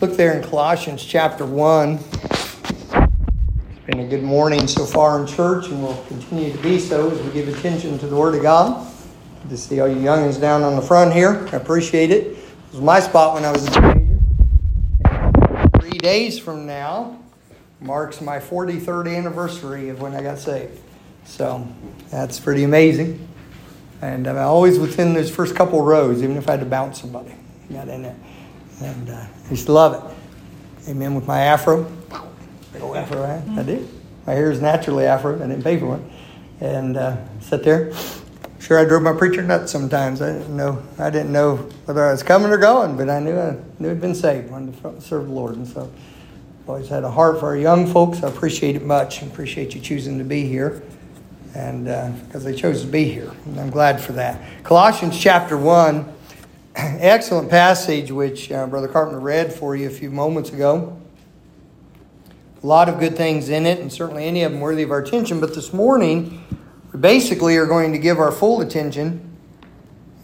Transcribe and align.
Look 0.00 0.16
there 0.16 0.32
in 0.38 0.44
Colossians 0.48 1.04
chapter 1.04 1.44
1. 1.44 1.94
It's 1.94 2.04
been 3.84 3.98
a 3.98 4.06
good 4.06 4.22
morning 4.22 4.68
so 4.68 4.84
far 4.84 5.20
in 5.20 5.26
church, 5.26 5.66
and 5.70 5.82
we'll 5.82 6.00
continue 6.04 6.52
to 6.52 6.58
be 6.58 6.78
so 6.78 7.10
as 7.10 7.20
we 7.20 7.32
give 7.32 7.48
attention 7.48 7.98
to 7.98 8.06
the 8.06 8.14
Word 8.14 8.36
of 8.36 8.42
God. 8.42 8.86
Good 9.42 9.50
to 9.50 9.56
see 9.56 9.80
all 9.80 9.88
you 9.88 9.96
youngins 9.96 10.40
down 10.40 10.62
on 10.62 10.76
the 10.76 10.82
front 10.82 11.12
here. 11.12 11.48
I 11.50 11.56
appreciate 11.56 12.12
it. 12.12 12.26
It 12.28 12.38
was 12.70 12.80
my 12.80 13.00
spot 13.00 13.34
when 13.34 13.44
I 13.44 13.50
was 13.50 13.66
a 13.66 13.70
teenager. 13.72 14.20
Three 15.80 15.98
days 15.98 16.38
from 16.38 16.64
now 16.64 17.20
marks 17.80 18.20
my 18.20 18.38
43rd 18.38 19.12
anniversary 19.12 19.88
of 19.88 20.00
when 20.00 20.14
I 20.14 20.22
got 20.22 20.38
saved. 20.38 20.78
So 21.24 21.66
that's 22.08 22.38
pretty 22.38 22.62
amazing. 22.62 23.28
And 24.00 24.28
I'm 24.28 24.36
always 24.36 24.78
within 24.78 25.14
those 25.14 25.28
first 25.28 25.56
couple 25.56 25.82
rows, 25.82 26.22
even 26.22 26.36
if 26.36 26.46
I 26.48 26.52
had 26.52 26.60
to 26.60 26.66
bounce 26.66 27.00
somebody. 27.00 27.34
Got 27.72 27.88
in 27.88 28.02
there. 28.02 28.16
And 28.80 29.10
uh, 29.10 29.26
I 29.46 29.50
used 29.50 29.66
to 29.66 29.72
love 29.72 29.94
it. 29.94 30.90
Amen. 30.90 31.14
With 31.14 31.26
my 31.26 31.40
afro. 31.40 31.84
Big 32.72 32.82
old 32.82 32.96
afro 32.96 33.22
I, 33.22 33.60
I 33.60 33.62
do. 33.62 33.88
My 34.26 34.34
hair 34.34 34.50
is 34.50 34.60
naturally 34.60 35.06
afro. 35.06 35.36
I 35.36 35.46
didn't 35.46 35.62
pay 35.62 35.78
for 35.78 35.86
one. 35.86 36.10
And 36.60 36.96
uh, 36.96 37.16
sit 37.40 37.62
there. 37.62 37.92
Sure, 38.58 38.78
I 38.78 38.84
drove 38.84 39.02
my 39.02 39.12
preacher 39.12 39.42
nuts 39.42 39.70
sometimes. 39.70 40.20
I 40.20 40.32
didn't 40.32 40.56
know. 40.56 40.82
I 40.98 41.10
didn't 41.10 41.32
know 41.32 41.56
whether 41.84 42.04
I 42.04 42.10
was 42.10 42.22
coming 42.22 42.50
or 42.50 42.58
going, 42.58 42.96
but 42.96 43.08
I 43.08 43.20
knew 43.20 43.38
I 43.38 43.56
knew 43.78 43.90
I'd 43.90 44.00
been 44.00 44.14
saved. 44.14 44.50
Wanted 44.50 44.82
to 44.82 45.00
serve 45.00 45.26
the 45.26 45.32
Lord, 45.32 45.56
and 45.56 45.66
so 45.66 45.90
always 46.66 46.88
had 46.88 47.04
a 47.04 47.10
heart 47.10 47.40
for 47.40 47.46
our 47.46 47.56
young 47.56 47.86
folks. 47.86 48.22
I 48.22 48.28
appreciate 48.28 48.76
it 48.76 48.84
much. 48.84 49.22
I 49.22 49.26
appreciate 49.26 49.74
you 49.74 49.80
choosing 49.80 50.18
to 50.18 50.24
be 50.24 50.44
here, 50.46 50.82
and 51.54 51.84
because 52.26 52.44
uh, 52.44 52.50
they 52.50 52.54
chose 52.54 52.82
to 52.82 52.88
be 52.88 53.04
here, 53.04 53.32
and 53.46 53.58
I'm 53.58 53.70
glad 53.70 54.00
for 54.00 54.12
that. 54.14 54.42
Colossians 54.64 55.18
chapter 55.18 55.56
one 55.56 56.12
excellent 57.00 57.50
passage 57.50 58.12
which 58.12 58.52
uh, 58.52 58.64
Brother 58.68 58.86
Carpenter 58.86 59.18
read 59.18 59.52
for 59.52 59.74
you 59.74 59.88
a 59.88 59.90
few 59.90 60.12
moments 60.12 60.50
ago. 60.50 60.96
A 62.62 62.66
lot 62.66 62.88
of 62.88 63.00
good 63.00 63.16
things 63.16 63.48
in 63.48 63.66
it, 63.66 63.80
and 63.80 63.92
certainly 63.92 64.26
any 64.26 64.44
of 64.44 64.52
them 64.52 64.60
worthy 64.60 64.84
of 64.84 64.92
our 64.92 65.00
attention. 65.00 65.40
But 65.40 65.56
this 65.56 65.72
morning, 65.72 66.44
we 66.92 67.00
basically 67.00 67.56
are 67.56 67.66
going 67.66 67.92
to 67.92 67.98
give 67.98 68.20
our 68.20 68.30
full 68.30 68.60
attention 68.60 69.36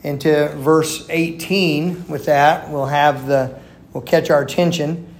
into 0.05 0.48
verse 0.58 1.05
18. 1.10 2.06
With 2.06 2.27
that, 2.27 2.70
we'll 2.70 2.86
have 2.86 3.27
the 3.27 3.58
we'll 3.92 4.05
catch 4.05 4.30
our 4.30 4.42
attention. 4.42 5.12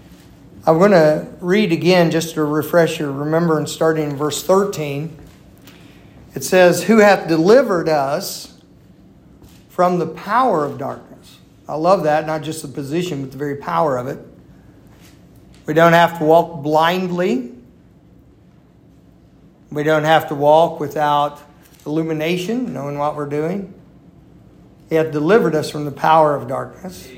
I'm 0.67 0.79
going 0.79 0.93
to 0.93 1.27
read 1.41 1.73
again 1.73 2.13
just 2.13 2.35
to 2.35 2.45
refresh 2.45 3.01
your 3.01 3.11
remembrance, 3.11 3.73
starting 3.73 4.11
in 4.11 4.17
verse 4.17 4.45
13. 4.45 5.17
It 6.37 6.45
says, 6.45 6.85
"Who 6.85 6.99
hath 6.99 7.27
delivered 7.27 7.89
us 7.89 8.55
from 9.69 9.99
the 9.99 10.07
power 10.07 10.65
of 10.65 10.79
darkness." 10.79 11.14
I 11.67 11.75
love 11.77 12.05
that, 12.05 12.27
not 12.27 12.43
just 12.43 12.63
the 12.63 12.69
position, 12.69 13.23
but 13.23 13.33
the 13.33 13.39
very 13.39 13.57
power 13.57 13.97
of 13.97 14.07
it. 14.07 14.19
We 15.67 15.73
don't 15.73 15.95
have 15.95 16.19
to 16.19 16.25
walk 16.25 16.63
blindly. 16.63 17.53
We 19.71 19.83
don't 19.83 20.05
have 20.05 20.29
to 20.29 20.35
walk 20.35 20.79
without 20.79 21.41
illumination, 21.87 22.73
knowing 22.73 22.99
what 22.99 23.17
we're 23.17 23.29
doing. 23.29 23.73
He 24.91 24.97
hath 24.97 25.11
delivered 25.11 25.55
us 25.55 25.71
from 25.71 25.87
the 25.87 25.93
power 25.93 26.35
of 26.35 26.49
darkness 26.49 27.09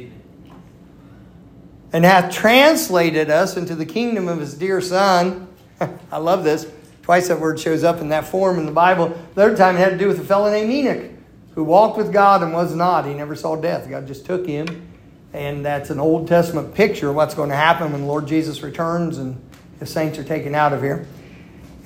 and 1.92 2.05
hath 2.05 2.33
translated 2.33 3.31
us 3.31 3.56
into 3.56 3.75
the 3.75 3.86
kingdom 3.86 4.28
of 4.28 4.38
his 4.38 4.55
dear 4.55 4.81
Son. 4.81 5.48
I 6.12 6.19
love 6.19 6.44
this. 6.44 6.70
Twice 7.03 7.28
that 7.28 7.41
word 7.41 7.58
shows 7.58 7.84
up 7.84 8.00
in 8.00 8.10
that 8.10 8.27
form 8.27 8.58
in 8.58 8.66
the 8.66 8.72
Bible. 8.72 9.08
The 9.08 9.14
third 9.34 9.56
time 9.56 9.77
it 9.77 9.81
had 9.81 9.91
to 9.91 9.98
do 9.98 10.08
with 10.08 10.20
a 10.20 10.25
fellow 10.25 10.50
named 10.50 10.70
Enoch 10.70 11.10
who 11.57 11.65
walked 11.65 11.97
with 11.97 12.12
God 12.12 12.43
and 12.43 12.53
was 12.53 12.75
not. 12.75 13.07
He 13.07 13.15
never 13.15 13.35
saw 13.35 13.57
death. 13.57 13.89
God 13.89 14.07
just 14.07 14.27
took 14.27 14.47
him. 14.47 14.87
And 15.33 15.65
that's 15.65 15.91
an 15.91 15.99
Old 15.99 16.29
Testament 16.29 16.75
picture 16.75 17.09
of 17.09 17.17
what's 17.17 17.35
going 17.35 17.49
to 17.49 17.57
happen 17.57 17.93
when 17.93 18.03
the 18.03 18.07
Lord 18.07 18.29
Jesus 18.29 18.62
returns 18.62 19.19
and 19.19 19.43
the 19.79 19.87
saints 19.87 20.19
are 20.19 20.25
taken 20.25 20.55
out 20.55 20.75
of 20.75 20.83
here. 20.83 21.07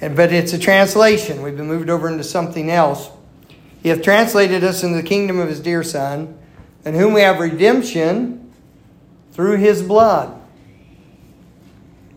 And, 0.01 0.17
but 0.17 0.33
it's 0.33 0.53
a 0.53 0.59
translation. 0.59 1.43
We've 1.43 1.57
been 1.57 1.69
moved 1.69 1.89
over 1.89 2.09
into 2.09 2.25
something 2.25 2.69
else. 2.69 3.11
He 3.83 3.89
hath 3.91 4.03
translated 4.03 4.65
us 4.65 4.83
into 4.83 4.97
the 4.97 5.09
kingdom 5.09 5.39
of 5.39 5.49
his 5.49 5.61
dear 5.61 5.85
Son, 5.85 6.37
in 6.85 6.95
whom 6.95 7.13
we 7.13 7.21
have 7.21 7.39
redemption 7.39 8.53
through 9.33 9.59
his 9.59 9.83
blood. 9.83 10.37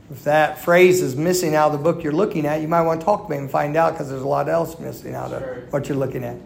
If 0.09 0.23
that 0.23 0.59
phrase 0.59 1.01
is 1.01 1.15
missing 1.15 1.53
out 1.55 1.71
of 1.71 1.73
the 1.73 1.83
book 1.83 2.03
you're 2.03 2.13
looking 2.13 2.47
at, 2.47 2.61
you 2.61 2.67
might 2.67 2.81
want 2.81 3.01
to 3.01 3.05
talk 3.05 3.25
to 3.25 3.31
me 3.31 3.37
and 3.37 3.49
find 3.49 3.77
out 3.77 3.93
because 3.93 4.09
there's 4.09 4.21
a 4.21 4.27
lot 4.27 4.49
else 4.49 4.79
missing 4.79 5.13
out 5.13 5.31
of 5.31 5.71
what 5.71 5.87
you're 5.87 5.97
looking 5.97 6.23
at 6.23 6.37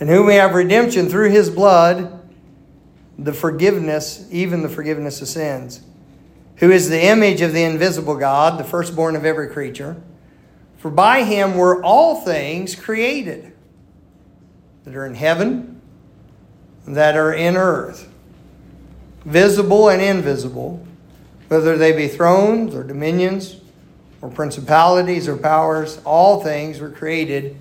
in 0.00 0.08
whom 0.08 0.26
we 0.26 0.34
have 0.34 0.54
redemption 0.54 1.08
through 1.08 1.30
his 1.30 1.50
blood, 1.50 2.20
the 3.18 3.32
forgiveness, 3.32 4.28
even 4.30 4.62
the 4.62 4.68
forgiveness 4.68 5.22
of 5.22 5.28
sins, 5.28 5.80
who 6.56 6.70
is 6.70 6.88
the 6.88 7.06
image 7.06 7.40
of 7.40 7.52
the 7.52 7.62
invisible 7.62 8.16
God, 8.16 8.58
the 8.58 8.64
firstborn 8.64 9.16
of 9.16 9.24
every 9.24 9.48
creature. 9.48 9.96
For 10.78 10.90
by 10.90 11.24
him 11.24 11.56
were 11.56 11.82
all 11.82 12.22
things 12.22 12.74
created 12.74 13.52
that 14.84 14.94
are 14.94 15.06
in 15.06 15.14
heaven, 15.14 15.80
that 16.86 17.16
are 17.16 17.32
in 17.32 17.56
earth, 17.56 18.08
visible 19.24 19.88
and 19.88 20.00
invisible, 20.00 20.86
whether 21.48 21.76
they 21.76 21.92
be 21.92 22.06
thrones 22.06 22.74
or 22.74 22.84
dominions 22.84 23.60
or 24.20 24.28
principalities 24.28 25.28
or 25.28 25.36
powers, 25.36 26.00
all 26.04 26.42
things 26.42 26.80
were 26.80 26.90
created 26.90 27.56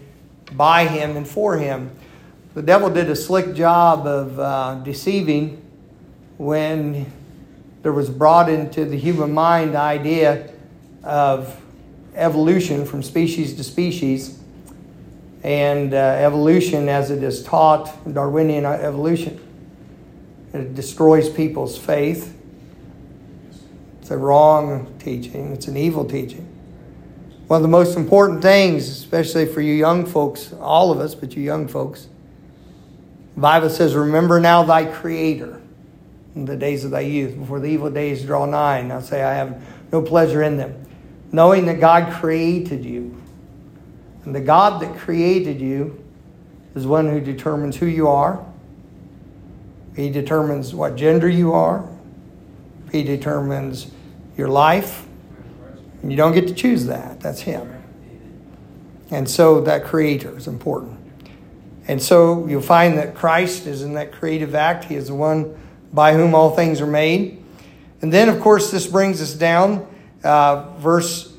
by 0.53 0.87
him 0.87 1.17
and 1.17 1.27
for 1.27 1.57
him. 1.57 1.91
The 2.55 2.61
devil 2.61 2.89
did 2.89 3.09
a 3.09 3.17
slick 3.17 3.53
job 3.53 4.07
of 4.07 4.39
uh, 4.39 4.75
deceiving 4.75 5.61
when 6.37 7.11
there 7.81 7.91
was 7.91 8.09
brought 8.09 8.47
into 8.47 8.85
the 8.85 8.95
human 8.95 9.33
mind 9.33 9.73
the 9.73 9.79
idea 9.79 10.53
of 11.03 11.61
evolution 12.13 12.85
from 12.85 13.03
species 13.03 13.55
to 13.55 13.63
species 13.65 14.39
and 15.43 15.93
uh, 15.93 15.97
evolution 15.97 16.87
as 16.87 17.11
it 17.11 17.23
is 17.23 17.43
taught, 17.43 17.91
Darwinian 18.13 18.63
evolution. 18.63 19.37
It 20.53 20.75
destroys 20.75 21.29
people's 21.29 21.77
faith. 21.77 22.41
It's 23.99 24.11
a 24.11 24.17
wrong 24.17 24.95
teaching, 24.97 25.51
it's 25.51 25.67
an 25.67 25.75
evil 25.75 26.05
teaching. 26.05 26.47
One 27.47 27.57
of 27.57 27.63
the 27.63 27.67
most 27.67 27.97
important 27.97 28.41
things, 28.41 28.87
especially 28.87 29.45
for 29.45 29.59
you 29.59 29.73
young 29.73 30.05
folks, 30.05 30.53
all 30.53 30.93
of 30.93 31.01
us, 31.01 31.13
but 31.13 31.35
you 31.35 31.43
young 31.43 31.67
folks, 31.67 32.07
Bible 33.37 33.69
says, 33.69 33.95
Remember 33.95 34.39
now 34.39 34.63
thy 34.63 34.85
Creator 34.85 35.61
in 36.35 36.45
the 36.45 36.55
days 36.55 36.83
of 36.83 36.91
thy 36.91 37.01
youth, 37.01 37.37
before 37.37 37.59
the 37.59 37.67
evil 37.67 37.89
days 37.89 38.23
draw 38.23 38.45
nigh. 38.45 38.79
And 38.79 38.91
I 38.91 39.01
say, 39.01 39.23
I 39.23 39.33
have 39.35 39.61
no 39.91 40.01
pleasure 40.01 40.43
in 40.43 40.57
them. 40.57 40.85
Knowing 41.31 41.65
that 41.67 41.79
God 41.79 42.11
created 42.13 42.83
you. 42.83 43.21
And 44.25 44.35
the 44.35 44.41
God 44.41 44.81
that 44.81 44.97
created 44.97 45.61
you 45.61 46.03
is 46.75 46.85
one 46.85 47.09
who 47.09 47.21
determines 47.21 47.77
who 47.77 47.85
you 47.85 48.07
are. 48.07 48.45
He 49.95 50.09
determines 50.09 50.75
what 50.75 50.95
gender 50.95 51.29
you 51.29 51.53
are. 51.53 51.87
He 52.91 53.03
determines 53.03 53.91
your 54.37 54.49
life. 54.49 55.05
And 56.01 56.11
you 56.11 56.17
don't 56.17 56.33
get 56.33 56.47
to 56.49 56.53
choose 56.53 56.85
that. 56.87 57.21
That's 57.21 57.41
Him. 57.41 57.71
And 59.09 59.29
so 59.29 59.61
that 59.61 59.85
Creator 59.85 60.37
is 60.37 60.47
important. 60.47 60.94
And 61.87 62.01
so 62.01 62.47
you'll 62.47 62.61
find 62.61 62.97
that 62.97 63.15
Christ 63.15 63.67
is 63.67 63.83
in 63.83 63.93
that 63.93 64.11
creative 64.11 64.55
act. 64.55 64.85
He 64.85 64.95
is 64.95 65.07
the 65.07 65.15
one 65.15 65.57
by 65.93 66.13
whom 66.13 66.33
all 66.33 66.55
things 66.55 66.81
are 66.81 66.87
made. 66.87 67.43
And 68.01 68.11
then, 68.11 68.29
of 68.29 68.41
course, 68.41 68.71
this 68.71 68.87
brings 68.87 69.21
us 69.21 69.33
down, 69.33 69.87
uh, 70.23 70.77
verse 70.77 71.31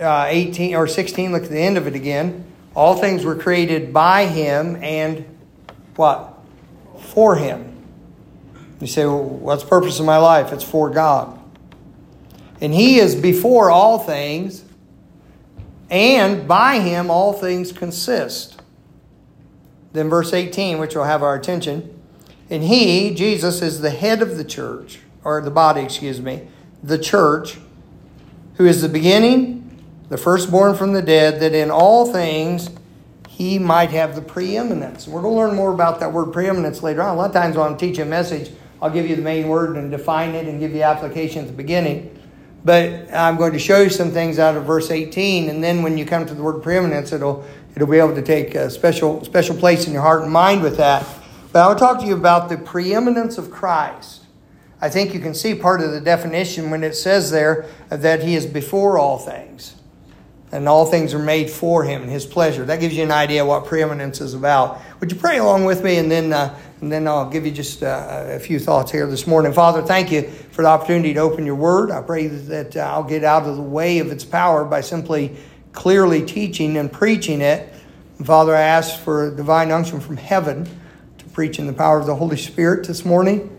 uh, 0.00 0.26
18 0.28 0.74
or 0.74 0.86
16. 0.86 1.32
Look 1.32 1.44
at 1.44 1.50
the 1.50 1.60
end 1.60 1.78
of 1.78 1.86
it 1.86 1.94
again. 1.94 2.44
All 2.74 2.96
things 2.96 3.24
were 3.24 3.36
created 3.36 3.92
by 3.92 4.26
him 4.26 4.76
and 4.82 5.24
what? 5.96 6.38
For 7.00 7.36
him. 7.36 7.76
You 8.80 8.86
say, 8.86 9.06
well, 9.06 9.22
what's 9.22 9.62
the 9.62 9.68
purpose 9.68 9.98
of 10.00 10.06
my 10.06 10.18
life? 10.18 10.52
It's 10.52 10.64
for 10.64 10.90
God. 10.90 11.38
And 12.60 12.74
he 12.74 12.98
is 12.98 13.14
before 13.14 13.70
all 13.70 13.98
things, 13.98 14.64
and 15.90 16.46
by 16.48 16.80
him 16.80 17.10
all 17.10 17.32
things 17.32 17.72
consist. 17.72 18.55
Then, 19.96 20.10
verse 20.10 20.32
18, 20.32 20.78
which 20.78 20.94
will 20.94 21.04
have 21.04 21.22
our 21.22 21.34
attention. 21.34 21.98
And 22.50 22.62
he, 22.62 23.14
Jesus, 23.14 23.62
is 23.62 23.80
the 23.80 23.90
head 23.90 24.22
of 24.22 24.36
the 24.36 24.44
church, 24.44 25.00
or 25.24 25.40
the 25.40 25.50
body, 25.50 25.80
excuse 25.80 26.20
me, 26.20 26.46
the 26.82 26.98
church, 26.98 27.58
who 28.56 28.66
is 28.66 28.82
the 28.82 28.88
beginning, 28.88 29.82
the 30.08 30.18
firstborn 30.18 30.74
from 30.74 30.92
the 30.92 31.02
dead, 31.02 31.40
that 31.40 31.54
in 31.54 31.70
all 31.70 32.12
things 32.12 32.70
he 33.28 33.58
might 33.58 33.90
have 33.90 34.14
the 34.14 34.22
preeminence. 34.22 35.08
We're 35.08 35.22
going 35.22 35.34
to 35.34 35.40
learn 35.40 35.56
more 35.56 35.72
about 35.72 36.00
that 36.00 36.12
word 36.12 36.32
preeminence 36.32 36.82
later 36.82 37.02
on. 37.02 37.14
A 37.14 37.18
lot 37.18 37.28
of 37.28 37.32
times 37.32 37.56
when 37.56 37.66
I'm 37.66 37.76
teaching 37.76 38.02
a 38.02 38.06
message, 38.06 38.50
I'll 38.80 38.90
give 38.90 39.08
you 39.08 39.16
the 39.16 39.22
main 39.22 39.48
word 39.48 39.76
and 39.76 39.90
define 39.90 40.34
it 40.34 40.46
and 40.46 40.60
give 40.60 40.74
you 40.74 40.82
application 40.82 41.42
at 41.42 41.48
the 41.48 41.52
beginning. 41.54 42.12
But 42.64 43.12
I'm 43.12 43.36
going 43.36 43.52
to 43.52 43.58
show 43.58 43.80
you 43.80 43.90
some 43.90 44.10
things 44.10 44.38
out 44.38 44.56
of 44.56 44.64
verse 44.64 44.90
18, 44.90 45.48
and 45.48 45.62
then 45.62 45.82
when 45.82 45.96
you 45.96 46.04
come 46.04 46.26
to 46.26 46.34
the 46.34 46.42
word 46.42 46.62
preeminence, 46.62 47.12
it'll 47.12 47.44
it'll 47.76 47.86
be 47.86 47.98
able 47.98 48.14
to 48.14 48.22
take 48.22 48.54
a 48.54 48.70
special, 48.70 49.22
special 49.24 49.54
place 49.54 49.86
in 49.86 49.92
your 49.92 50.02
heart 50.02 50.22
and 50.22 50.32
mind 50.32 50.62
with 50.62 50.78
that. 50.78 51.06
But 51.52 51.62
I 51.62 51.68
will 51.68 51.76
talk 51.76 52.00
to 52.00 52.06
you 52.06 52.16
about 52.16 52.48
the 52.48 52.56
preeminence 52.56 53.36
of 53.36 53.50
Christ. 53.50 54.24
I 54.80 54.88
think 54.88 55.14
you 55.14 55.20
can 55.20 55.34
see 55.34 55.54
part 55.54 55.82
of 55.82 55.92
the 55.92 56.00
definition 56.00 56.70
when 56.70 56.82
it 56.82 56.94
says 56.94 57.30
there 57.30 57.66
that 57.90 58.22
he 58.22 58.34
is 58.34 58.46
before 58.46 58.98
all 58.98 59.18
things. 59.18 59.74
And 60.52 60.68
all 60.68 60.86
things 60.86 61.12
are 61.12 61.18
made 61.18 61.50
for 61.50 61.84
him 61.84 62.02
and 62.02 62.10
his 62.10 62.24
pleasure. 62.24 62.64
That 62.64 62.80
gives 62.80 62.96
you 62.96 63.02
an 63.02 63.10
idea 63.10 63.44
what 63.44 63.66
preeminence 63.66 64.20
is 64.20 64.32
about. 64.32 64.80
Would 65.00 65.12
you 65.12 65.18
pray 65.18 65.38
along 65.38 65.64
with 65.64 65.82
me, 65.82 65.96
and 65.96 66.10
then, 66.10 66.32
uh, 66.32 66.56
and 66.80 66.90
then 66.90 67.06
I'll 67.08 67.28
give 67.28 67.44
you 67.44 67.52
just 67.52 67.82
uh, 67.82 68.26
a 68.28 68.38
few 68.38 68.58
thoughts 68.58 68.92
here 68.92 69.06
this 69.06 69.26
morning. 69.26 69.52
Father, 69.52 69.82
thank 69.82 70.12
you 70.12 70.22
for 70.22 70.62
the 70.62 70.68
opportunity 70.68 71.12
to 71.14 71.20
open 71.20 71.44
your 71.44 71.56
word. 71.56 71.90
I 71.90 72.00
pray 72.00 72.28
that 72.28 72.76
uh, 72.76 72.80
I'll 72.80 73.04
get 73.04 73.24
out 73.24 73.42
of 73.42 73.56
the 73.56 73.62
way 73.62 73.98
of 73.98 74.12
its 74.12 74.24
power 74.24 74.64
by 74.64 74.80
simply 74.82 75.36
clearly 75.76 76.24
teaching 76.24 76.76
and 76.76 76.90
preaching 76.90 77.40
it. 77.40 77.72
Father, 78.24 78.56
I 78.56 78.62
ask 78.62 78.98
for 78.98 79.30
divine 79.30 79.70
unction 79.70 80.00
from 80.00 80.16
heaven 80.16 80.66
to 81.18 81.24
preach 81.26 81.60
in 81.60 81.68
the 81.68 81.72
power 81.72 82.00
of 82.00 82.06
the 82.06 82.16
Holy 82.16 82.38
Spirit 82.38 82.86
this 82.88 83.04
morning. 83.04 83.52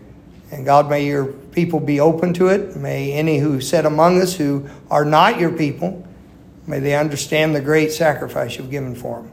And 0.50 0.64
God, 0.66 0.90
may 0.90 1.06
your 1.06 1.26
people 1.26 1.78
be 1.78 2.00
open 2.00 2.34
to 2.34 2.48
it. 2.48 2.76
May 2.76 3.12
any 3.12 3.38
who 3.38 3.60
sit 3.60 3.86
among 3.86 4.20
us 4.20 4.34
who 4.34 4.68
are 4.90 5.04
not 5.04 5.38
your 5.38 5.52
people, 5.52 6.06
may 6.66 6.80
they 6.80 6.96
understand 6.96 7.54
the 7.54 7.60
great 7.60 7.92
sacrifice 7.92 8.58
you've 8.58 8.70
given 8.70 8.94
for 8.94 9.22
them. 9.22 9.30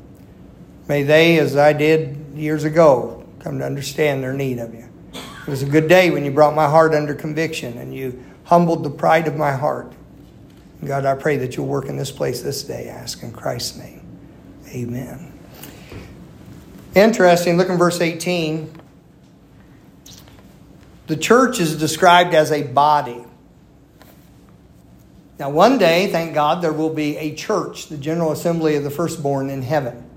May 0.88 1.02
they, 1.02 1.40
as 1.40 1.58
I 1.58 1.74
did 1.74 2.18
years 2.36 2.66
ago, 2.66 3.26
come 3.40 3.58
to 3.60 3.66
understand 3.66 4.22
their 4.22 4.34
need 4.34 4.60
of 4.60 4.74
you. 4.76 4.88
It 5.14 5.50
was 5.50 5.64
a 5.64 5.68
good 5.68 5.88
day 5.88 6.12
when 6.12 6.24
you 6.24 6.32
brought 6.32 6.54
my 6.54 6.70
heart 6.70 6.94
under 6.94 7.16
conviction 7.16 7.80
and 7.80 7.96
you 7.96 8.24
humbled 8.44 8.84
the 8.84 8.92
pride 8.92 9.28
of 9.28 9.36
my 9.36 9.54
heart. 9.54 9.92
God, 10.86 11.06
I 11.06 11.16
pray 11.16 11.38
that 11.38 11.56
you'll 11.56 11.68
work 11.68 11.86
in 11.86 11.98
this 11.98 12.12
place 12.12 12.42
this 12.42 12.64
day. 12.64 12.90
I 12.90 12.94
ask 12.94 13.24
in 13.24 13.32
Christ's 13.32 13.78
name. 13.78 14.02
Amen. 14.70 15.32
Interesting, 16.96 17.58
look 17.58 17.70
in 17.70 17.78
verse 17.78 18.00
18. 18.00 18.72
The 21.08 21.18
church 21.18 21.60
is 21.60 21.78
described 21.78 22.34
as 22.34 22.52
a 22.52 22.64
body. 22.64 23.24
Now, 25.38 25.50
one 25.50 25.78
day, 25.78 26.10
thank 26.12 26.34
God, 26.34 26.62
there 26.62 26.72
will 26.72 26.94
be 26.94 27.18
a 27.18 27.36
church, 27.36 27.88
the 27.88 27.98
General 27.98 28.32
Assembly 28.32 28.76
of 28.76 28.84
the 28.84 28.90
Firstborn 28.90 29.50
in 29.50 29.62
heaven. 29.62 30.10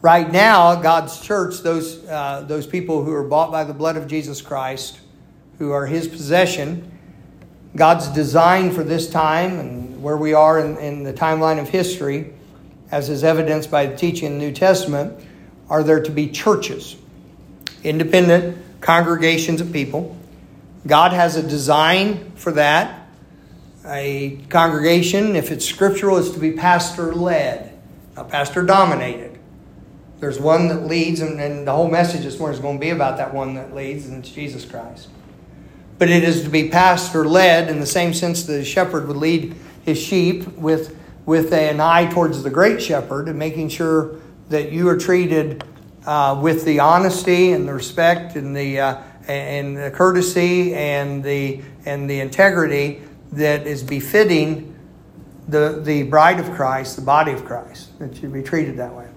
Right 0.00 0.30
now, 0.30 0.80
God's 0.80 1.20
church, 1.20 1.60
those, 1.62 2.04
uh, 2.06 2.44
those 2.46 2.66
people 2.66 3.02
who 3.02 3.12
are 3.12 3.24
bought 3.24 3.50
by 3.50 3.64
the 3.64 3.74
blood 3.74 3.96
of 3.96 4.06
Jesus 4.06 4.40
Christ, 4.40 5.00
who 5.58 5.72
are 5.72 5.86
His 5.86 6.06
possession, 6.06 6.95
God's 7.76 8.08
design 8.08 8.72
for 8.72 8.82
this 8.82 9.08
time 9.08 9.58
and 9.58 10.02
where 10.02 10.16
we 10.16 10.32
are 10.32 10.58
in, 10.58 10.76
in 10.78 11.02
the 11.02 11.12
timeline 11.12 11.60
of 11.60 11.68
history, 11.68 12.32
as 12.90 13.08
is 13.08 13.22
evidenced 13.22 13.70
by 13.70 13.86
the 13.86 13.96
teaching 13.96 14.32
in 14.32 14.38
the 14.38 14.46
New 14.46 14.52
Testament, 14.52 15.22
are 15.68 15.82
there 15.82 16.02
to 16.02 16.10
be 16.10 16.28
churches, 16.28 16.96
independent 17.82 18.56
congregations 18.80 19.60
of 19.60 19.72
people. 19.72 20.16
God 20.86 21.12
has 21.12 21.36
a 21.36 21.42
design 21.42 22.32
for 22.36 22.52
that. 22.52 23.08
A 23.84 24.40
congregation, 24.48 25.36
if 25.36 25.50
it's 25.50 25.64
scriptural, 25.64 26.16
is 26.16 26.30
to 26.32 26.38
be 26.38 26.52
pastor 26.52 27.14
led, 27.14 27.78
not 28.16 28.28
pastor 28.28 28.62
dominated. 28.62 29.38
There's 30.18 30.40
one 30.40 30.68
that 30.68 30.86
leads, 30.86 31.20
and, 31.20 31.40
and 31.40 31.66
the 31.66 31.72
whole 31.72 31.88
message 31.88 32.22
this 32.22 32.38
morning 32.38 32.56
is 32.56 32.62
going 32.62 32.78
to 32.78 32.80
be 32.80 32.90
about 32.90 33.18
that 33.18 33.34
one 33.34 33.54
that 33.54 33.74
leads, 33.74 34.06
and 34.06 34.24
it's 34.24 34.30
Jesus 34.30 34.64
Christ. 34.64 35.08
But 35.98 36.10
it 36.10 36.24
is 36.24 36.42
to 36.44 36.50
be 36.50 36.68
pastor 36.68 37.24
led 37.26 37.70
in 37.70 37.80
the 37.80 37.86
same 37.86 38.12
sense 38.12 38.42
the 38.42 38.64
shepherd 38.64 39.08
would 39.08 39.16
lead 39.16 39.54
his 39.84 39.98
sheep 39.98 40.46
with, 40.58 40.98
with 41.24 41.52
an 41.52 41.80
eye 41.80 42.06
towards 42.06 42.42
the 42.42 42.50
great 42.50 42.82
shepherd 42.82 43.28
and 43.28 43.38
making 43.38 43.70
sure 43.70 44.20
that 44.48 44.72
you 44.72 44.88
are 44.88 44.96
treated 44.96 45.64
uh, 46.06 46.38
with 46.40 46.64
the 46.64 46.80
honesty 46.80 47.52
and 47.52 47.66
the 47.66 47.74
respect 47.74 48.36
and 48.36 48.56
the 48.56 48.78
uh, 48.78 49.02
and 49.28 49.76
the 49.76 49.90
courtesy 49.90 50.72
and 50.74 51.22
the 51.24 51.60
and 51.84 52.08
the 52.08 52.20
integrity 52.20 53.02
that 53.32 53.66
is 53.66 53.82
befitting 53.82 54.72
the 55.48 55.80
the 55.82 56.04
bride 56.04 56.38
of 56.38 56.52
Christ, 56.52 56.96
the 56.96 57.02
body 57.02 57.32
of 57.32 57.44
Christ, 57.44 57.98
that 57.98 58.22
you 58.22 58.28
be 58.28 58.42
treated 58.42 58.76
that 58.76 58.94
way, 58.94 59.08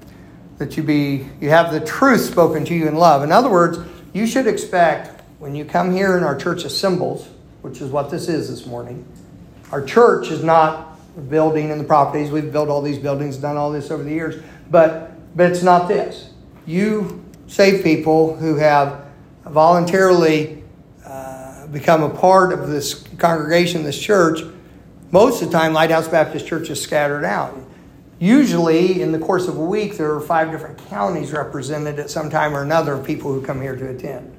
that 0.58 0.78
you 0.78 0.84
be 0.84 1.28
you 1.40 1.50
have 1.50 1.72
the 1.72 1.80
truth 1.80 2.22
spoken 2.22 2.66
to 2.66 2.74
you 2.74 2.88
in 2.88 2.96
love. 2.96 3.24
In 3.24 3.32
other 3.32 3.50
words, 3.50 3.80
you 4.14 4.26
should 4.26 4.48
expect 4.48 5.19
when 5.40 5.56
you 5.56 5.66
come 5.66 5.92
here 5.92 6.16
and 6.16 6.26
our 6.26 6.36
church 6.36 6.64
assembles, 6.64 7.28
which 7.62 7.82
is 7.82 7.90
what 7.90 8.10
this 8.12 8.30
is 8.30 8.50
this 8.50 8.66
morning. 8.66 9.06
Our 9.72 9.84
church 9.84 10.30
is 10.30 10.44
not 10.44 11.00
a 11.18 11.22
building 11.22 11.72
and 11.72 11.80
the 11.80 11.86
properties. 11.86 12.32
We've 12.32 12.52
built 12.52 12.70
all 12.70 12.82
these 12.82 13.00
buildings, 13.00 13.38
done 13.38 13.58
all 13.58 13.72
this 13.72 13.92
over 13.92 14.04
the 14.04 14.12
years, 14.12 14.44
but 14.70 15.12
but 15.36 15.52
it's 15.52 15.64
not 15.64 15.88
this 15.88 16.30
you 16.66 17.24
save 17.48 17.84
people 17.84 18.36
who 18.36 18.56
have 18.58 19.06
voluntarily 19.46 20.64
uh, 21.04 21.66
become 21.68 22.04
a 22.04 22.10
part 22.10 22.54
of 22.54 22.70
this 22.70 23.04
congregation, 23.18 23.84
this 23.84 24.00
church, 24.00 24.42
most 25.12 25.42
of 25.42 25.52
the 25.52 25.58
time, 25.58 25.74
Lighthouse 25.74 26.08
Baptist 26.08 26.46
Church 26.46 26.70
is 26.70 26.80
scattered 26.80 27.26
out. 27.26 27.58
Usually, 28.20 29.02
in 29.02 29.12
the 29.12 29.18
course 29.18 29.48
of 29.48 29.58
a 29.58 29.64
week, 29.64 29.98
there 29.98 30.14
are 30.14 30.22
five 30.22 30.52
different 30.52 30.78
counties 30.90 31.32
represented 31.32 31.98
at 31.98 32.12
some 32.12 32.30
time 32.30 32.56
or 32.56 32.62
another 32.62 32.94
of 32.94 33.04
people 33.04 33.34
who 33.34 33.42
come 33.42 33.60
here 33.60 33.76
to 33.76 33.90
attend. 33.90 34.36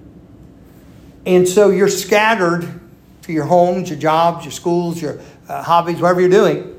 And 1.26 1.46
so 1.46 1.70
you're 1.70 1.88
scattered 1.88 2.80
to 3.22 3.32
your 3.32 3.44
homes, 3.44 3.90
your 3.90 3.98
jobs, 3.98 4.44
your 4.44 4.52
schools, 4.52 5.00
your 5.00 5.20
uh, 5.48 5.62
hobbies, 5.62 6.00
whatever 6.00 6.20
you're 6.20 6.30
doing. 6.30 6.76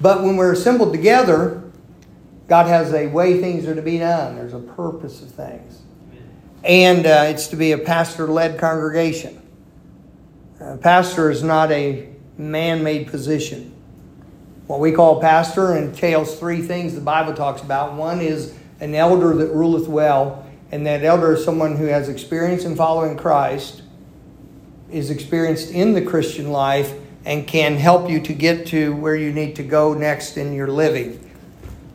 But 0.00 0.22
when 0.22 0.36
we're 0.36 0.52
assembled 0.52 0.92
together, 0.92 1.62
God 2.48 2.66
has 2.66 2.92
a 2.92 3.06
way 3.06 3.40
things 3.40 3.66
are 3.66 3.74
to 3.74 3.82
be 3.82 3.98
done. 3.98 4.36
There's 4.36 4.52
a 4.52 4.58
purpose 4.58 5.22
of 5.22 5.30
things. 5.30 5.80
And 6.64 7.06
uh, 7.06 7.26
it's 7.28 7.48
to 7.48 7.56
be 7.56 7.72
a 7.72 7.78
pastor 7.78 8.26
led 8.26 8.58
congregation. 8.58 9.40
A 10.60 10.76
pastor 10.76 11.30
is 11.30 11.42
not 11.42 11.72
a 11.72 12.08
man 12.36 12.82
made 12.82 13.08
position. 13.08 13.74
What 14.66 14.80
we 14.80 14.92
call 14.92 15.20
pastor 15.20 15.76
entails 15.76 16.38
three 16.38 16.62
things 16.62 16.94
the 16.94 17.00
Bible 17.00 17.34
talks 17.34 17.62
about. 17.62 17.94
One 17.94 18.20
is 18.20 18.54
an 18.80 18.94
elder 18.94 19.34
that 19.36 19.48
ruleth 19.48 19.88
well, 19.88 20.46
and 20.72 20.86
that 20.86 21.04
elder 21.04 21.34
is 21.34 21.44
someone 21.44 21.76
who 21.76 21.84
has 21.84 22.08
experience 22.08 22.64
in 22.64 22.74
following 22.74 23.16
Christ, 23.16 23.82
is 24.90 25.10
experienced 25.10 25.70
in 25.70 25.92
the 25.92 26.02
Christian 26.02 26.50
life, 26.50 26.94
and 27.24 27.46
can 27.46 27.76
help 27.76 28.10
you 28.10 28.20
to 28.22 28.32
get 28.32 28.66
to 28.68 28.96
where 28.96 29.14
you 29.14 29.32
need 29.32 29.54
to 29.56 29.62
go 29.62 29.92
next 29.92 30.36
in 30.36 30.54
your 30.54 30.68
living. 30.68 31.20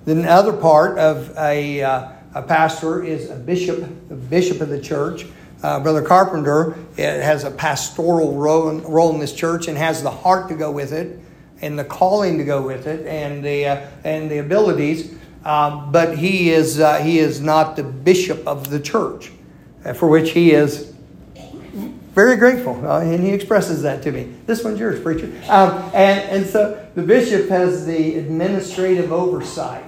Then 0.05 0.21
the 0.21 0.29
other 0.29 0.53
part 0.53 0.97
of 0.99 1.35
a, 1.37 1.81
uh, 1.81 2.09
a 2.35 2.43
pastor 2.43 3.03
is 3.03 3.29
a 3.29 3.35
bishop, 3.35 3.79
the 4.07 4.15
bishop 4.15 4.61
of 4.61 4.69
the 4.69 4.79
church. 4.79 5.25
Uh, 5.63 5.79
Brother 5.79 6.03
Carpenter 6.03 6.77
has 6.97 7.43
a 7.43 7.51
pastoral 7.51 8.35
role, 8.35 8.71
role 8.81 9.11
in 9.13 9.19
this 9.19 9.33
church 9.33 9.67
and 9.67 9.75
has 9.75 10.03
the 10.03 10.11
heart 10.11 10.49
to 10.49 10.55
go 10.55 10.71
with 10.71 10.93
it, 10.93 11.19
and 11.61 11.77
the 11.77 11.83
calling 11.83 12.37
to 12.37 12.43
go 12.43 12.61
with 12.61 12.85
it, 12.85 13.05
and 13.07 13.43
the 13.43 13.65
uh, 13.65 13.87
and 14.03 14.29
the 14.29 14.37
abilities. 14.37 15.16
Uh, 15.47 15.89
but 15.91 16.17
he 16.17 16.49
is 16.49 16.79
uh, 16.79 16.97
he 16.97 17.19
is 17.19 17.39
not 17.39 17.75
the 17.75 17.83
bishop 17.83 18.45
of 18.45 18.69
the 18.69 18.79
church, 18.79 19.31
uh, 19.85 19.93
for 19.93 20.09
which 20.09 20.31
he 20.31 20.51
is 20.51 20.93
very 22.13 22.35
grateful, 22.35 22.75
uh, 22.85 22.99
and 22.99 23.23
he 23.23 23.29
expresses 23.29 23.81
that 23.83 24.03
to 24.03 24.11
me. 24.11 24.23
This 24.45 24.63
one's 24.63 24.79
yours, 24.79 24.99
preacher. 24.99 25.31
Um, 25.47 25.89
and 25.93 26.19
and 26.29 26.45
so 26.45 26.85
the 26.95 27.03
bishop 27.03 27.47
has 27.49 27.85
the 27.85 28.15
administrative 28.15 29.11
oversight 29.11 29.85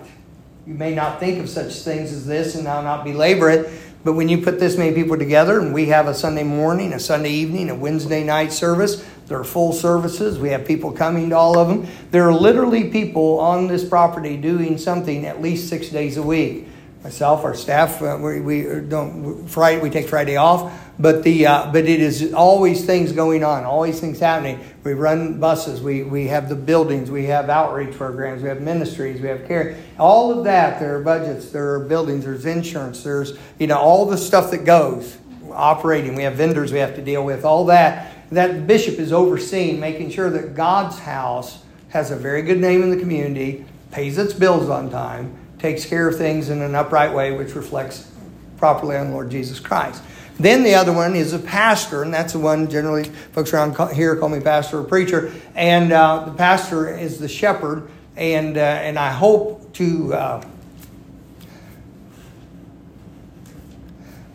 you 0.69 0.75
may 0.75 0.93
not 0.93 1.19
think 1.19 1.39
of 1.39 1.49
such 1.49 1.73
things 1.81 2.13
as 2.13 2.27
this, 2.27 2.53
and 2.53 2.67
I'll 2.67 2.83
not 2.83 3.03
belabor 3.03 3.49
it. 3.49 3.71
But 4.03 4.13
when 4.13 4.29
you 4.29 4.37
put 4.37 4.59
this 4.59 4.77
many 4.77 4.93
people 4.93 5.17
together, 5.17 5.59
and 5.59 5.73
we 5.73 5.87
have 5.87 6.07
a 6.07 6.13
Sunday 6.13 6.43
morning, 6.43 6.93
a 6.93 6.99
Sunday 6.99 7.31
evening, 7.31 7.71
a 7.71 7.75
Wednesday 7.75 8.23
night 8.23 8.53
service, 8.53 9.03
there 9.29 9.39
are 9.39 9.45
full 9.45 9.71
services. 9.71 10.37
We 10.37 10.49
have 10.49 10.65
people 10.65 10.91
coming 10.91 11.29
to 11.29 11.37
all 11.37 11.57
of 11.57 11.67
them. 11.67 11.87
There 12.11 12.27
are 12.27 12.33
literally 12.33 12.89
people 12.89 13.39
on 13.39 13.67
this 13.67 13.87
property 13.87 14.35
doing 14.35 14.77
something 14.77 15.25
at 15.25 15.41
least 15.41 15.69
six 15.69 15.89
days 15.89 16.17
a 16.17 16.23
week 16.23 16.67
myself, 17.03 17.45
our 17.45 17.55
staff, 17.55 18.01
uh, 18.01 18.17
we, 18.19 18.41
we 18.41 18.81
don't 18.81 19.47
Friday 19.47 19.81
we 19.81 19.89
take 19.89 20.07
Friday 20.07 20.35
off, 20.35 20.71
but 20.99 21.23
the 21.23 21.45
uh, 21.47 21.71
but 21.71 21.85
it 21.85 22.01
is 22.01 22.33
always 22.33 22.85
things 22.85 23.11
going 23.11 23.43
on, 23.43 23.63
always 23.63 23.99
things 23.99 24.19
happening. 24.19 24.59
We 24.83 24.93
run 24.93 25.39
buses, 25.39 25.81
we 25.81 26.03
we 26.03 26.27
have 26.27 26.49
the 26.49 26.55
buildings, 26.55 27.09
we 27.09 27.25
have 27.25 27.49
outreach 27.49 27.95
programs, 27.95 28.41
we 28.41 28.49
have 28.49 28.61
ministries, 28.61 29.21
we 29.21 29.27
have 29.29 29.47
care, 29.47 29.77
all 29.97 30.37
of 30.37 30.43
that. 30.45 30.79
There 30.79 30.97
are 30.97 31.01
budgets, 31.01 31.51
there 31.51 31.73
are 31.73 31.79
buildings, 31.79 32.25
there's 32.25 32.45
insurance, 32.45 33.03
there's 33.03 33.37
you 33.59 33.67
know 33.67 33.77
all 33.77 34.05
the 34.05 34.17
stuff 34.17 34.51
that 34.51 34.65
goes 34.65 35.17
operating. 35.51 36.15
We 36.15 36.23
have 36.23 36.33
vendors 36.33 36.71
we 36.71 36.79
have 36.79 36.95
to 36.95 37.01
deal 37.01 37.23
with, 37.23 37.45
all 37.45 37.65
that. 37.65 38.13
That 38.31 38.67
bishop 38.67 38.99
is 38.99 39.11
overseeing, 39.11 39.79
making 39.79 40.11
sure 40.11 40.29
that 40.29 40.55
God's 40.55 40.99
house 40.99 41.63
has 41.89 42.11
a 42.11 42.15
very 42.15 42.41
good 42.43 42.59
name 42.59 42.83
in 42.83 42.91
the 42.91 42.97
community, 42.97 43.65
pays 43.91 44.17
its 44.17 44.33
bills 44.33 44.69
on 44.69 44.89
time 44.89 45.35
takes 45.59 45.85
care 45.85 46.07
of 46.07 46.17
things 46.17 46.49
in 46.49 46.61
an 46.61 46.73
upright 46.73 47.13
way, 47.13 47.33
which 47.33 47.53
reflects 47.53 48.09
properly 48.57 48.95
on 48.95 49.11
Lord 49.11 49.29
Jesus 49.29 49.59
Christ. 49.59 50.01
Then 50.39 50.63
the 50.63 50.73
other 50.73 50.93
one 50.93 51.15
is 51.15 51.33
a 51.33 51.39
pastor, 51.39 52.01
and 52.01 52.13
that's 52.13 52.31
the 52.31 52.39
one 52.39 52.69
generally 52.69 53.03
folks 53.03 53.53
around 53.53 53.75
here 53.93 54.15
call 54.15 54.29
me 54.29 54.39
pastor 54.39 54.79
or 54.79 54.83
preacher. 54.85 55.33
And 55.53 55.91
uh, 55.91 56.23
the 56.25 56.31
pastor 56.31 56.97
is 56.97 57.19
the 57.19 57.27
shepherd, 57.27 57.89
and 58.15 58.57
uh, 58.57 58.61
and 58.61 58.97
I 58.97 59.11
hope 59.11 59.73
to 59.73 60.13
uh, 60.13 60.45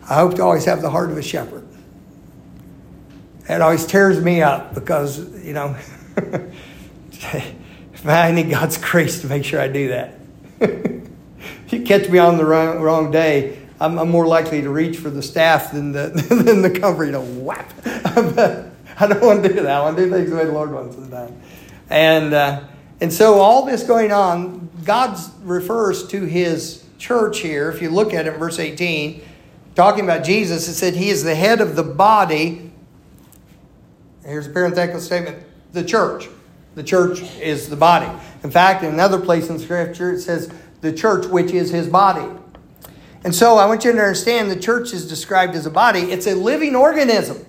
I 0.07 0.15
hope 0.15 0.35
to 0.35 0.43
always 0.43 0.65
have 0.65 0.83
the 0.83 0.91
heart 0.91 1.09
of 1.09 1.17
a 1.17 1.23
shepherd. 1.23 1.64
It 3.47 3.61
always 3.61 3.85
tears 3.85 4.19
me 4.19 4.41
up 4.41 4.73
because, 4.73 5.19
you 5.43 5.53
know, 5.53 5.75
I 8.05 8.31
need 8.31 8.49
God's 8.49 8.77
grace 8.77 9.21
to 9.21 9.27
make 9.27 9.45
sure 9.45 9.59
I 9.59 9.67
do 9.67 9.89
that. 9.89 10.15
if 10.59 11.07
you 11.73 11.83
catch 11.83 12.09
me 12.09 12.17
on 12.17 12.37
the 12.37 12.45
wrong, 12.45 12.79
wrong 12.79 13.11
day, 13.11 13.59
I'm, 13.79 13.99
I'm, 13.99 14.09
more 14.09 14.25
likely 14.25 14.61
to 14.61 14.69
reach 14.69 14.97
for 14.97 15.09
the 15.09 15.21
staff 15.21 15.71
than 15.71 15.91
the, 15.91 16.07
than 16.45 16.61
the 16.61 16.71
cover, 16.71 17.05
you 17.05 17.11
know, 17.11 17.23
whap. 17.23 17.71
I 18.97 19.07
don't 19.07 19.21
want 19.21 19.43
to 19.43 19.49
do 19.49 19.61
that. 19.61 19.67
I 19.67 19.81
want 19.81 19.97
to 19.97 20.05
do 20.05 20.11
things 20.11 20.29
the 20.29 20.37
way 20.37 20.45
the 20.45 20.51
Lord 20.51 20.71
wants 20.71 20.95
them 20.95 21.41
And, 21.89 22.33
uh, 22.33 22.63
and 23.01 23.11
so 23.11 23.39
all 23.39 23.65
this 23.65 23.83
going 23.83 24.11
on, 24.11 24.69
God 24.85 25.19
refers 25.43 26.07
to 26.07 26.23
his 26.23 26.83
church 26.97 27.39
here. 27.39 27.69
If 27.69 27.81
you 27.81 27.89
look 27.89 28.13
at 28.13 28.25
it 28.25 28.37
verse 28.37 28.57
18, 28.57 29.21
talking 29.75 30.05
about 30.05 30.23
Jesus, 30.23 30.67
it 30.67 30.75
said 30.75 30.95
he 30.95 31.09
is 31.09 31.23
the 31.23 31.35
head 31.35 31.59
of 31.59 31.75
the 31.75 31.83
body. 31.83 32.64
Here's 34.25 34.47
a 34.47 34.49
parenthetical 34.49 34.99
statement 34.99 35.43
the 35.71 35.83
church. 35.83 36.27
The 36.75 36.83
church 36.83 37.21
is 37.39 37.69
the 37.69 37.75
body. 37.75 38.11
In 38.43 38.51
fact, 38.51 38.83
in 38.83 38.93
another 38.93 39.19
place 39.19 39.49
in 39.49 39.59
Scripture, 39.59 40.11
it 40.11 40.21
says 40.21 40.51
the 40.81 40.91
church, 40.91 41.25
which 41.25 41.51
is 41.51 41.71
his 41.71 41.87
body. 41.87 42.27
And 43.23 43.33
so 43.33 43.57
I 43.57 43.65
want 43.65 43.83
you 43.83 43.91
to 43.91 43.97
understand 43.97 44.51
the 44.51 44.59
church 44.59 44.93
is 44.93 45.07
described 45.07 45.55
as 45.55 45.65
a 45.65 45.71
body. 45.71 45.99
It's 45.99 46.27
a 46.27 46.35
living 46.35 46.75
organism 46.75 47.45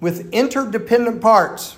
with 0.00 0.30
interdependent 0.32 1.20
parts. 1.20 1.77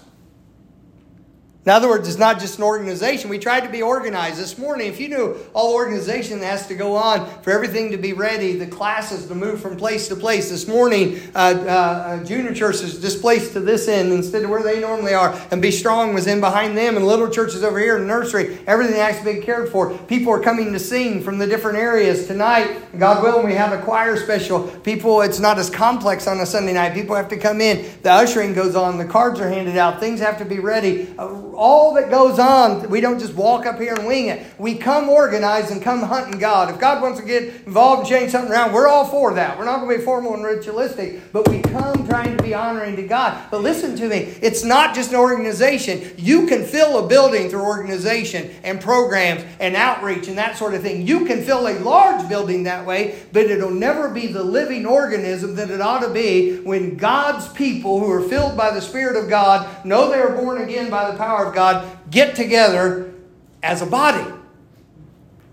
In 1.66 1.72
other 1.72 1.88
words, 1.90 2.08
it's 2.08 2.16
not 2.16 2.40
just 2.40 2.56
an 2.56 2.64
organization. 2.64 3.28
We 3.28 3.38
tried 3.38 3.64
to 3.64 3.68
be 3.68 3.82
organized 3.82 4.38
this 4.38 4.56
morning. 4.56 4.86
If 4.86 4.98
you 4.98 5.10
knew 5.10 5.36
all 5.52 5.74
organization 5.74 6.38
has 6.38 6.66
to 6.68 6.74
go 6.74 6.96
on 6.96 7.28
for 7.42 7.50
everything 7.50 7.90
to 7.90 7.98
be 7.98 8.14
ready, 8.14 8.56
the 8.56 8.66
classes 8.66 9.26
to 9.26 9.34
move 9.34 9.60
from 9.60 9.76
place 9.76 10.08
to 10.08 10.16
place. 10.16 10.48
This 10.48 10.66
morning, 10.66 11.20
uh, 11.34 11.38
uh, 11.38 12.24
junior 12.24 12.54
church 12.54 12.76
is 12.76 12.98
displaced 12.98 13.52
to 13.52 13.60
this 13.60 13.88
end 13.88 14.10
instead 14.10 14.44
of 14.44 14.48
where 14.48 14.62
they 14.62 14.80
normally 14.80 15.12
are, 15.12 15.38
and 15.50 15.60
Be 15.60 15.70
Strong 15.70 16.14
was 16.14 16.26
in 16.26 16.40
behind 16.40 16.78
them, 16.78 16.96
and 16.96 17.06
little 17.06 17.28
churches 17.28 17.62
over 17.62 17.78
here 17.78 17.96
in 17.96 18.02
the 18.02 18.08
nursery. 18.08 18.58
Everything 18.66 18.96
has 18.96 19.18
to 19.18 19.24
be 19.26 19.42
cared 19.42 19.68
for. 19.68 19.98
People 19.98 20.32
are 20.32 20.40
coming 20.40 20.72
to 20.72 20.78
sing 20.78 21.22
from 21.22 21.36
the 21.36 21.46
different 21.46 21.76
areas 21.76 22.26
tonight. 22.26 22.98
God 22.98 23.22
willing, 23.22 23.44
we 23.44 23.52
have 23.52 23.78
a 23.78 23.82
choir 23.84 24.16
special. 24.16 24.66
People, 24.66 25.20
it's 25.20 25.38
not 25.38 25.58
as 25.58 25.68
complex 25.68 26.26
on 26.26 26.40
a 26.40 26.46
Sunday 26.46 26.72
night. 26.72 26.94
People 26.94 27.16
have 27.16 27.28
to 27.28 27.36
come 27.36 27.60
in. 27.60 27.84
The 28.00 28.10
ushering 28.10 28.54
goes 28.54 28.74
on. 28.74 28.96
The 28.96 29.04
cards 29.04 29.40
are 29.40 29.48
handed 29.50 29.76
out. 29.76 30.00
Things 30.00 30.20
have 30.20 30.38
to 30.38 30.46
be 30.46 30.58
ready. 30.58 31.14
Uh, 31.18 31.49
all 31.54 31.94
that 31.94 32.10
goes 32.10 32.38
on, 32.38 32.88
we 32.90 33.00
don't 33.00 33.18
just 33.18 33.34
walk 33.34 33.66
up 33.66 33.78
here 33.78 33.94
and 33.94 34.06
wing 34.06 34.28
it. 34.28 34.46
We 34.58 34.74
come 34.74 35.08
organized 35.08 35.70
and 35.70 35.82
come 35.82 36.02
hunting 36.02 36.38
God. 36.38 36.72
If 36.72 36.80
God 36.80 37.02
wants 37.02 37.20
to 37.20 37.26
get 37.26 37.42
involved 37.66 38.00
and 38.00 38.08
change 38.08 38.32
something 38.32 38.52
around, 38.52 38.72
we're 38.72 38.88
all 38.88 39.06
for 39.06 39.34
that. 39.34 39.58
We're 39.58 39.64
not 39.64 39.80
going 39.80 39.90
to 39.90 39.98
be 39.98 40.04
formal 40.04 40.34
and 40.34 40.44
ritualistic, 40.44 41.32
but 41.32 41.48
we 41.48 41.60
come 41.60 42.06
trying 42.06 42.36
to 42.36 42.42
be 42.42 42.54
honoring 42.54 42.96
to 42.96 43.06
God. 43.06 43.50
But 43.50 43.62
listen 43.62 43.96
to 43.96 44.08
me, 44.08 44.34
it's 44.42 44.64
not 44.64 44.94
just 44.94 45.10
an 45.10 45.16
organization. 45.16 46.14
You 46.16 46.46
can 46.46 46.64
fill 46.64 47.04
a 47.04 47.08
building 47.08 47.48
through 47.48 47.62
organization 47.62 48.50
and 48.62 48.80
programs 48.80 49.44
and 49.60 49.76
outreach 49.76 50.28
and 50.28 50.38
that 50.38 50.56
sort 50.56 50.74
of 50.74 50.82
thing. 50.82 51.06
You 51.06 51.26
can 51.26 51.42
fill 51.42 51.68
a 51.68 51.78
large 51.80 52.28
building 52.28 52.64
that 52.64 52.84
way, 52.86 53.20
but 53.32 53.44
it'll 53.44 53.70
never 53.70 54.08
be 54.08 54.26
the 54.26 54.42
living 54.42 54.86
organism 54.86 55.54
that 55.56 55.70
it 55.70 55.80
ought 55.80 56.00
to 56.00 56.10
be 56.10 56.60
when 56.60 56.96
God's 56.96 57.48
people 57.48 58.00
who 58.00 58.10
are 58.10 58.22
filled 58.22 58.56
by 58.56 58.70
the 58.70 58.80
Spirit 58.80 59.16
of 59.16 59.28
God 59.28 59.84
know 59.84 60.10
they 60.10 60.18
are 60.18 60.36
born 60.36 60.62
again 60.62 60.90
by 60.90 61.10
the 61.10 61.16
power 61.16 61.39
power 61.40 61.48
of 61.48 61.54
God 61.54 61.98
get 62.10 62.36
together 62.36 63.14
as 63.62 63.82
a 63.82 63.86
body. 63.86 64.30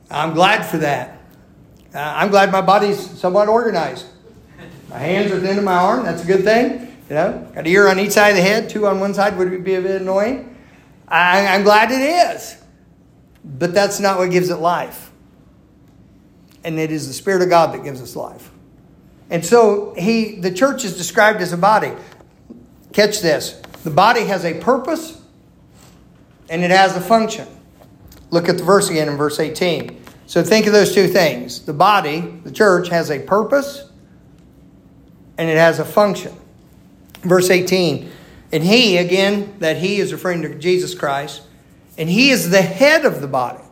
I'm 0.10 0.34
glad 0.34 0.64
for 0.64 0.78
that. 0.80 1.20
Uh, 1.94 2.00
I'm 2.00 2.30
glad 2.30 2.52
my 2.52 2.62
body's 2.62 3.00
somewhat 3.20 3.48
organized. 3.48 4.06
My 4.90 5.00
hands 5.00 5.32
are 5.32 5.36
at 5.36 5.44
the 5.44 5.50
end 5.50 5.60
of 5.60 5.66
my 5.66 5.76
arm. 5.76 6.06
That's 6.06 6.24
a 6.24 6.28
good 6.28 6.44
thing. 6.44 6.96
You 7.10 7.16
know, 7.16 7.52
got 7.54 7.60
an 7.60 7.68
ear 7.68 7.88
on 7.88 8.00
each 8.00 8.12
side 8.12 8.30
of 8.30 8.36
the 8.36 8.42
head, 8.42 8.70
two 8.70 8.86
on 8.88 9.00
one 9.00 9.14
side 9.14 9.38
would 9.38 9.64
be 9.64 9.76
a 9.76 9.82
bit 9.82 10.02
annoying. 10.02 10.56
I, 11.08 11.48
I'm 11.48 11.64
glad 11.64 11.92
it 11.92 12.02
is. 12.02 12.58
But 13.44 13.74
that's 13.74 14.00
not 14.00 14.18
what 14.18 14.30
gives 14.30 14.50
it 14.50 14.58
life. 14.58 15.12
And 16.66 16.78
it 16.78 16.92
is 16.92 17.08
the 17.08 17.14
Spirit 17.14 17.42
of 17.42 17.50
God 17.50 17.74
that 17.74 17.84
gives 17.84 18.02
us 18.02 18.16
life. 18.16 18.52
And 19.30 19.46
so 19.46 19.94
he 19.98 20.36
the 20.36 20.52
church 20.52 20.84
is 20.84 20.98
described 20.98 21.42
as 21.42 21.54
a 21.54 21.58
body. 21.58 21.94
Catch 22.92 23.22
this. 23.22 23.62
The 23.84 23.90
body 23.90 24.26
has 24.26 24.44
a 24.44 24.60
purpose 24.60 25.22
and 26.50 26.64
it 26.64 26.72
has 26.72 26.96
a 26.96 27.02
function. 27.02 27.48
Look 28.30 28.50
at 28.50 28.58
the 28.58 28.64
verse 28.64 28.90
again 28.90 29.08
in 29.08 29.18
verse 29.18 29.40
18. 29.40 30.02
So 30.26 30.44
think 30.44 30.68
of 30.68 30.74
those 30.74 30.94
two 30.94 31.08
things. 31.08 31.62
The 31.62 31.74
body, 31.74 32.20
the 32.44 32.52
church, 32.52 32.90
has 32.90 33.10
a 33.10 33.20
purpose 33.20 33.90
and 35.38 35.50
it 35.50 35.58
has 35.58 35.80
a 35.80 35.86
function. 35.86 36.36
Verse 37.22 37.50
18. 37.50 38.12
And 38.52 38.64
he, 38.64 38.98
again, 38.98 39.56
that 39.60 39.78
he 39.78 40.00
is 40.00 40.12
referring 40.12 40.42
to 40.44 40.56
Jesus 40.56 40.96
Christ, 40.96 41.42
and 41.98 42.10
he 42.10 42.30
is 42.30 42.50
the 42.50 42.62
head 42.62 43.06
of 43.06 43.22
the 43.22 43.28
body, 43.28 43.64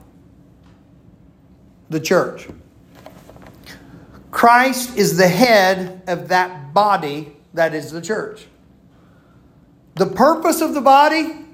the 1.89 2.00
church. 2.00 2.48
Christ 4.32 4.98
is 4.98 5.17
the 5.17 5.29
head 5.29 6.01
of 6.08 6.27
that 6.27 6.74
body 6.74 7.38
that 7.53 7.74
is 7.74 7.91
the 7.91 8.01
church. 8.01 8.48
The 9.96 10.08
purpose 10.08 10.60
of 10.60 10.74
the 10.74 10.82
body 10.82 11.44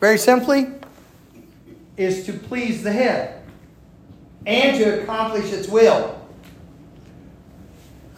very 0.00 0.18
simply, 0.18 0.68
is 1.96 2.26
to 2.26 2.32
please 2.32 2.82
the 2.82 2.92
head 2.92 3.42
and 4.44 4.76
to 4.78 5.02
accomplish 5.02 5.52
its 5.52 5.68
will. 5.68 6.20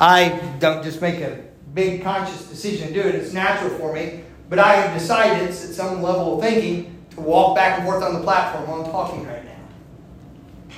I 0.00 0.40
don't 0.58 0.82
just 0.82 1.00
make 1.00 1.20
a 1.20 1.40
big 1.74 2.02
conscious 2.02 2.48
decision 2.48 2.88
to 2.88 2.94
do 2.94 3.00
it, 3.00 3.14
it's 3.14 3.32
natural 3.32 3.70
for 3.78 3.92
me, 3.92 4.24
but 4.48 4.58
I 4.58 4.74
have 4.74 4.98
decided, 4.98 5.48
at 5.48 5.54
some 5.54 6.02
level 6.02 6.36
of 6.36 6.42
thinking, 6.42 6.96
to 7.10 7.20
walk 7.20 7.56
back 7.56 7.78
and 7.78 7.88
forth 7.88 8.02
on 8.02 8.14
the 8.14 8.20
platform 8.20 8.68
while 8.68 8.84
I'm 8.84 8.90
talking 8.90 9.26
right 9.26 9.44
now. 9.44 10.76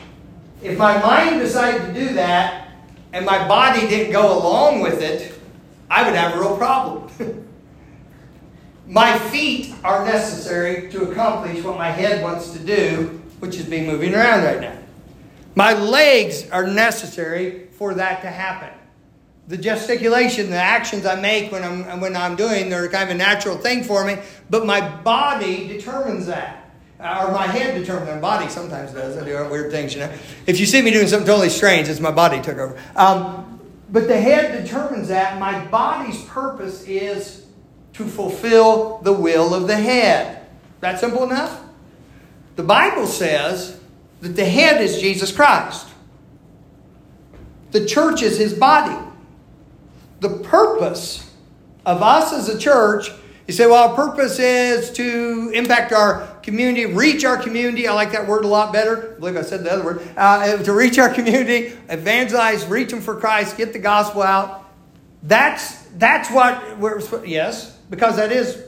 If 0.63 0.79
my 0.79 0.99
mind 1.01 1.41
decided 1.41 1.87
to 1.87 1.93
do 1.93 2.15
that 2.15 2.69
and 3.13 3.25
my 3.25 3.47
body 3.49 3.89
didn't 3.89 4.13
go 4.13 4.39
along 4.39 4.81
with 4.81 5.01
it, 5.03 5.39
I 5.91 6.05
would 6.05 6.15
have 6.15 6.37
a 6.37 6.41
real 6.41 6.57
problem. 6.57 7.09
My 8.91 9.17
feet 9.21 9.73
are 9.85 10.05
necessary 10.05 10.91
to 10.91 11.11
accomplish 11.11 11.63
what 11.63 11.79
my 11.79 11.91
head 11.91 12.25
wants 12.25 12.51
to 12.51 12.59
do, 12.59 13.23
which 13.39 13.57
is 13.57 13.67
be 13.67 13.83
moving 13.83 14.17
around 14.17 14.43
right 14.43 14.61
now. 14.61 14.77
My 15.55 15.75
legs 15.75 16.51
are 16.51 16.67
necessary 16.67 17.69
for 17.79 17.95
that 17.95 18.23
to 18.23 18.29
happen. 18.29 18.77
The 19.47 19.57
gesticulation, 19.57 20.51
the 20.51 20.57
actions 20.57 21.07
I 21.07 21.21
make 21.21 21.53
when 21.53 21.63
I'm, 21.63 22.01
when 22.01 22.17
I'm 22.17 22.35
doing, 22.35 22.69
they're 22.69 22.89
kind 22.89 23.09
of 23.09 23.15
a 23.15 23.19
natural 23.19 23.57
thing 23.57 23.85
for 23.85 24.05
me, 24.05 24.19
but 24.49 24.67
my 24.67 24.81
body 25.03 25.69
determines 25.69 26.27
that. 26.27 26.73
Or 26.99 27.31
my 27.31 27.47
head 27.47 27.79
determines 27.79 28.11
My 28.11 28.19
body 28.19 28.49
sometimes 28.49 28.93
does. 28.93 29.17
I 29.17 29.25
do 29.25 29.49
weird 29.49 29.71
things, 29.71 29.95
you 29.95 30.01
know. 30.01 30.13
If 30.49 30.59
you 30.59 30.67
see 30.67 30.83
me 30.83 30.91
doing 30.91 31.07
something 31.07 31.29
totally 31.29 31.49
strange, 31.49 31.89
it's 31.89 32.01
my 32.01 32.11
body 32.11 32.41
took 32.43 32.59
over. 32.59 32.77
Um, 32.97 33.61
but 33.89 34.09
the 34.09 34.21
head 34.21 34.65
determines 34.65 35.09
that. 35.09 35.39
My 35.39 35.65
body's 35.67 36.23
purpose 36.25 36.83
is 36.89 37.40
to 37.95 38.07
fulfill 38.07 38.99
the 39.03 39.13
will 39.13 39.55
of 39.55 39.67
the 39.67 39.77
head. 39.77 40.47
That 40.81 40.99
simple 41.01 41.25
enough? 41.25 41.61
The 42.57 42.63
Bible 42.63 43.07
says 43.07 43.81
that 44.21 44.37
the 44.37 44.45
head 44.45 44.81
is 44.81 45.01
Jesus 45.01 45.33
Christ. 45.33 45.87
The 47.71 47.87
church 47.87 48.23
is 48.23 48.39
his 48.39 48.53
body. 48.53 48.97
The 50.21 50.39
purpose 50.39 51.31
of 51.87 52.03
us 52.03 52.33
as 52.33 52.49
a 52.49 52.59
church, 52.59 53.11
you 53.47 53.55
say, 53.55 53.67
well, 53.67 53.89
our 53.89 53.97
purpose 53.97 54.39
is 54.39 54.93
to 54.93 55.51
impact 55.55 55.93
our 55.93 56.27
community, 56.43 56.87
reach 56.87 57.25
our 57.25 57.37
community. 57.37 57.89
I 57.89 57.95
like 57.95 58.13
that 58.13 58.27
word 58.27 58.45
a 58.45 58.49
lot 58.49 58.73
better. 58.73 59.15
I 59.17 59.19
believe 59.19 59.37
I 59.37 59.43
said 59.43 59.65
the 59.65 59.73
other 59.73 59.85
word. 59.85 60.03
Uh, 60.17 60.59
to 60.63 60.73
reach 60.73 60.99
our 60.99 61.13
community, 61.13 61.73
evangelize, 61.89 62.67
reach 62.67 62.91
them 62.91 63.01
for 63.01 63.17
Christ, 63.17 63.57
get 63.57 63.73
the 63.73 63.79
gospel 63.79 64.23
out. 64.23 64.71
That's, 65.23 65.77
that's 65.97 66.31
what 66.31 66.79
we're, 66.79 67.01
yes, 67.25 67.77
because 67.91 68.17
that 68.17 68.33
is 68.33 68.63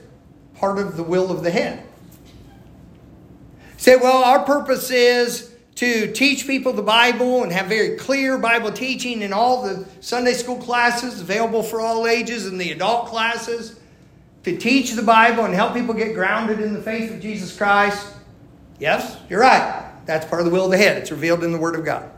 part 0.57 0.79
of 0.79 0.97
the 0.97 1.03
will 1.03 1.31
of 1.31 1.43
the 1.43 1.51
head. 1.51 1.85
Say, 3.77 3.97
well, 3.97 4.23
our 4.23 4.45
purpose 4.45 4.91
is 4.91 5.53
to 5.77 6.13
teach 6.13 6.47
people 6.47 6.73
the 6.73 6.83
Bible 6.83 7.43
and 7.43 7.51
have 7.51 7.67
very 7.67 7.97
clear 7.97 8.39
Bible 8.39 8.71
teaching 8.71 9.23
in 9.23 9.33
all 9.33 9.63
the 9.63 9.89
Sunday 10.01 10.35
school 10.35 10.59
classes 10.59 11.21
available 11.21 11.63
for 11.63 11.81
all 11.81 12.07
ages 12.07 12.47
and 12.47 12.61
the 12.61 12.71
adult 12.71 13.07
classes, 13.07 13.81
to 14.45 14.57
teach 14.57 14.93
the 14.93 15.03
Bible 15.03 15.45
and 15.45 15.55
help 15.55 15.73
people 15.73 15.95
get 15.95 16.15
grounded 16.15 16.61
in 16.61 16.75
the 16.75 16.83
faith 16.83 17.13
of 17.13 17.21
Jesus 17.21 17.57
Christ. 17.57 18.07
Yes, 18.79 19.17
you're 19.31 19.41
right. 19.41 19.89
That's 20.05 20.27
part 20.27 20.41
of 20.41 20.47
the 20.47 20.53
will 20.53 20.65
of 20.65 20.73
the 20.73 20.79
head. 20.79 20.99
It's 20.99 21.13
revealed 21.13 21.45
in 21.45 21.53
the 21.53 21.59
Word 21.59 21.77
of 21.77 21.85
God. 21.85 22.11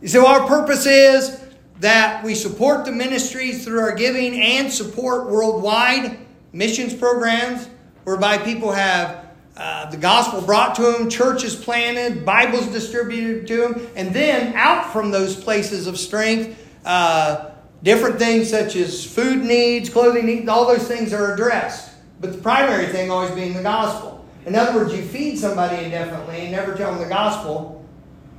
You 0.00 0.08
say, 0.08 0.18
well, 0.18 0.40
our 0.40 0.46
purpose 0.46 0.86
is 0.86 1.40
that 1.82 2.22
we 2.22 2.32
support 2.32 2.84
the 2.84 2.92
ministries 2.92 3.64
through 3.64 3.80
our 3.80 3.94
giving 3.94 4.40
and 4.40 4.72
support 4.72 5.28
worldwide 5.28 6.16
missions 6.52 6.94
programs 6.94 7.68
whereby 8.04 8.38
people 8.38 8.70
have 8.70 9.26
uh, 9.56 9.90
the 9.90 9.96
gospel 9.96 10.40
brought 10.40 10.76
to 10.76 10.82
them, 10.82 11.10
churches 11.10 11.56
planted, 11.56 12.24
Bibles 12.24 12.68
distributed 12.68 13.48
to 13.48 13.56
them, 13.56 13.88
and 13.96 14.14
then 14.14 14.54
out 14.54 14.92
from 14.92 15.10
those 15.10 15.36
places 15.36 15.88
of 15.88 15.98
strength, 15.98 16.56
uh, 16.84 17.50
different 17.82 18.16
things 18.16 18.48
such 18.48 18.76
as 18.76 19.04
food 19.04 19.44
needs, 19.44 19.90
clothing 19.90 20.26
needs, 20.26 20.48
all 20.48 20.68
those 20.68 20.86
things 20.86 21.12
are 21.12 21.34
addressed. 21.34 21.94
But 22.20 22.32
the 22.32 22.38
primary 22.38 22.86
thing 22.86 23.10
always 23.10 23.32
being 23.32 23.54
the 23.54 23.62
gospel. 23.62 24.24
In 24.46 24.54
other 24.54 24.78
words, 24.78 24.94
you 24.94 25.02
feed 25.02 25.36
somebody 25.36 25.84
indefinitely 25.84 26.42
and 26.42 26.52
never 26.52 26.76
tell 26.76 26.92
them 26.92 27.02
the 27.02 27.08
gospel. 27.08 27.84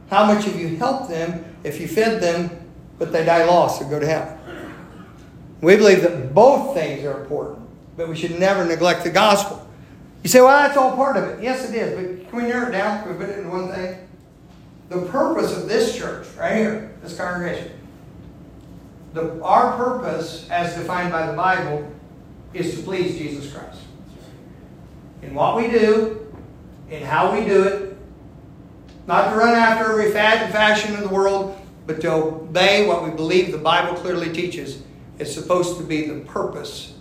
How 0.10 0.26
much 0.26 0.46
have 0.46 0.58
you 0.58 0.78
helped 0.78 1.10
them 1.10 1.44
if 1.64 1.80
you 1.82 1.90
fed 1.90 2.22
them, 2.22 2.63
but 3.04 3.12
they 3.12 3.26
die 3.26 3.44
lost 3.44 3.82
or 3.82 3.86
go 3.86 4.00
to 4.00 4.08
hell? 4.08 4.38
We 5.60 5.76
believe 5.76 6.02
that 6.04 6.34
both 6.34 6.74
things 6.74 7.04
are 7.06 7.22
important, 7.22 7.68
but 7.98 8.08
we 8.08 8.16
should 8.16 8.40
never 8.40 8.66
neglect 8.66 9.04
the 9.04 9.10
gospel. 9.10 9.68
You 10.24 10.30
say, 10.30 10.40
well, 10.40 10.58
that's 10.58 10.78
all 10.78 10.96
part 10.96 11.18
of 11.18 11.26
it. 11.26 11.44
Yes, 11.44 11.70
it 11.70 11.76
is. 11.76 12.22
But 12.22 12.30
can 12.30 12.44
we 12.44 12.48
narrow 12.50 12.70
it 12.70 12.72
down? 12.72 13.04
Can 13.04 13.12
we 13.12 13.26
put 13.26 13.30
it 13.30 13.40
in 13.40 13.52
one 13.52 13.72
thing? 13.72 14.08
The 14.90 15.02
purpose 15.08 15.56
of 15.58 15.68
this 15.68 15.98
church, 15.98 16.28
right 16.38 16.56
here, 16.56 16.92
this 17.02 17.18
congregation, 17.18 17.72
the, 19.14 19.42
our 19.44 19.76
purpose, 19.76 20.48
as 20.50 20.76
defined 20.76 21.12
by 21.12 21.28
the 21.28 21.34
Bible, 21.34 21.92
is 22.54 22.76
to 22.76 22.84
please 22.84 23.18
Jesus 23.18 23.52
Christ. 23.54 23.82
In 25.22 25.34
what 25.34 25.58
we 25.58 25.70
do, 25.70 26.34
in 26.90 27.04
how 27.04 27.34
we 27.38 27.46
do 27.46 27.64
it, 27.64 27.98
not 29.08 29.32
to 29.32 29.36
run 29.36 29.56
after 29.56 29.92
every 29.92 30.12
fad 30.12 30.44
and 30.44 30.54
fashion 30.54 30.94
in 30.96 31.02
the 31.02 31.10
world, 31.10 31.60
but 31.86 32.02
to 32.02 32.12
obey 32.12 32.88
what 32.88 33.04
we 33.04 33.12
believe 33.12 33.52
the 33.52 33.58
Bible 33.58 33.96
clearly 33.98 34.32
teaches 34.32 34.82
is 35.20 35.34
supposed 35.34 35.78
to 35.78 35.84
be 35.84 36.08
the 36.08 36.22
purpose 36.22 36.94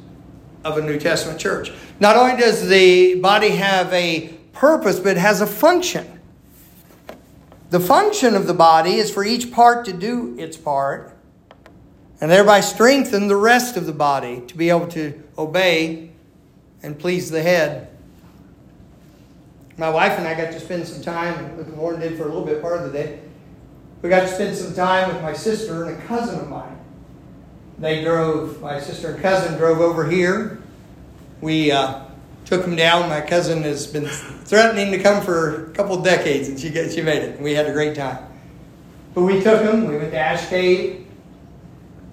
of 0.65 0.79
a 0.79 0.83
New 0.83 0.99
Testament 0.99 1.41
church. 1.41 1.73
Not 2.01 2.17
only 2.17 2.37
does 2.37 2.69
the 2.69 3.21
body 3.21 3.51
have 3.51 3.93
a 3.93 4.29
purpose, 4.53 4.99
but 4.99 5.17
it 5.17 5.21
has 5.21 5.41
a 5.41 5.47
function. 5.47 6.21
The 7.71 7.81
function 7.81 8.35
of 8.35 8.47
the 8.47 8.55
body 8.55 8.97
is 8.97 9.11
for 9.11 9.25
each 9.25 9.51
part 9.51 9.85
to 9.87 9.93
do 9.93 10.37
its 10.39 10.57
part 10.57 11.17
and 12.21 12.31
thereby 12.31 12.61
strengthen 12.61 13.29
the 13.29 13.37
rest 13.37 13.77
of 13.77 13.87
the 13.87 13.93
body 13.93 14.43
to 14.47 14.57
be 14.57 14.69
able 14.69 14.87
to 14.89 15.21
obey 15.39 16.11
and 16.83 16.99
please 16.99 17.31
the 17.31 17.43
head. 17.43 17.89
My 19.79 19.89
wife 19.89 20.19
and 20.19 20.29
I 20.29 20.35
got 20.35 20.53
to 20.53 20.61
spend 20.61 20.87
some 20.87 21.03
time, 21.03 21.57
the 21.57 21.65
Lord 21.77 21.99
did 21.99 22.17
for 22.17 22.25
a 22.25 22.27
little 22.27 22.45
bit 22.45 22.61
part 22.61 22.79
of 22.79 22.93
the 22.93 22.93
day. 22.93 23.21
We 24.03 24.09
got 24.09 24.23
to 24.23 24.29
spend 24.29 24.57
some 24.57 24.75
time 24.75 25.15
with 25.15 25.23
my 25.23 25.33
sister 25.33 25.85
and 25.85 25.97
a 25.97 26.07
cousin 26.07 26.41
of 26.41 26.49
mine. 26.49 26.77
They 27.79 28.03
drove, 28.03 28.61
my 28.61 28.81
sister 28.81 29.13
and 29.13 29.23
cousin 29.23 29.57
drove 29.57 29.81
over 29.81 30.09
here. 30.09 30.61
We 31.41 31.71
uh, 31.71 32.05
took 32.45 32.63
them 32.63 32.75
down. 32.75 33.09
My 33.09 33.21
cousin 33.21 33.63
has 33.63 33.87
been 33.87 34.07
threatening 34.07 34.91
to 34.91 34.99
come 35.01 35.25
for 35.25 35.71
a 35.71 35.71
couple 35.71 36.03
decades, 36.03 36.49
and 36.49 36.59
she, 36.59 36.73
she 36.91 37.01
made 37.01 37.23
it. 37.23 37.41
We 37.41 37.55
had 37.55 37.67
a 37.67 37.73
great 37.73 37.95
time. 37.95 38.27
But 39.15 39.23
we 39.23 39.41
took 39.41 39.63
them. 39.63 39.87
We 39.87 39.97
went 39.97 40.11
to 40.11 40.19
Ash 40.19 40.49
Cave. 40.49 41.07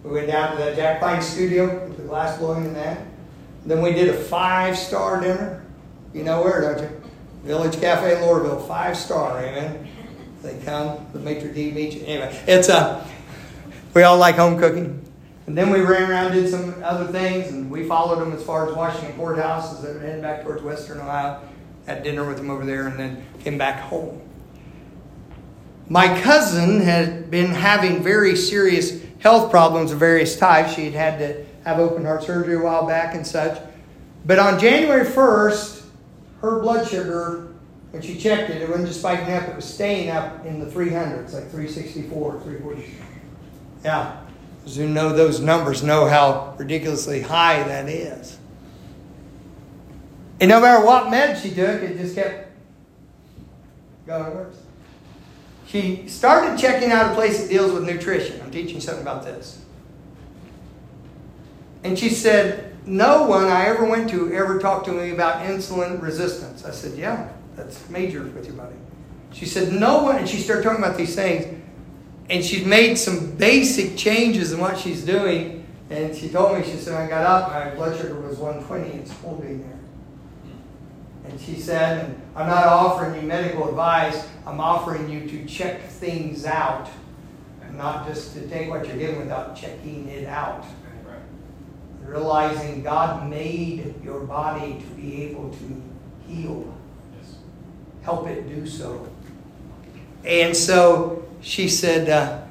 We 0.04 0.12
went 0.12 0.28
down 0.28 0.58
to 0.58 0.64
the 0.64 0.76
Jack 0.76 1.00
Pine 1.00 1.22
studio 1.22 1.88
with 1.88 1.98
the 1.98 2.04
glass 2.04 2.38
blowing 2.38 2.66
in 2.66 2.74
that. 2.74 3.02
Then 3.66 3.82
we 3.82 3.94
did 3.94 4.10
a 4.10 4.14
five 4.14 4.78
star 4.78 5.20
dinner. 5.22 5.66
You 6.14 6.24
know 6.24 6.42
where, 6.42 6.62
don't 6.62 6.82
you? 6.82 7.02
Village 7.44 7.80
Cafe 7.80 8.16
in 8.16 8.22
Laurelville, 8.22 8.68
five 8.68 8.98
star, 8.98 9.40
amen. 9.40 9.88
They 10.42 10.58
come, 10.64 11.06
the 11.12 11.20
maitre 11.20 11.52
d' 11.52 11.74
meet 11.74 11.96
you. 11.96 12.06
Anyway, 12.06 12.44
it's 12.48 12.70
a, 12.70 12.78
uh, 12.78 13.08
we 13.94 14.04
all 14.04 14.18
like 14.18 14.36
home 14.36 14.58
cooking. 14.58 15.06
And 15.48 15.58
then 15.58 15.72
we 15.72 15.82
ran 15.82 16.10
around, 16.10 16.32
did 16.32 16.50
some 16.50 16.76
other 16.84 17.12
things, 17.12 17.52
and 17.52 17.70
we 17.70 17.88
followed 17.88 18.20
them 18.20 18.32
as 18.34 18.44
far 18.44 18.70
as 18.70 18.76
Washington 18.76 19.18
Court 19.18 19.38
House 19.38 19.74
as 19.74 19.82
they 19.82 19.92
were 19.92 20.00
heading 20.00 20.22
back 20.22 20.44
towards 20.44 20.62
Western 20.62 21.00
Ohio. 21.00 21.42
Had 21.88 22.04
dinner 22.04 22.26
with 22.28 22.38
them 22.38 22.50
over 22.50 22.66
there, 22.66 22.88
and 22.88 23.00
then 23.00 23.26
came 23.44 23.58
back 23.58 23.82
home. 23.82 24.22
My 25.88 26.22
cousin 26.22 26.82
had 26.82 27.32
been 27.32 27.48
having 27.48 28.04
very 28.04 28.36
serious 28.36 29.02
health 29.18 29.50
problems 29.50 29.92
of 29.92 29.98
various 29.98 30.38
types. 30.38 30.74
She 30.74 30.86
had 30.86 30.94
had 30.94 31.20
to 31.20 31.46
have 31.66 31.80
open 31.80 32.06
heart 32.06 32.24
surgery 32.24 32.56
a 32.56 32.60
while 32.60 32.86
back 32.86 33.16
and 33.16 33.26
such. 33.26 33.60
But 34.26 34.38
on 34.38 34.60
January 34.60 35.06
1st, 35.06 35.84
her 36.42 36.60
blood 36.60 36.88
sugar, 36.88 37.49
when 37.92 38.02
she 38.02 38.18
checked 38.18 38.50
it, 38.52 38.62
it 38.62 38.70
wasn't 38.70 38.88
just 38.88 39.00
spiking 39.00 39.34
up, 39.34 39.48
it 39.48 39.56
was 39.56 39.66
staying 39.66 40.10
up 40.10 40.46
in 40.46 40.60
the 40.60 40.66
300s, 40.66 41.34
like 41.34 41.50
364, 41.50 42.42
340. 42.42 42.96
Yeah. 43.84 44.22
Those 44.64 44.76
who 44.76 44.88
know 44.88 45.14
those 45.14 45.40
numbers 45.40 45.82
know 45.82 46.08
how 46.08 46.56
ridiculously 46.58 47.22
high 47.22 47.64
that 47.64 47.90
is. 47.90 48.38
And 50.40 50.50
no 50.50 50.62
matter 50.62 50.86
what 50.86 51.10
med 51.10 51.38
she 51.38 51.50
took, 51.50 51.82
it 51.82 51.98
just 51.98 52.16
kept 52.16 52.52
going 54.06 54.36
worse. 54.36 54.62
She 55.66 56.08
started 56.08 56.60
checking 56.60 56.92
out 56.92 57.12
a 57.12 57.16
place 57.16 57.42
that 57.42 57.50
deals 57.50 57.72
with 57.72 57.84
nutrition. 57.84 58.42
I'm 58.42 58.52
teaching 58.52 58.80
something 58.80 59.04
about 59.04 59.24
this. 59.24 59.64
And 61.84 61.98
she 61.98 62.10
said, 62.10 62.76
No 62.86 63.24
one 63.24 63.46
I 63.46 63.66
ever 63.66 63.86
went 63.86 64.10
to 64.12 64.34
ever 64.34 64.60
talked 64.60 64.86
to 64.86 64.92
me 64.92 65.12
about 65.12 65.46
insulin 65.46 66.02
resistance. 66.02 66.66
I 66.66 66.72
said, 66.72 66.98
Yeah, 66.98 67.30
that's 67.60 67.90
major 67.90 68.24
with 68.24 68.46
your 68.46 68.56
body. 68.56 68.76
She 69.34 69.46
said, 69.46 69.74
No 69.74 70.04
one, 70.04 70.16
and 70.16 70.28
she 70.28 70.38
started 70.38 70.64
talking 70.64 70.84
about 70.84 70.98
these 70.98 71.16
things. 71.16 71.62
And 72.30 72.46
she's 72.46 72.66
made 72.66 72.96
some 72.96 73.32
basic 73.36 73.98
changes 73.98 74.54
in 74.54 74.60
what 74.60 74.78
she's 74.78 75.04
doing. 75.04 75.66
And 75.90 76.16
she 76.16 76.30
told 76.30 76.58
me, 76.58 76.64
she 76.64 76.78
said, 76.78 76.94
I 76.94 77.08
got 77.08 77.26
up, 77.26 77.52
my 77.52 77.74
blood 77.76 77.98
sugar 77.98 78.20
was 78.22 78.38
120, 78.38 79.02
it's 79.02 79.12
holding 79.20 79.62
there. 79.62 79.80
And 81.26 81.40
she 81.42 81.60
said, 81.60 82.20
I'm 82.36 82.48
not 82.48 82.68
offering 82.68 83.16
you 83.16 83.28
medical 83.28 83.68
advice, 83.68 84.28
I'm 84.46 84.60
offering 84.60 85.10
you 85.10 85.28
to 85.28 85.46
check 85.46 85.82
things 85.90 86.46
out, 86.46 86.88
and 87.64 87.76
not 87.76 88.08
just 88.08 88.34
to 88.34 88.48
take 88.48 88.70
what 88.70 88.88
you're 88.88 88.98
given 88.98 89.20
without 89.20 89.56
checking 89.56 90.08
it 90.08 90.28
out. 90.28 90.66
Realizing 92.04 92.82
God 92.82 93.30
made 93.30 93.94
your 94.04 94.22
body 94.22 94.80
to 94.80 94.86
be 94.96 95.24
able 95.24 95.52
to 95.52 95.84
heal, 96.28 96.76
help 98.10 98.28
it 98.28 98.48
do 98.50 98.66
so. 98.68 99.08
And 100.26 100.56
so 100.56 101.28
she 101.42 101.70
said, 101.70 102.10
uh, 102.10 102.42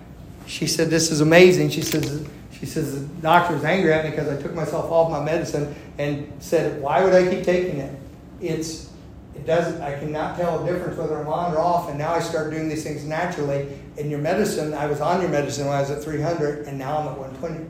she 0.47 0.67
said, 0.67 0.89
this 0.89 1.11
is 1.11 1.21
amazing. 1.21 1.71
She 1.71 1.83
says, 1.83 2.27
she 2.53 2.67
says, 2.67 3.07
the 3.07 3.23
doctor 3.23 3.55
angry 3.67 3.93
at 3.93 4.05
me 4.05 4.11
because 4.11 4.29
I 4.29 4.41
took 4.41 4.55
myself 4.55 4.91
off 4.91 5.11
my 5.11 5.23
medicine 5.23 5.75
and 5.99 6.33
said, 6.39 6.81
why 6.81 7.05
would 7.05 7.13
I 7.13 7.29
keep 7.29 7.45
taking 7.45 7.79
it? 7.79 7.99
it's 8.41 8.91
it 9.35 9.47
doesn't 9.47 9.81
I 9.83 9.99
cannot 9.99 10.37
tell 10.37 10.65
a 10.65 10.71
difference 10.71 10.97
whether 10.97 11.19
I'm 11.19 11.29
on 11.29 11.55
or 11.55 11.59
off, 11.59 11.89
and 11.89 11.99
now 11.99 12.15
I 12.15 12.21
start 12.21 12.51
doing 12.51 12.69
these 12.69 12.83
things 12.83 13.05
naturally. 13.05 13.69
In 13.97 14.11
your 14.11 14.21
medicine, 14.21 14.75
I 14.75 14.87
was 14.87 15.01
on 15.01 15.21
your 15.21 15.31
medicine 15.31 15.67
when 15.67 15.77
I 15.77 15.81
was 15.81 15.91
at 15.91 16.03
300, 16.03 16.67
and 16.67 16.79
now 16.79 16.99
I'm 16.99 17.09
at 17.09 17.19
120. 17.19 17.67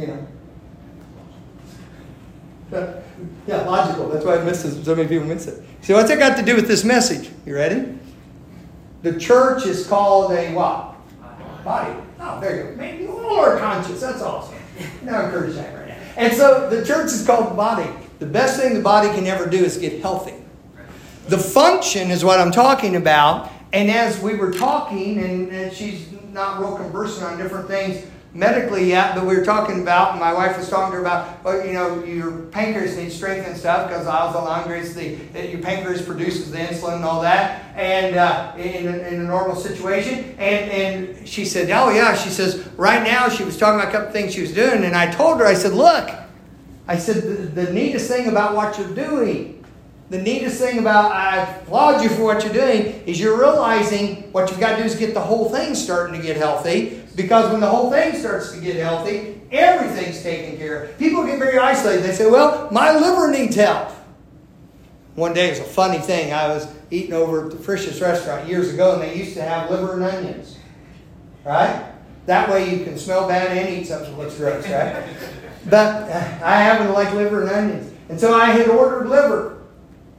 You 0.00 0.06
know. 0.06 0.26
Yeah, 3.46 3.62
logical. 3.62 4.08
That's 4.08 4.24
why 4.24 4.38
I 4.38 4.44
miss 4.44 4.64
it. 4.64 4.84
So 4.84 4.94
many 4.94 5.08
people 5.08 5.26
miss 5.26 5.46
it. 5.46 5.62
So 5.82 5.94
what's 5.94 6.08
that 6.08 6.18
got 6.18 6.36
to 6.36 6.42
do 6.42 6.54
with 6.54 6.68
this 6.68 6.84
message? 6.84 7.30
You 7.44 7.54
ready? 7.54 7.98
The 9.02 9.18
church 9.18 9.66
is 9.66 9.86
called 9.86 10.32
a 10.32 10.54
what? 10.54 10.94
Body. 11.64 11.94
Oh, 12.18 12.40
there 12.40 12.56
you 12.56 12.70
go. 12.70 12.76
Man, 12.76 13.00
you 13.00 13.18
all 13.18 13.40
are 13.40 13.58
conscious. 13.58 14.00
That's 14.00 14.22
awesome. 14.22 14.56
Now 15.02 15.24
encourage 15.24 15.54
that 15.54 15.74
right 15.74 15.88
now. 15.88 15.96
and 16.16 16.32
so 16.32 16.70
the 16.70 16.84
church 16.84 17.06
is 17.06 17.26
called 17.26 17.50
the 17.50 17.54
body. 17.54 17.90
The 18.18 18.26
best 18.26 18.60
thing 18.60 18.74
the 18.74 18.80
body 18.80 19.08
can 19.08 19.26
ever 19.26 19.46
do 19.46 19.62
is 19.62 19.76
get 19.76 20.00
healthy. 20.00 20.34
The 21.28 21.38
function 21.38 22.10
is 22.10 22.24
what 22.24 22.40
I'm 22.40 22.52
talking 22.52 22.96
about. 22.96 23.50
And 23.72 23.90
as 23.90 24.20
we 24.20 24.34
were 24.34 24.52
talking, 24.52 25.18
and, 25.18 25.48
and 25.50 25.72
she's 25.72 26.08
not 26.32 26.60
real 26.60 26.76
conversant 26.76 27.24
on 27.24 27.38
different 27.38 27.68
things, 27.68 28.04
medically 28.32 28.88
yet, 28.88 29.14
but 29.14 29.26
we 29.26 29.36
were 29.36 29.44
talking 29.44 29.82
about, 29.82 30.18
my 30.18 30.32
wife 30.32 30.56
was 30.56 30.68
talking 30.68 30.92
to 30.92 30.96
her 30.96 31.00
about, 31.00 31.42
well, 31.42 31.66
you 31.66 31.72
know, 31.72 32.04
your 32.04 32.30
pancreas 32.46 32.96
needs 32.96 33.14
strength 33.14 33.46
and 33.46 33.56
stuff 33.56 33.88
because 33.88 34.04
the, 34.04 34.10
hungry 34.10 34.82
that 35.32 35.50
your 35.50 35.60
pancreas 35.60 36.02
produces 36.02 36.50
the 36.50 36.58
insulin 36.58 36.96
and 36.96 37.04
all 37.04 37.20
that, 37.22 37.74
and 37.76 38.16
uh, 38.16 38.52
in, 38.56 38.86
in, 38.86 39.20
a 39.20 39.24
normal 39.24 39.56
situation. 39.56 40.34
And, 40.38 40.70
and 40.70 41.28
she 41.28 41.44
said, 41.44 41.70
oh, 41.70 41.90
yeah, 41.90 42.14
she 42.14 42.28
says, 42.28 42.66
right 42.76 43.02
now, 43.02 43.28
she 43.28 43.42
was 43.44 43.56
talking 43.56 43.80
about 43.80 43.92
a 43.92 43.96
couple 43.96 44.12
things 44.12 44.34
she 44.34 44.42
was 44.42 44.52
doing, 44.52 44.84
and 44.84 44.94
I 44.94 45.10
told 45.10 45.40
her, 45.40 45.46
I 45.46 45.54
said, 45.54 45.72
look, 45.72 46.10
I 46.86 46.98
said, 46.98 47.22
the, 47.22 47.64
the 47.64 47.72
neatest 47.72 48.08
thing 48.08 48.28
about 48.28 48.54
what 48.54 48.78
you're 48.78 48.94
doing 48.94 49.60
the 50.10 50.20
neatest 50.20 50.60
thing 50.60 50.80
about 50.80 51.12
I 51.12 51.36
applaud 51.36 52.02
you 52.02 52.08
for 52.08 52.24
what 52.24 52.42
you're 52.42 52.52
doing 52.52 53.00
is 53.06 53.20
you're 53.20 53.38
realizing 53.38 54.32
what 54.32 54.50
you've 54.50 54.58
got 54.58 54.76
to 54.76 54.78
do 54.78 54.82
is 54.82 54.96
get 54.96 55.14
the 55.14 55.20
whole 55.20 55.48
thing 55.48 55.76
starting 55.76 56.20
to 56.20 56.26
get 56.26 56.36
healthy. 56.36 56.99
Because 57.16 57.50
when 57.50 57.60
the 57.60 57.68
whole 57.68 57.90
thing 57.90 58.14
starts 58.14 58.52
to 58.52 58.60
get 58.60 58.76
healthy, 58.76 59.40
everything's 59.50 60.22
taken 60.22 60.56
care 60.56 60.84
of. 60.84 60.98
People 60.98 61.26
get 61.26 61.38
very 61.38 61.58
isolated. 61.58 62.02
They 62.02 62.12
say, 62.12 62.30
Well, 62.30 62.68
my 62.70 62.96
liver 62.96 63.30
needs 63.30 63.56
help. 63.56 63.90
One 65.16 65.34
day 65.34 65.48
it 65.48 65.50
was 65.50 65.60
a 65.60 65.64
funny 65.64 65.98
thing. 65.98 66.32
I 66.32 66.48
was 66.48 66.72
eating 66.90 67.12
over 67.12 67.46
at 67.46 67.50
the 67.50 67.58
Frisch's 67.58 68.00
restaurant 68.00 68.48
years 68.48 68.72
ago, 68.72 68.94
and 68.94 69.02
they 69.02 69.16
used 69.16 69.34
to 69.34 69.42
have 69.42 69.70
liver 69.70 69.94
and 69.94 70.04
onions. 70.04 70.56
Right? 71.44 71.84
That 72.26 72.48
way 72.48 72.74
you 72.74 72.84
can 72.84 72.96
smell 72.96 73.26
bad 73.26 73.56
and 73.56 73.68
eat 73.68 73.86
something 73.86 74.10
that 74.12 74.18
looks 74.18 74.36
gross, 74.36 74.68
right? 74.68 75.04
but 75.68 76.08
uh, 76.10 76.38
I 76.44 76.62
happen 76.62 76.86
to 76.86 76.92
like 76.92 77.12
liver 77.12 77.42
and 77.42 77.50
onions. 77.50 77.92
And 78.08 78.20
so 78.20 78.34
I 78.34 78.46
had 78.46 78.68
ordered 78.68 79.08
liver. 79.08 79.58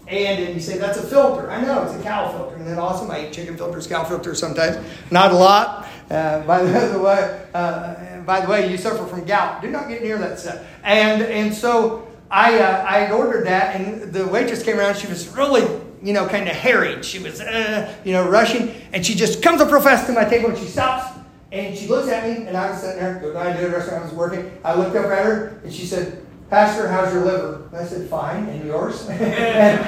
And, 0.07 0.43
and 0.43 0.53
you 0.55 0.59
say, 0.59 0.77
that's 0.77 0.97
a 0.97 1.03
filter. 1.03 1.49
I 1.49 1.61
know, 1.61 1.83
it's 1.83 1.93
a 1.93 2.03
cow 2.03 2.31
filter. 2.31 2.55
And 2.55 2.67
then 2.67 2.77
awesome, 2.77 3.09
I 3.09 3.27
eat 3.27 3.33
chicken 3.33 3.55
filters, 3.55 3.87
cow 3.87 4.03
filters 4.03 4.39
sometimes. 4.39 4.77
Not 5.09 5.31
a 5.31 5.35
lot. 5.35 5.87
Uh, 6.11 6.45
by 6.45 6.61
the 6.63 6.99
way, 6.99 7.45
uh, 7.53 8.19
by 8.21 8.41
the 8.41 8.49
way, 8.49 8.69
you 8.69 8.77
suffer 8.77 9.05
from 9.05 9.23
gout. 9.25 9.61
Do 9.61 9.69
not 9.69 9.87
get 9.87 10.03
near 10.03 10.17
that 10.17 10.39
stuff. 10.39 10.65
And 10.83 11.21
and 11.21 11.53
so 11.53 12.07
I 12.29 12.59
uh, 12.59 12.83
I 12.83 13.11
ordered 13.11 13.45
that, 13.47 13.79
and 13.79 14.11
the 14.13 14.27
waitress 14.27 14.61
came 14.61 14.77
around. 14.77 14.97
She 14.97 15.07
was 15.07 15.27
really 15.29 15.65
you 16.03 16.13
know 16.13 16.27
kind 16.27 16.49
of 16.49 16.55
harried. 16.55 17.05
She 17.05 17.19
was 17.19 17.39
uh, 17.39 17.93
you 18.03 18.13
know 18.13 18.29
rushing, 18.29 18.75
and 18.91 19.05
she 19.05 19.15
just 19.15 19.41
comes 19.41 19.61
up 19.61 19.71
real 19.71 19.81
fast 19.81 20.07
to 20.07 20.13
my 20.13 20.25
table 20.25 20.49
and 20.49 20.57
she 20.57 20.65
stops 20.65 21.11
and 21.51 21.77
she 21.77 21.87
looks 21.87 22.07
at 22.07 22.27
me, 22.27 22.45
and 22.45 22.55
I 22.55 22.71
was 22.71 22.81
sitting 22.81 22.97
there. 22.97 23.37
I 23.37 23.55
do 23.55 23.63
the 23.63 23.69
restaurant 23.69 24.03
I 24.03 24.05
was 24.05 24.13
working. 24.13 24.57
I 24.63 24.73
looked 24.73 24.95
up 24.95 25.05
at 25.05 25.25
her, 25.25 25.59
and 25.63 25.73
she 25.73 25.85
said, 25.85 26.25
"Pastor, 26.49 26.87
how's 26.87 27.13
your 27.13 27.25
liver?" 27.25 27.67
And 27.71 27.77
I 27.77 27.85
said, 27.85 28.09
"Fine, 28.09 28.47
and 28.47 28.65
yours?" 28.65 29.05
and 29.09 29.85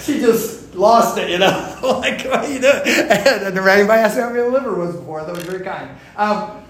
she 0.00 0.18
just 0.18 0.61
lost 0.74 1.18
it, 1.18 1.30
you 1.30 1.38
know, 1.38 1.78
like 1.82 2.24
what 2.24 2.44
are 2.44 2.48
you 2.48 2.60
doing? 2.60 2.82
And 2.84 3.58
anybody 3.58 4.00
asked 4.00 4.16
me 4.16 4.22
how 4.22 4.30
my 4.30 4.40
liver 4.40 4.74
was 4.74 4.96
before. 4.96 5.24
That 5.24 5.34
was 5.34 5.44
very 5.44 5.64
kind. 5.64 5.90
Um, 6.16 6.62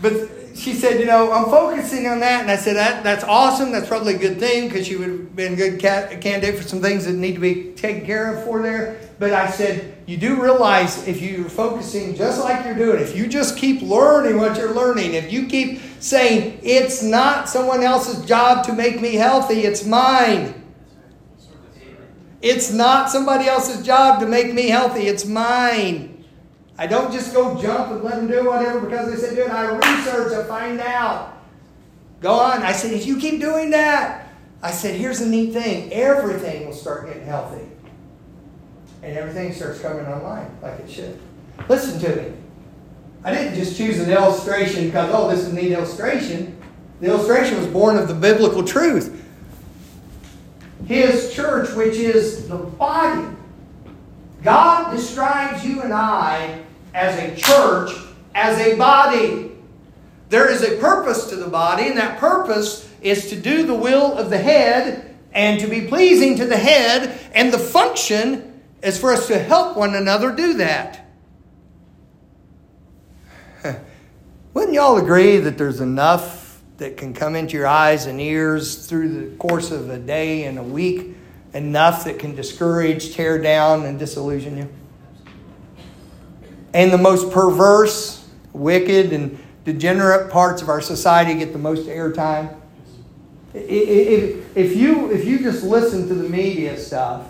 but 0.00 0.12
she 0.54 0.72
said, 0.72 1.00
you 1.00 1.06
know, 1.06 1.32
I'm 1.32 1.46
focusing 1.46 2.06
on 2.06 2.20
that. 2.20 2.42
And 2.42 2.50
I 2.50 2.56
said, 2.56 2.76
that, 2.76 3.02
that's 3.02 3.24
awesome. 3.24 3.72
That's 3.72 3.88
probably 3.88 4.14
a 4.14 4.18
good 4.18 4.38
thing 4.38 4.68
because 4.68 4.86
she 4.86 4.96
would 4.96 5.08
have 5.08 5.36
been 5.36 5.54
a 5.54 5.56
good 5.56 5.80
candidate 5.80 6.56
for 6.56 6.62
some 6.62 6.80
things 6.80 7.06
that 7.06 7.12
need 7.12 7.34
to 7.34 7.40
be 7.40 7.72
taken 7.72 8.06
care 8.06 8.34
of 8.34 8.44
for 8.44 8.62
there. 8.62 9.00
But 9.18 9.32
I 9.32 9.50
said, 9.50 9.96
you 10.06 10.16
do 10.16 10.40
realize 10.40 11.06
if 11.08 11.20
you're 11.20 11.48
focusing 11.48 12.14
just 12.14 12.40
like 12.40 12.64
you're 12.64 12.74
doing, 12.74 13.02
if 13.02 13.16
you 13.16 13.26
just 13.26 13.56
keep 13.56 13.82
learning 13.82 14.36
what 14.36 14.56
you're 14.56 14.74
learning, 14.74 15.14
if 15.14 15.32
you 15.32 15.46
keep 15.46 15.80
saying, 16.00 16.60
it's 16.62 17.02
not 17.02 17.48
someone 17.48 17.82
else's 17.82 18.24
job 18.24 18.64
to 18.66 18.72
make 18.72 19.00
me 19.00 19.14
healthy, 19.14 19.60
it's 19.60 19.84
mine. 19.84 20.63
It's 22.44 22.70
not 22.70 23.08
somebody 23.08 23.46
else's 23.46 23.86
job 23.86 24.20
to 24.20 24.26
make 24.26 24.52
me 24.52 24.68
healthy, 24.68 25.06
it's 25.06 25.24
mine. 25.24 26.26
I 26.76 26.86
don't 26.86 27.10
just 27.10 27.32
go 27.32 27.58
jump 27.58 27.90
and 27.90 28.04
let 28.04 28.16
them 28.16 28.26
do 28.26 28.44
whatever 28.44 28.80
because 28.80 29.10
they 29.10 29.16
said 29.16 29.34
do 29.34 29.44
it. 29.44 29.50
I 29.50 29.74
research, 29.74 30.34
I 30.34 30.44
find 30.46 30.78
out. 30.78 31.38
Go 32.20 32.34
on. 32.34 32.62
I 32.62 32.72
said, 32.72 32.92
if 32.92 33.06
you 33.06 33.18
keep 33.18 33.40
doing 33.40 33.70
that, 33.70 34.28
I 34.62 34.72
said, 34.72 35.00
here's 35.00 35.20
the 35.20 35.26
neat 35.26 35.54
thing 35.54 35.90
everything 35.90 36.66
will 36.66 36.74
start 36.74 37.06
getting 37.06 37.24
healthy. 37.24 37.66
And 39.02 39.16
everything 39.16 39.54
starts 39.54 39.80
coming 39.80 40.04
online 40.04 40.54
like 40.60 40.78
it 40.80 40.90
should. 40.90 41.18
Listen 41.70 41.98
to 42.00 42.16
me. 42.16 42.36
I 43.24 43.32
didn't 43.32 43.54
just 43.54 43.78
choose 43.78 44.00
an 44.00 44.10
illustration 44.10 44.84
because, 44.84 45.10
oh, 45.14 45.30
this 45.30 45.40
is 45.40 45.48
a 45.48 45.54
neat 45.54 45.72
illustration. 45.72 46.60
The 47.00 47.06
illustration 47.06 47.56
was 47.56 47.68
born 47.68 47.96
of 47.96 48.06
the 48.06 48.14
biblical 48.14 48.62
truth. 48.62 49.23
His 50.86 51.32
church, 51.32 51.74
which 51.74 51.96
is 51.96 52.48
the 52.48 52.56
body, 52.56 53.34
God 54.42 54.94
describes 54.94 55.64
you 55.64 55.80
and 55.80 55.92
I 55.92 56.62
as 56.92 57.18
a 57.18 57.34
church, 57.34 57.90
as 58.34 58.58
a 58.58 58.76
body. 58.76 59.52
There 60.28 60.50
is 60.50 60.62
a 60.62 60.78
purpose 60.78 61.30
to 61.30 61.36
the 61.36 61.48
body, 61.48 61.88
and 61.88 61.96
that 61.96 62.18
purpose 62.18 62.88
is 63.00 63.30
to 63.30 63.36
do 63.36 63.64
the 63.66 63.74
will 63.74 64.16
of 64.18 64.30
the 64.30 64.38
head 64.38 65.14
and 65.32 65.60
to 65.60 65.66
be 65.66 65.86
pleasing 65.86 66.36
to 66.36 66.46
the 66.46 66.56
head, 66.56 67.18
and 67.34 67.52
the 67.52 67.58
function 67.58 68.62
is 68.82 68.98
for 68.98 69.12
us 69.12 69.26
to 69.26 69.38
help 69.38 69.76
one 69.76 69.94
another 69.94 70.30
do 70.30 70.54
that. 70.54 71.06
Wouldn't 74.54 74.74
y'all 74.74 74.98
agree 74.98 75.38
that 75.38 75.58
there's 75.58 75.80
enough 75.80 76.43
that 76.78 76.96
can 76.96 77.14
come 77.14 77.36
into 77.36 77.56
your 77.56 77.66
eyes 77.66 78.06
and 78.06 78.20
ears 78.20 78.86
through 78.86 79.08
the 79.08 79.36
course 79.36 79.70
of 79.70 79.90
a 79.90 79.98
day 79.98 80.44
and 80.44 80.58
a 80.58 80.62
week 80.62 81.16
enough 81.52 82.04
that 82.04 82.18
can 82.18 82.34
discourage, 82.34 83.14
tear 83.14 83.40
down, 83.40 83.86
and 83.86 83.98
disillusion 83.98 84.58
you. 84.58 84.68
And 86.72 86.92
the 86.92 86.98
most 86.98 87.32
perverse, 87.32 88.28
wicked, 88.52 89.12
and 89.12 89.38
degenerate 89.64 90.30
parts 90.30 90.60
of 90.62 90.68
our 90.68 90.80
society 90.80 91.34
get 91.34 91.52
the 91.52 91.58
most 91.58 91.86
airtime. 91.86 92.56
If, 93.54 94.56
if, 94.56 94.76
you, 94.76 95.12
if 95.12 95.24
you 95.24 95.38
just 95.38 95.62
listen 95.62 96.08
to 96.08 96.14
the 96.14 96.28
media 96.28 96.76
stuff, 96.76 97.28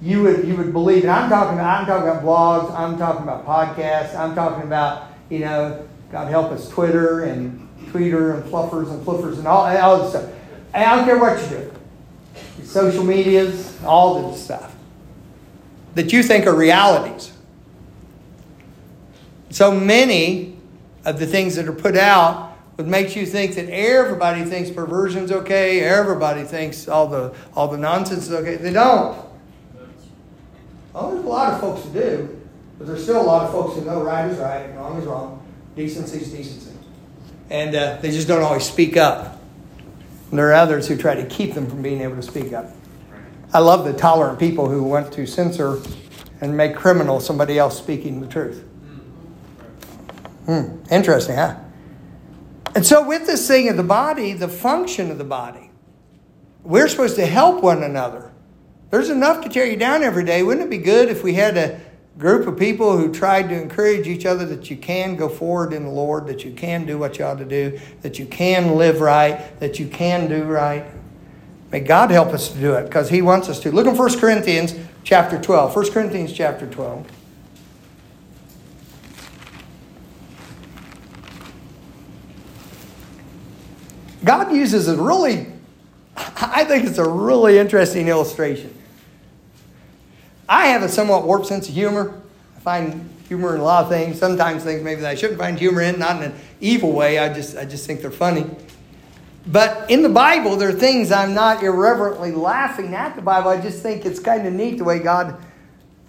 you 0.00 0.22
would, 0.22 0.46
you 0.46 0.56
would 0.56 0.72
believe, 0.72 1.02
and 1.02 1.10
I'm 1.10 1.28
talking, 1.28 1.58
about, 1.58 1.80
I'm 1.80 1.86
talking 1.86 2.08
about 2.08 2.22
blogs, 2.22 2.72
I'm 2.76 2.98
talking 2.98 3.22
about 3.22 3.44
podcasts, 3.44 4.14
I'm 4.14 4.36
talking 4.36 4.62
about, 4.62 5.08
you 5.28 5.40
know, 5.40 5.88
God 6.12 6.28
help 6.28 6.52
us, 6.52 6.68
Twitter 6.68 7.24
and 7.24 7.68
Twitter 7.90 8.34
and 8.34 8.44
fluffers 8.50 8.90
and 8.90 9.04
flippers 9.04 9.38
and 9.38 9.46
all, 9.46 9.64
all 9.64 10.02
this 10.02 10.10
stuff. 10.10 10.30
I 10.74 10.96
don't 10.96 11.04
care 11.04 11.18
what 11.18 11.40
you 11.42 11.48
do 11.48 11.68
social 12.64 13.04
medias, 13.04 13.78
all 13.84 14.30
this 14.30 14.42
stuff 14.42 14.74
that 15.94 16.12
you 16.12 16.22
think 16.22 16.46
are 16.46 16.54
realities. 16.54 17.32
So 19.50 19.70
many 19.70 20.56
of 21.04 21.18
the 21.18 21.26
things 21.26 21.56
that 21.56 21.68
are 21.68 21.74
put 21.74 21.96
out 21.96 22.56
would 22.76 22.86
make 22.86 23.14
you 23.14 23.26
think 23.26 23.54
that 23.56 23.68
everybody 23.68 24.44
thinks 24.44 24.70
perversion's 24.70 25.30
okay, 25.30 25.80
everybody 25.80 26.44
thinks 26.44 26.88
all 26.88 27.06
the 27.06 27.34
all 27.54 27.68
the 27.68 27.76
nonsense 27.76 28.28
is 28.28 28.32
okay. 28.32 28.56
They 28.56 28.72
don't. 28.72 29.18
Well, 30.92 31.10
there's 31.10 31.24
a 31.24 31.28
lot 31.28 31.52
of 31.52 31.60
folks 31.60 31.84
who 31.84 31.92
do, 31.92 32.40
but 32.78 32.86
there's 32.86 33.02
still 33.02 33.20
a 33.20 33.22
lot 33.22 33.46
of 33.46 33.52
folks 33.52 33.78
who 33.78 33.84
know 33.84 34.02
right 34.02 34.30
is 34.30 34.38
right 34.38 34.66
and 34.66 34.76
wrong 34.76 34.98
is 34.98 35.04
wrong, 35.04 35.42
decency 35.76 36.18
is 36.18 36.32
decency, 36.32 36.71
and 37.52 37.74
uh, 37.74 37.98
they 38.00 38.10
just 38.10 38.26
don't 38.26 38.42
always 38.42 38.64
speak 38.64 38.96
up. 38.96 39.38
And 40.30 40.38
there 40.38 40.48
are 40.48 40.54
others 40.54 40.88
who 40.88 40.96
try 40.96 41.14
to 41.14 41.26
keep 41.26 41.52
them 41.52 41.68
from 41.68 41.82
being 41.82 42.00
able 42.00 42.16
to 42.16 42.22
speak 42.22 42.54
up. 42.54 42.70
I 43.52 43.58
love 43.58 43.84
the 43.84 43.92
tolerant 43.92 44.38
people 44.38 44.70
who 44.70 44.82
want 44.82 45.12
to 45.12 45.26
censor 45.26 45.78
and 46.40 46.56
make 46.56 46.74
criminal 46.74 47.20
somebody 47.20 47.58
else 47.58 47.76
speaking 47.76 48.22
the 48.22 48.26
truth. 48.26 48.64
Hmm, 50.46 50.78
interesting, 50.90 51.36
huh? 51.36 51.56
And 52.74 52.86
so, 52.86 53.06
with 53.06 53.26
this 53.26 53.46
thing 53.46 53.68
of 53.68 53.76
the 53.76 53.82
body, 53.82 54.32
the 54.32 54.48
function 54.48 55.10
of 55.10 55.18
the 55.18 55.24
body, 55.24 55.70
we're 56.62 56.88
supposed 56.88 57.16
to 57.16 57.26
help 57.26 57.62
one 57.62 57.82
another. 57.82 58.32
There's 58.90 59.10
enough 59.10 59.42
to 59.44 59.50
tear 59.50 59.66
you 59.66 59.76
down 59.76 60.02
every 60.02 60.24
day. 60.24 60.42
Wouldn't 60.42 60.66
it 60.66 60.70
be 60.70 60.78
good 60.78 61.10
if 61.10 61.22
we 61.22 61.34
had 61.34 61.58
a 61.58 61.80
group 62.18 62.46
of 62.46 62.58
people 62.58 62.96
who 62.96 63.12
tried 63.12 63.48
to 63.48 63.60
encourage 63.60 64.06
each 64.06 64.26
other 64.26 64.44
that 64.46 64.70
you 64.70 64.76
can 64.76 65.16
go 65.16 65.28
forward 65.28 65.72
in 65.72 65.84
the 65.84 65.90
Lord, 65.90 66.26
that 66.26 66.44
you 66.44 66.52
can 66.52 66.84
do 66.84 66.98
what 66.98 67.18
you 67.18 67.24
ought 67.24 67.38
to 67.38 67.44
do, 67.44 67.80
that 68.02 68.18
you 68.18 68.26
can 68.26 68.76
live 68.76 69.00
right, 69.00 69.58
that 69.60 69.78
you 69.78 69.88
can 69.88 70.28
do 70.28 70.44
right. 70.44 70.84
May 71.70 71.80
God 71.80 72.10
help 72.10 72.28
us 72.28 72.50
to 72.50 72.58
do 72.58 72.74
it 72.74 72.84
because 72.84 73.08
He 73.08 73.22
wants 73.22 73.48
us 73.48 73.60
to. 73.60 73.72
Look 73.72 73.86
in 73.86 73.96
1 73.96 74.18
Corinthians 74.18 74.74
chapter 75.04 75.40
12. 75.40 75.74
1 75.74 75.90
Corinthians 75.90 76.32
chapter 76.32 76.66
12. 76.66 77.06
God 84.24 84.52
uses 84.52 84.86
a 84.86 84.96
really, 84.96 85.46
I 86.16 86.64
think 86.64 86.84
it's 86.84 86.98
a 86.98 87.08
really 87.08 87.58
interesting 87.58 88.08
illustration. 88.08 88.81
I 90.48 90.68
have 90.68 90.82
a 90.82 90.88
somewhat 90.88 91.24
warped 91.24 91.46
sense 91.46 91.68
of 91.68 91.74
humor. 91.74 92.20
I 92.56 92.60
find 92.60 93.08
humor 93.28 93.54
in 93.54 93.60
a 93.60 93.64
lot 93.64 93.84
of 93.84 93.90
things. 93.90 94.18
Sometimes 94.18 94.62
things 94.64 94.82
maybe 94.82 95.00
that 95.00 95.10
I 95.10 95.14
shouldn't 95.14 95.38
find 95.38 95.58
humor 95.58 95.80
in, 95.80 95.98
not 95.98 96.16
in 96.16 96.32
an 96.32 96.38
evil 96.60 96.92
way. 96.92 97.18
I 97.18 97.32
just, 97.32 97.56
I 97.56 97.64
just 97.64 97.86
think 97.86 98.00
they're 98.00 98.10
funny. 98.10 98.46
But 99.46 99.90
in 99.90 100.02
the 100.02 100.08
Bible, 100.08 100.56
there 100.56 100.68
are 100.68 100.72
things 100.72 101.10
I'm 101.10 101.34
not 101.34 101.62
irreverently 101.62 102.32
laughing 102.32 102.94
at 102.94 103.16
the 103.16 103.22
Bible. 103.22 103.50
I 103.50 103.60
just 103.60 103.82
think 103.82 104.04
it's 104.04 104.20
kind 104.20 104.46
of 104.46 104.52
neat 104.52 104.78
the 104.78 104.84
way 104.84 104.98
God, 105.00 105.40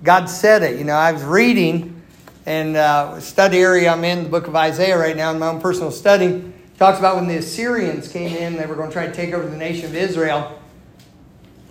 God 0.03 0.25
said 0.25 0.61
it. 0.63 0.77
You 0.77 0.83
know, 0.83 0.93
I 0.93 1.11
was 1.11 1.23
reading 1.23 2.01
and 2.45 2.75
uh, 2.75 3.19
study 3.19 3.59
area 3.59 3.91
I'm 3.91 4.03
in, 4.03 4.23
the 4.23 4.29
book 4.29 4.47
of 4.47 4.55
Isaiah 4.55 4.97
right 4.97 5.15
now 5.15 5.31
in 5.31 5.39
my 5.39 5.47
own 5.47 5.61
personal 5.61 5.91
study. 5.91 6.53
Talks 6.77 6.99
about 6.99 7.15
when 7.15 7.27
the 7.27 7.37
Assyrians 7.37 8.11
came 8.11 8.35
in, 8.35 8.57
they 8.57 8.65
were 8.65 8.75
going 8.75 8.89
to 8.89 8.93
try 8.93 9.07
to 9.07 9.13
take 9.13 9.33
over 9.33 9.47
the 9.47 9.57
nation 9.57 9.85
of 9.85 9.95
Israel. 9.95 10.59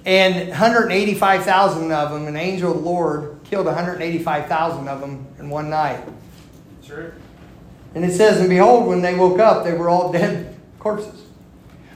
And 0.04 0.48
185,000 0.48 1.92
of 1.92 2.10
them, 2.10 2.26
an 2.26 2.36
angel 2.36 2.72
of 2.72 2.78
the 2.78 2.82
Lord 2.82 3.38
killed 3.44 3.66
185,000 3.66 4.88
of 4.88 5.00
them 5.00 5.26
in 5.38 5.48
one 5.48 5.70
night. 5.70 6.02
Sure. 6.82 7.14
And 7.94 8.04
it 8.04 8.12
says, 8.12 8.40
And 8.40 8.48
behold, 8.48 8.88
when 8.88 9.02
they 9.02 9.14
woke 9.14 9.38
up, 9.38 9.64
they 9.64 9.74
were 9.74 9.88
all 9.88 10.10
dead 10.10 10.56
corpses. 10.78 11.22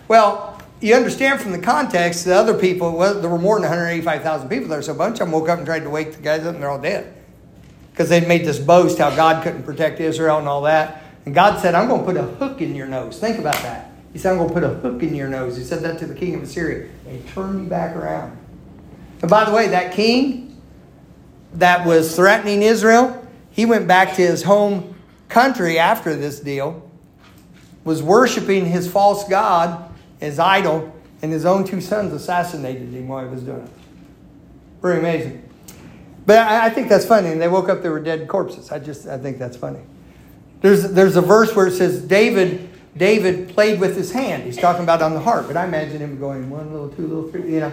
Well, 0.09 0.63
you 0.81 0.95
understand 0.95 1.41
from 1.41 1.53
the 1.53 1.59
context, 1.59 2.25
the 2.25 2.35
other 2.35 2.55
people, 2.55 2.97
well, 2.97 3.21
there 3.21 3.31
were 3.31 3.39
more 3.39 3.57
than 3.57 3.63
185,000 3.63 4.49
people 4.49 4.69
there, 4.69 4.83
so 4.83 4.93
a 4.93 4.95
bunch 4.95 5.15
of 5.15 5.21
them 5.21 5.33
woke 5.33 5.49
up 5.49 5.59
and 5.59 5.67
tried 5.67 5.81
to 5.81 5.91
wake 5.91 6.13
the 6.13 6.23
guys 6.23 6.45
up, 6.47 6.55
and 6.55 6.63
they're 6.63 6.71
all 6.71 6.81
dead. 6.81 7.15
Because 7.91 8.11
they'd 8.11 8.29
made 8.29 8.45
this 8.45 8.59
boast 8.59 8.99
how 8.99 9.15
God 9.17 9.43
couldn't 9.43 9.63
protect 9.63 10.01
Israel 10.01 10.39
and 10.39 10.47
all 10.47 10.63
that. 10.63 11.03
And 11.25 11.35
God 11.35 11.61
said, 11.61 11.75
I'm 11.75 11.89
going 11.89 12.01
to 12.01 12.07
put 12.07 12.17
a 12.17 12.23
hook 12.23 12.61
in 12.61 12.75
your 12.75 12.87
nose. 12.87 13.19
Think 13.19 13.39
about 13.39 13.55
that. 13.63 13.91
He 14.17 14.23
said, 14.23 14.33
I'm 14.33 14.39
going 14.39 14.49
to 14.49 14.55
put 14.55 14.65
a 14.65 14.69
hook 14.69 15.03
in 15.03 15.15
your 15.15 15.29
nose. 15.29 15.59
He 15.59 15.63
said 15.63 15.83
that 15.83 15.99
to 15.99 16.07
the 16.07 16.15
king 16.15 16.37
of 16.37 16.43
Assyria. 16.43 16.89
And 17.07 17.21
he 17.21 17.29
turned 17.33 17.65
you 17.65 17.69
back 17.69 17.95
around. 17.95 18.35
And 19.21 19.31
by 19.31 19.45
the 19.45 19.53
way, 19.53 19.69
that 19.69 19.93
king 19.93 20.59
that 21.53 21.87
was 21.87 22.17
threatening 22.17 22.63
Israel, 22.63 23.29
he 23.51 23.67
went 23.67 23.87
back 23.87 24.15
to 24.15 24.23
his 24.23 24.43
home 24.43 24.97
country 25.29 25.79
after 25.79 26.17
this 26.17 26.41
deal, 26.41 26.91
was 27.85 28.03
worshiping 28.03 28.65
his 28.65 28.91
false 28.91 29.29
God, 29.29 29.87
his 30.19 30.39
idol, 30.39 30.97
and 31.21 31.31
his 31.31 31.45
own 31.45 31.65
two 31.65 31.83
sons 31.83 32.15
assassinated 32.15 32.95
him 32.95 33.09
while 33.09 33.23
he 33.23 33.31
was 33.31 33.43
doing 33.43 33.65
it. 33.65 33.71
Pretty 34.81 35.01
amazing. 35.01 35.47
But 36.25 36.39
I, 36.39 36.65
I 36.65 36.71
think 36.71 36.89
that's 36.89 37.05
funny. 37.05 37.33
And 37.33 37.43
they 37.43 37.49
woke 37.49 37.69
up, 37.69 37.83
they 37.83 37.91
were 37.91 38.01
dead 38.01 38.29
corpses. 38.29 38.73
I 38.73 38.79
just, 38.79 39.07
I 39.09 39.19
think 39.19 39.37
that's 39.37 39.59
funny. 39.59 39.81
There's, 40.63 40.91
there's 40.93 41.17
a 41.17 41.21
verse 41.21 41.55
where 41.55 41.67
it 41.67 41.73
says 41.73 42.01
David, 42.01 42.71
David 42.97 43.51
played 43.51 43.81
with 43.81 43.97
his 43.97 44.13
hand. 44.13 44.45
He's 44.45 44.57
talking 44.57 44.83
about 44.83 45.03
on 45.03 45.13
the 45.13 45.21
harp, 45.21 45.47
but 45.47 45.57
I 45.57 45.65
imagine 45.65 45.99
him 45.99 46.19
going 46.19 46.49
one 46.49 46.73
little, 46.73 46.89
two 46.89 47.07
little, 47.07 47.31
three, 47.31 47.55
you 47.55 47.61
know. 47.61 47.73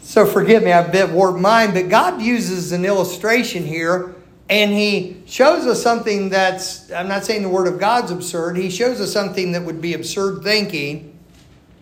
So 0.00 0.24
forgive 0.24 0.62
me, 0.62 0.72
I've 0.72 0.88
a 0.88 0.92
bit 0.92 1.10
warped 1.10 1.40
mind, 1.40 1.74
but 1.74 1.88
God 1.88 2.22
uses 2.22 2.72
an 2.72 2.84
illustration 2.84 3.64
here 3.64 4.14
and 4.48 4.70
he 4.70 5.22
shows 5.26 5.66
us 5.66 5.82
something 5.82 6.28
that's, 6.28 6.90
I'm 6.92 7.08
not 7.08 7.24
saying 7.24 7.42
the 7.42 7.48
word 7.48 7.66
of 7.66 7.80
God's 7.80 8.12
absurd, 8.12 8.56
he 8.56 8.70
shows 8.70 9.00
us 9.00 9.12
something 9.12 9.52
that 9.52 9.62
would 9.64 9.80
be 9.80 9.94
absurd 9.94 10.44
thinking 10.44 11.18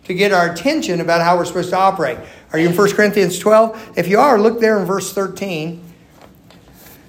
to 0.05 0.13
get 0.13 0.31
our 0.31 0.51
attention 0.51 1.01
about 1.01 1.21
how 1.21 1.37
we're 1.37 1.45
supposed 1.45 1.69
to 1.69 1.77
operate. 1.77 2.17
Are 2.51 2.59
you 2.59 2.69
in 2.69 2.75
1 2.75 2.91
Corinthians 2.93 3.37
12? 3.37 3.93
If 3.97 4.07
you 4.07 4.19
are, 4.19 4.39
look 4.39 4.59
there 4.59 4.79
in 4.79 4.85
verse 4.85 5.13
13. 5.13 5.83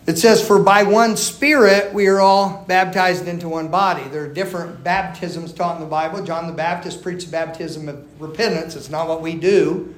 It 0.07 0.19
says, 0.19 0.47
For 0.47 0.61
by 0.61 0.85
one 0.85 1.17
Spirit 1.17 1.93
we 1.93 2.07
are 2.07 2.21
all 2.21 2.65
baptized 2.69 3.27
into 3.27 3.49
one 3.49 3.69
body. 3.69 4.05
There 4.05 4.25
are 4.25 4.33
different 4.33 4.85
baptisms 4.85 5.53
taught 5.53 5.77
in 5.77 5.83
the 5.83 5.89
Bible. 5.89 6.23
John 6.23 6.47
the 6.47 6.53
Baptist 6.53 7.03
preached 7.03 7.31
baptism 7.31 7.89
of 7.89 8.21
repentance. 8.21 8.77
It's 8.77 8.89
not 8.89 9.09
what 9.09 9.21
we 9.21 9.35
do. 9.35 9.95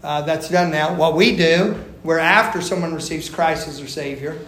Uh, 0.00 0.22
that's 0.22 0.48
done 0.48 0.70
now. 0.70 0.94
What 0.94 1.16
we 1.16 1.36
do, 1.36 1.72
where 2.04 2.20
after 2.20 2.62
someone 2.62 2.94
receives 2.94 3.28
Christ 3.28 3.66
as 3.66 3.78
their 3.78 3.88
Savior, 3.88 4.38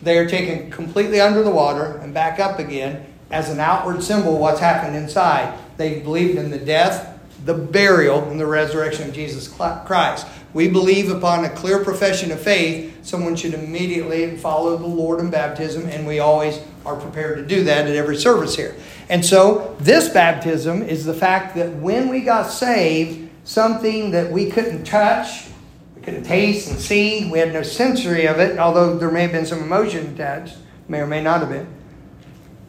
they 0.00 0.16
are 0.16 0.26
taken 0.26 0.70
completely 0.70 1.20
under 1.20 1.42
the 1.42 1.50
water 1.50 1.98
and 1.98 2.14
back 2.14 2.40
up 2.40 2.58
again 2.58 3.04
as 3.30 3.50
an 3.50 3.60
outward 3.60 4.02
symbol 4.02 4.34
of 4.34 4.40
what's 4.40 4.60
happened 4.60 4.96
inside. 4.96 5.58
They 5.76 6.00
believed 6.00 6.38
in 6.38 6.50
the 6.50 6.58
death, 6.58 7.20
the 7.44 7.52
burial, 7.52 8.24
and 8.30 8.40
the 8.40 8.46
resurrection 8.46 9.08
of 9.08 9.14
Jesus 9.14 9.46
Christ. 9.46 10.26
We 10.54 10.68
believe 10.68 11.10
upon 11.10 11.44
a 11.44 11.50
clear 11.50 11.82
profession 11.82 12.30
of 12.30 12.40
faith, 12.40 13.04
someone 13.04 13.34
should 13.34 13.54
immediately 13.54 14.36
follow 14.36 14.76
the 14.76 14.86
Lord 14.86 15.18
in 15.18 15.28
baptism, 15.28 15.88
and 15.88 16.06
we 16.06 16.20
always 16.20 16.60
are 16.86 16.94
prepared 16.94 17.38
to 17.38 17.44
do 17.44 17.64
that 17.64 17.88
at 17.88 17.96
every 17.96 18.16
service 18.16 18.54
here. 18.54 18.76
And 19.08 19.24
so, 19.24 19.76
this 19.80 20.08
baptism 20.08 20.82
is 20.82 21.04
the 21.04 21.12
fact 21.12 21.56
that 21.56 21.74
when 21.74 22.08
we 22.08 22.20
got 22.20 22.50
saved, 22.50 23.28
something 23.42 24.12
that 24.12 24.30
we 24.30 24.48
couldn't 24.48 24.84
touch, 24.84 25.48
we 25.96 26.02
couldn't 26.02 26.22
taste 26.22 26.70
and 26.70 26.78
see. 26.78 27.28
We 27.28 27.40
had 27.40 27.52
no 27.52 27.62
sensory 27.62 28.26
of 28.26 28.38
it, 28.38 28.56
although 28.56 28.96
there 28.96 29.10
may 29.10 29.22
have 29.22 29.32
been 29.32 29.46
some 29.46 29.60
emotion 29.60 30.14
attached, 30.14 30.56
may 30.86 31.00
or 31.00 31.06
may 31.08 31.22
not 31.22 31.40
have 31.40 31.50
been. 31.50 31.66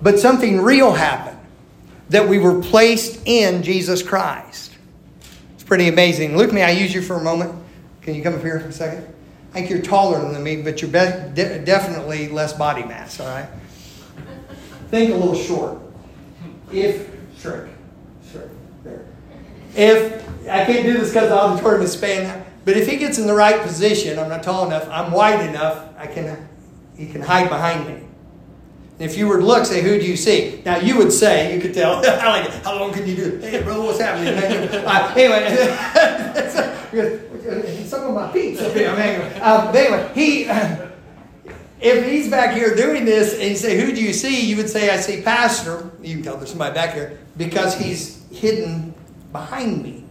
But 0.02 0.20
something 0.20 0.60
real 0.60 0.94
happened 0.94 1.38
that 2.10 2.28
we 2.28 2.40
were 2.40 2.62
placed 2.62 3.22
in 3.26 3.62
Jesus 3.62 4.02
Christ. 4.02 4.76
It's 5.54 5.64
pretty 5.64 5.88
amazing. 5.88 6.36
Luke, 6.36 6.52
may 6.52 6.64
I 6.64 6.72
use 6.72 6.94
you 6.94 7.02
for 7.02 7.16
a 7.16 7.24
moment? 7.24 7.65
Can 8.06 8.16
you 8.16 8.24
come 8.24 8.36
up 8.36 8.42
here 8.42 8.60
for 8.60 8.68
a 8.68 8.72
second? 8.72 9.14
I 9.52 9.54
think 9.54 9.70
you're 9.70 9.82
taller 9.82 10.32
than 10.32 10.42
me, 10.44 10.62
but 10.62 10.82
you're 10.82 10.92
de- 10.92 11.64
definitely 11.66 12.30
less 12.30 12.54
body 12.54 12.84
mass, 12.84 13.20
all 13.20 13.28
right? 13.28 13.50
Think 14.90 15.12
a 15.12 15.16
little 15.16 15.36
short. 15.36 15.80
If, 16.72 17.10
shrink, 17.38 17.70
shrink, 18.32 18.52
there. 18.84 19.06
If, 19.76 20.24
I 20.48 20.66
can't 20.66 20.86
do 20.86 20.94
this 20.94 21.10
because 21.10 21.30
the 21.30 21.36
auditorium 21.36 21.82
is 21.82 21.94
span 21.94 22.46
but 22.66 22.76
if 22.78 22.90
he 22.90 22.98
gets 22.98 23.20
in 23.20 23.28
the 23.28 23.34
right 23.34 23.62
position, 23.62 24.18
I'm 24.18 24.28
not 24.28 24.42
tall 24.42 24.66
enough, 24.66 24.90
I'm 24.90 25.12
wide 25.12 25.48
enough, 25.48 25.88
I 25.98 26.08
can, 26.08 26.50
he 26.98 27.06
can 27.06 27.22
hide 27.22 27.48
behind 27.48 27.88
me. 27.88 28.05
If 28.98 29.18
you 29.18 29.28
were 29.28 29.40
to 29.40 29.46
look, 29.46 29.66
say, 29.66 29.82
who 29.82 30.00
do 30.00 30.06
you 30.06 30.16
see? 30.16 30.62
Now, 30.66 30.78
you 30.78 30.98
would 30.98 31.12
say, 31.12 31.54
you 31.54 31.62
could 31.62 31.74
tell, 31.74 31.96
I 32.06 32.40
like, 32.40 32.46
it. 32.50 32.64
how 32.64 32.80
long 32.80 32.94
can 32.94 33.06
you 33.06 33.16
do 33.16 33.26
it? 33.36 33.44
Hey, 33.44 33.62
bro, 33.62 33.84
what's 33.84 34.00
happening? 34.00 34.34
uh, 34.34 35.14
anyway, 35.18 35.50
some 37.86 38.06
of 38.08 38.14
my 38.14 38.32
feet 38.32 38.60
up 38.60 38.74
here. 38.74 39.34
Uh, 39.42 39.66
but 39.66 39.76
anyway, 39.76 40.12
he, 40.16 40.46
uh, 40.48 40.88
if 41.82 42.06
he's 42.10 42.30
back 42.30 42.56
here 42.56 42.74
doing 42.74 43.04
this 43.04 43.34
and 43.34 43.44
you 43.44 43.56
say, 43.58 43.78
who 43.80 43.94
do 43.94 44.02
you 44.02 44.14
see? 44.14 44.46
You 44.46 44.56
would 44.58 44.70
say, 44.70 44.90
I 44.90 44.98
see 44.98 45.22
Pastor. 45.22 45.92
You 46.02 46.16
can 46.16 46.24
tell 46.24 46.38
there's 46.38 46.50
somebody 46.50 46.74
back 46.74 46.94
here 46.94 47.20
because 47.36 47.78
he's 47.78 48.26
hidden 48.32 48.94
behind 49.34 49.84
me. 49.84 50.06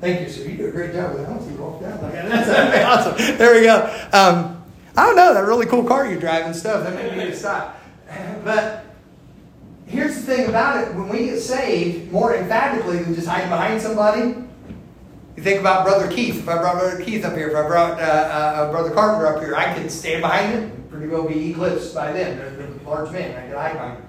Thank 0.00 0.22
you, 0.22 0.28
sir. 0.30 0.48
You 0.48 0.56
do 0.56 0.66
a 0.68 0.70
great 0.70 0.92
job 0.94 1.14
with 1.14 1.26
the 1.26 1.32
house. 1.32 1.46
You 1.48 1.56
walk 1.56 1.80
down 1.82 2.02
like 2.02 2.12
that. 2.12 2.28
That's 2.28 3.06
awesome. 3.18 3.36
There 3.36 3.54
we 3.54 3.62
go. 3.62 3.84
Um, 4.12 4.64
I 4.96 5.06
don't 5.06 5.16
know 5.16 5.34
that 5.34 5.40
really 5.40 5.66
cool 5.66 5.84
car 5.84 6.06
you're 6.06 6.20
driving 6.20 6.54
stuff. 6.54 6.84
That 6.84 6.94
made 6.94 7.16
me 7.30 7.34
stop. 7.34 7.80
But 8.44 8.84
here's 9.86 10.16
the 10.16 10.22
thing 10.22 10.48
about 10.48 10.82
it: 10.82 10.94
when 10.94 11.08
we 11.08 11.26
get 11.26 11.40
saved, 11.40 12.12
more 12.12 12.34
emphatically 12.34 12.98
than 12.98 13.14
just 13.14 13.26
hiding 13.26 13.50
behind 13.50 13.80
somebody. 13.80 14.34
You 15.36 15.42
think 15.42 15.60
about 15.60 15.84
Brother 15.84 16.08
Keith. 16.08 16.38
If 16.38 16.48
I 16.48 16.58
brought 16.58 16.78
Brother 16.78 17.02
Keith 17.02 17.24
up 17.24 17.36
here, 17.36 17.48
if 17.48 17.56
I 17.56 17.66
brought 17.66 18.00
uh, 18.00 18.04
uh, 18.04 18.70
Brother 18.70 18.90
Carpenter 18.90 19.26
up 19.26 19.42
here, 19.42 19.56
I 19.56 19.74
could 19.74 19.90
stand 19.90 20.22
behind 20.22 20.52
him. 20.52 20.84
Pretty 20.90 21.08
well 21.08 21.26
be 21.26 21.50
eclipsed 21.50 21.92
by 21.92 22.12
them. 22.12 22.38
They're, 22.38 22.68
large 22.86 23.10
men. 23.10 23.36
I 23.36 23.48
could 23.48 23.56
hide 23.56 23.72
behind 23.72 23.96
them. 23.96 24.06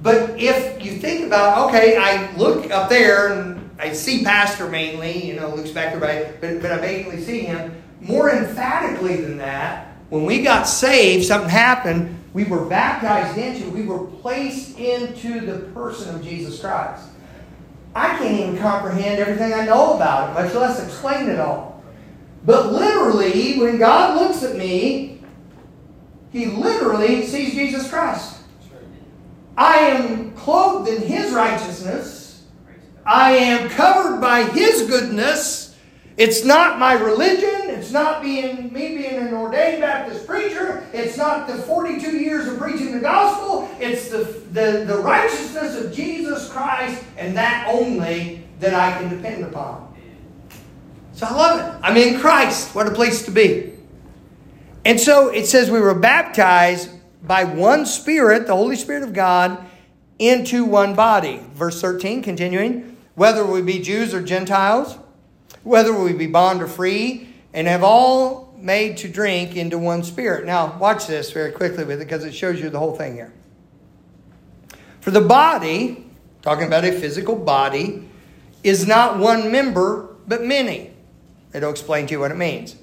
But 0.00 0.40
if 0.40 0.84
you 0.84 0.98
think 0.98 1.26
about, 1.26 1.68
okay, 1.68 1.96
I 1.96 2.34
look 2.36 2.70
up 2.70 2.88
there 2.88 3.32
and 3.32 3.70
I 3.78 3.92
see 3.92 4.24
Pastor 4.24 4.68
mainly, 4.68 5.24
you 5.24 5.34
know, 5.34 5.54
Luke's 5.54 5.70
back 5.70 5.98
there, 5.98 6.36
but, 6.40 6.62
but 6.62 6.72
I 6.72 6.80
mainly 6.80 7.20
see 7.20 7.40
him. 7.40 7.82
More 8.00 8.30
emphatically 8.30 9.16
than 9.16 9.38
that, 9.38 9.96
when 10.08 10.24
we 10.24 10.42
got 10.42 10.64
saved, 10.64 11.24
something 11.24 11.50
happened. 11.50 12.18
We 12.32 12.44
were 12.44 12.64
baptized 12.64 13.36
into, 13.36 13.70
we 13.70 13.84
were 13.84 14.06
placed 14.06 14.78
into 14.78 15.40
the 15.40 15.70
person 15.72 16.14
of 16.14 16.24
Jesus 16.24 16.60
Christ. 16.60 17.04
I 17.94 18.16
can't 18.16 18.40
even 18.40 18.58
comprehend 18.58 19.20
everything 19.20 19.52
I 19.52 19.66
know 19.66 19.94
about 19.94 20.30
it, 20.30 20.42
much 20.42 20.54
less 20.54 20.82
explain 20.82 21.28
it 21.28 21.38
all. 21.38 21.82
But 22.44 22.72
literally, 22.72 23.58
when 23.58 23.78
God 23.78 24.20
looks 24.20 24.42
at 24.42 24.56
me, 24.56 25.20
He 26.32 26.46
literally 26.46 27.26
sees 27.26 27.52
Jesus 27.52 27.88
Christ. 27.90 28.38
I 29.56 29.76
am 29.76 30.32
clothed 30.32 30.88
in 30.88 31.02
His 31.02 31.32
righteousness. 31.32 32.44
I 33.04 33.32
am 33.32 33.68
covered 33.68 34.20
by 34.20 34.44
His 34.44 34.88
goodness. 34.88 35.71
It's 36.16 36.44
not 36.44 36.78
my 36.78 36.92
religion. 36.92 37.70
It's 37.70 37.90
not 37.90 38.22
being 38.22 38.72
me 38.72 38.96
being 38.96 39.16
an 39.16 39.34
ordained 39.34 39.80
Baptist 39.80 40.26
preacher. 40.26 40.86
It's 40.92 41.16
not 41.16 41.46
the 41.46 41.54
42 41.54 42.18
years 42.18 42.46
of 42.46 42.58
preaching 42.58 42.92
the 42.92 43.00
gospel. 43.00 43.68
It's 43.80 44.08
the, 44.08 44.24
the, 44.52 44.84
the 44.86 44.98
righteousness 44.98 45.76
of 45.76 45.92
Jesus 45.92 46.50
Christ 46.50 47.02
and 47.16 47.36
that 47.36 47.66
only 47.68 48.44
that 48.60 48.74
I 48.74 48.98
can 48.98 49.08
depend 49.08 49.44
upon. 49.44 49.94
So 51.14 51.26
I 51.26 51.34
love 51.34 51.60
it. 51.60 51.80
I'm 51.82 51.96
in 51.96 52.20
Christ. 52.20 52.74
What 52.74 52.86
a 52.86 52.92
place 52.92 53.24
to 53.24 53.30
be. 53.30 53.72
And 54.84 55.00
so 55.00 55.28
it 55.28 55.46
says 55.46 55.70
we 55.70 55.80
were 55.80 55.94
baptized 55.94 56.90
by 57.22 57.44
one 57.44 57.86
Spirit, 57.86 58.46
the 58.46 58.56
Holy 58.56 58.76
Spirit 58.76 59.02
of 59.02 59.12
God, 59.12 59.64
into 60.18 60.64
one 60.64 60.94
body. 60.94 61.40
Verse 61.54 61.80
13, 61.80 62.22
continuing 62.22 62.96
whether 63.14 63.44
we 63.44 63.60
be 63.60 63.78
Jews 63.78 64.14
or 64.14 64.22
Gentiles, 64.22 64.96
whether 65.64 65.92
we 65.92 66.12
be 66.12 66.26
bond 66.26 66.62
or 66.62 66.66
free, 66.66 67.28
and 67.52 67.66
have 67.66 67.82
all 67.82 68.54
made 68.58 68.96
to 68.98 69.08
drink 69.08 69.56
into 69.56 69.78
one 69.78 70.04
spirit. 70.04 70.46
Now, 70.46 70.78
watch 70.78 71.06
this 71.06 71.32
very 71.32 71.52
quickly 71.52 71.84
with 71.84 72.00
it 72.00 72.04
because 72.04 72.24
it 72.24 72.34
shows 72.34 72.60
you 72.60 72.70
the 72.70 72.78
whole 72.78 72.96
thing 72.96 73.14
here. 73.14 73.32
For 75.00 75.10
the 75.10 75.20
body, 75.20 76.06
talking 76.42 76.66
about 76.66 76.84
a 76.84 76.92
physical 76.92 77.34
body, 77.36 78.08
is 78.62 78.86
not 78.86 79.18
one 79.18 79.50
member, 79.50 80.14
but 80.26 80.42
many. 80.42 80.92
It'll 81.52 81.70
explain 81.70 82.06
to 82.06 82.12
you 82.12 82.20
what 82.20 82.30
it 82.30 82.36
means. 82.36 82.76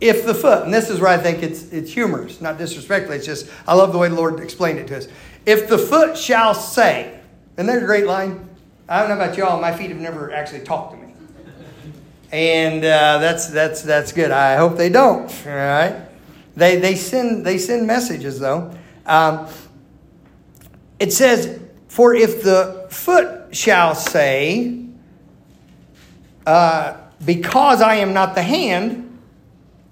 If 0.00 0.26
the 0.26 0.34
foot, 0.34 0.64
and 0.64 0.72
this 0.72 0.90
is 0.90 1.00
where 1.00 1.10
I 1.10 1.16
think 1.16 1.42
it's, 1.42 1.72
it's 1.72 1.92
humorous, 1.92 2.40
not 2.40 2.58
disrespectfully, 2.58 3.16
it's 3.16 3.26
just, 3.26 3.48
I 3.66 3.74
love 3.74 3.92
the 3.92 3.98
way 3.98 4.08
the 4.08 4.14
Lord 4.14 4.40
explained 4.40 4.78
it 4.78 4.86
to 4.88 4.98
us. 4.98 5.08
If 5.46 5.68
the 5.68 5.78
foot 5.78 6.16
shall 6.18 6.54
say, 6.54 7.18
and 7.56 7.68
there's 7.68 7.82
a 7.82 7.86
great 7.86 8.06
line, 8.06 8.48
I 8.88 9.00
don't 9.00 9.08
know 9.08 9.16
about 9.16 9.36
y'all, 9.36 9.60
my 9.60 9.74
feet 9.74 9.90
have 9.90 9.98
never 9.98 10.32
actually 10.32 10.60
talked 10.60 10.92
to 10.94 11.04
me. 11.04 11.05
And 12.32 12.84
uh, 12.84 13.18
that's, 13.18 13.48
that's, 13.48 13.82
that's 13.82 14.12
good. 14.12 14.30
I 14.30 14.56
hope 14.56 14.76
they 14.76 14.88
don't. 14.88 15.30
All 15.46 15.52
right? 15.52 16.02
They, 16.56 16.76
they, 16.76 16.94
send, 16.94 17.46
they 17.46 17.58
send 17.58 17.86
messages, 17.86 18.40
though. 18.40 18.76
Um, 19.04 19.48
it 20.98 21.12
says, 21.12 21.60
For 21.88 22.14
if 22.14 22.42
the 22.42 22.86
foot 22.90 23.54
shall 23.54 23.94
say, 23.94 24.86
uh, 26.46 26.96
Because 27.24 27.80
I 27.80 27.96
am 27.96 28.12
not 28.12 28.34
the 28.34 28.42
hand, 28.42 29.20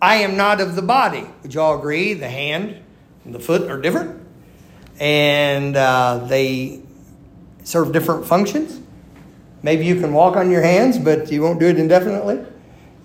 I 0.00 0.16
am 0.16 0.36
not 0.36 0.60
of 0.60 0.74
the 0.76 0.82
body. 0.82 1.26
Would 1.42 1.54
you 1.54 1.60
all 1.60 1.78
agree 1.78 2.14
the 2.14 2.28
hand 2.28 2.76
and 3.24 3.34
the 3.34 3.40
foot 3.40 3.70
are 3.70 3.80
different? 3.80 4.20
And 5.00 5.76
uh, 5.76 6.26
they 6.28 6.82
serve 7.64 7.92
different 7.92 8.26
functions? 8.26 8.80
Maybe 9.64 9.86
you 9.86 9.98
can 9.98 10.12
walk 10.12 10.36
on 10.36 10.50
your 10.50 10.60
hands, 10.60 10.98
but 10.98 11.32
you 11.32 11.40
won't 11.40 11.58
do 11.58 11.66
it 11.66 11.78
indefinitely. 11.78 12.44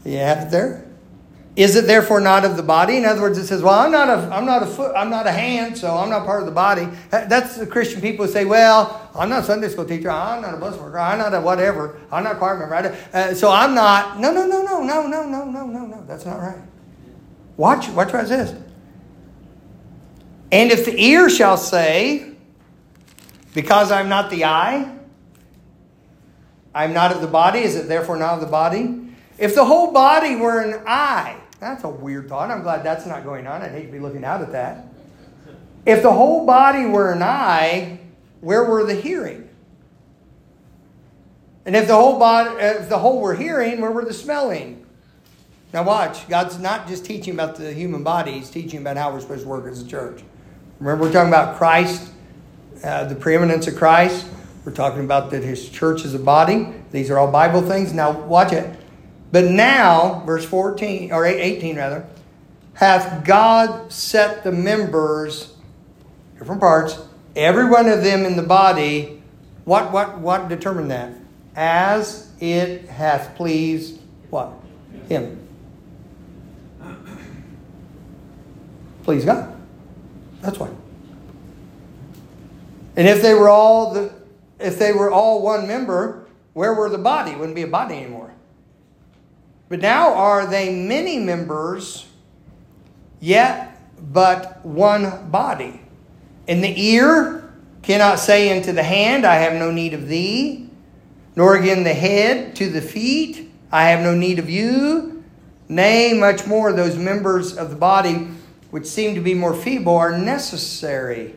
You 0.04 0.18
have 0.18 0.48
it 0.48 0.52
there. 0.52 0.86
Is 1.56 1.78
it 1.78 1.88
therefore 1.88 2.20
not 2.20 2.44
of 2.44 2.58
the 2.58 2.64
body? 2.64 2.98
In 2.98 3.06
other 3.06 3.22
words, 3.22 3.38
it 3.38 3.48
says, 3.48 3.62
"Well, 3.62 3.80
I'm 3.80 3.94
not 3.94 4.10
a, 4.10 4.36
I'm 4.36 4.46
not 4.46 4.62
a 4.62 4.66
foot, 4.66 4.94
I'm 4.94 5.10
not 5.10 5.26
a 5.26 5.32
hand, 5.32 5.78
so 5.78 5.96
I'm 5.96 6.10
not 6.10 6.26
part 6.26 6.42
of 6.42 6.46
the 6.46 6.52
body." 6.52 6.90
That's 7.12 7.56
the 7.56 7.66
Christian 7.66 8.02
people 8.02 8.26
who 8.26 8.32
say, 8.32 8.44
"Well, 8.44 9.10
I'm 9.16 9.30
not 9.30 9.44
a 9.44 9.46
Sunday 9.46 9.70
school 9.70 9.86
teacher, 9.86 10.12
I'm 10.12 10.42
not 10.42 10.54
a 10.54 10.58
bus 10.58 10.78
worker, 10.78 11.00
I'm 11.00 11.18
not 11.18 11.34
a 11.34 11.40
whatever, 11.40 11.98
I'm 12.12 12.26
not 12.26 12.36
a 12.36 12.38
choir 12.38 12.58
member? 12.58 12.98
Uh, 13.14 13.34
so 13.34 13.50
I'm 13.50 13.74
not." 13.74 14.20
No, 14.20 14.34
no, 14.34 14.46
no, 14.46 14.62
no, 14.62 14.84
no, 14.84 15.08
no, 15.08 15.24
no, 15.24 15.46
no, 15.46 15.66
no, 15.66 15.86
no. 15.86 16.04
That's 16.08 16.26
not 16.26 16.40
right. 16.40 16.60
Watch, 17.56 17.88
watch 17.90 18.12
what 18.12 18.26
it 18.26 18.28
says. 18.28 18.54
And 20.52 20.72
if 20.72 20.84
the 20.84 21.02
ear 21.02 21.30
shall 21.30 21.58
say, 21.58 22.36
Because 23.54 23.92
I'm 23.92 24.10
not 24.10 24.30
the 24.30 24.46
eye, 24.46 24.99
I'm 26.74 26.94
not 26.94 27.12
of 27.12 27.22
the 27.22 27.28
body, 27.28 27.60
is 27.60 27.76
it 27.76 27.88
therefore 27.88 28.18
not 28.18 28.36
of 28.36 28.42
the 28.42 28.48
body? 28.48 29.14
If 29.38 29.56
the 29.56 29.66
whole 29.66 29.92
body 29.92 30.36
were 30.36 30.62
an 30.62 30.84
eye, 30.86 31.40
that's 31.60 31.84
a 31.84 31.90
weird 31.90 32.30
thought. 32.30 32.52
I'm 32.52 32.62
glad 32.62 32.84
that's 32.84 33.06
not 33.06 33.24
going 33.24 33.48
on. 33.48 33.62
I'd 33.62 33.72
hate 33.72 33.88
to 33.88 33.92
be 33.92 34.00
looking 34.00 34.24
out 34.24 34.42
at 34.42 34.52
that. 34.52 34.86
If 35.86 36.04
the 36.04 36.12
whole 36.12 36.46
body 36.46 36.86
were 36.86 37.12
an 37.12 37.24
eye, 37.24 38.00
where 38.42 38.64
were 38.64 38.86
the 38.86 38.96
hearing? 38.96 39.50
And 41.66 41.76
if 41.76 41.88
the 41.88 41.96
whole 41.96 42.20
body, 42.20 42.50
if 42.60 42.90
the 42.90 43.00
whole 43.00 43.22
were 43.22 43.36
hearing, 43.36 43.82
where 43.82 43.92
were 43.92 44.06
the 44.06 44.14
smelling? 44.14 44.86
Now 45.74 45.84
watch, 45.84 46.28
God's 46.28 46.58
not 46.58 46.88
just 46.88 47.06
teaching 47.06 47.34
about 47.34 47.56
the 47.56 47.74
human 47.74 48.04
body; 48.04 48.32
He's 48.34 48.50
teaching 48.50 48.82
about 48.82 48.98
how 48.98 49.12
we're 49.12 49.20
supposed 49.20 49.44
to 49.44 49.48
work 49.48 49.66
as 49.66 49.82
a 49.82 49.88
church. 49.88 50.24
Remember, 50.80 51.06
we're 51.06 51.12
talking 51.12 51.30
about 51.30 51.58
Christ, 51.58 52.12
uh, 52.84 53.06
the 53.06 53.16
preeminence 53.16 53.68
of 53.68 53.76
Christ. 53.76 54.26
We're 54.66 54.74
talking 54.74 55.04
about 55.04 55.32
that 55.32 55.44
His 55.44 55.70
church 55.70 56.04
is 56.06 56.14
a 56.14 56.20
body. 56.20 56.74
These 56.92 57.10
are 57.10 57.18
all 57.18 57.32
Bible 57.32 57.62
things. 57.62 57.94
Now 57.94 58.12
watch 58.12 58.54
it. 58.54 58.80
But 59.32 59.46
now, 59.46 60.24
verse 60.26 60.46
14, 60.46 61.12
or 61.12 61.26
18 61.26 61.78
rather, 61.78 62.06
hath 62.74 63.26
God 63.26 63.92
set 63.92 64.44
the 64.44 64.52
members, 64.52 65.54
different 66.38 66.62
parts, 66.62 67.00
every 67.36 67.70
one 67.70 67.88
of 67.88 68.04
them 68.04 68.26
in 68.26 68.36
the 68.36 68.44
body, 68.44 69.22
what, 69.66 69.92
what, 69.92 70.18
what 70.20 70.50
determined 70.50 70.90
that? 70.92 71.14
As 71.56 72.32
it 72.40 72.88
hath 72.90 73.36
pleased 73.36 74.00
what? 74.30 74.52
Him. 75.08 75.48
Please 79.04 79.26
God. 79.26 79.56
That's 80.42 80.58
why. 80.58 80.70
And 82.96 83.08
if 83.08 83.22
they 83.22 83.34
were 83.34 83.50
all 83.50 83.94
the 83.94 84.19
if 84.60 84.78
they 84.78 84.92
were 84.92 85.12
all 85.12 85.42
one 85.42 85.68
member, 85.68 86.28
where 86.54 86.74
were 86.74 86.90
the 86.90 86.98
body? 86.98 87.36
Wouldn't 87.36 87.56
be 87.56 87.62
a 87.62 87.68
body 87.68 87.96
anymore. 87.96 88.34
But 89.70 89.82
now 89.82 90.14
are 90.14 90.48
they 90.48 90.74
many 90.74 91.18
members, 91.20 92.08
yet 93.20 93.80
but 94.02 94.66
one 94.66 95.30
body? 95.30 95.82
And 96.48 96.64
the 96.64 96.82
ear 96.82 97.54
cannot 97.84 98.20
say 98.20 98.56
unto 98.56 98.72
the 98.72 98.84
hand, 98.84 99.26
I 99.26 99.36
have 99.36 99.54
no 99.54 99.72
need 99.72 99.94
of 99.94 100.08
thee, 100.08 100.70
nor 101.36 101.56
again 101.56 101.84
the 101.84 101.94
head 101.94 102.56
to 102.58 102.70
the 102.70 102.82
feet, 102.82 103.52
I 103.72 103.90
have 103.90 104.02
no 104.02 104.16
need 104.16 104.40
of 104.40 104.50
you. 104.50 105.24
Nay, 105.68 106.14
much 106.14 106.48
more, 106.48 106.74
those 106.74 106.98
members 106.98 107.56
of 107.56 107.70
the 107.70 107.76
body 107.76 108.28
which 108.72 108.88
seem 108.88 109.16
to 109.16 109.22
be 109.22 109.36
more 109.36 109.54
feeble 109.54 109.96
are 109.96 110.18
necessary. 110.18 111.36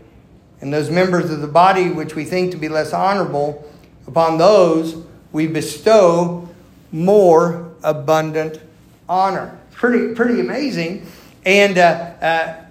And 0.63 0.73
those 0.73 0.91
members 0.91 1.29
of 1.31 1.41
the 1.41 1.49
body 1.49 1.91
which 1.91 2.15
we 2.15 2.25
think 2.25 2.53
to 2.53 2.57
be 2.57 2.69
less 2.69 2.93
honorable, 2.93 3.69
upon 4.07 4.39
those 4.39 5.05
we 5.33 5.49
bestow 5.49 6.49
more 6.93 7.75
abundant 7.83 8.61
honor. 9.09 9.59
Pretty, 9.73 10.15
pretty 10.15 10.41
amazing. 10.41 11.07
And 11.45 11.79
uh, 11.79 11.81
uh, 12.21 12.65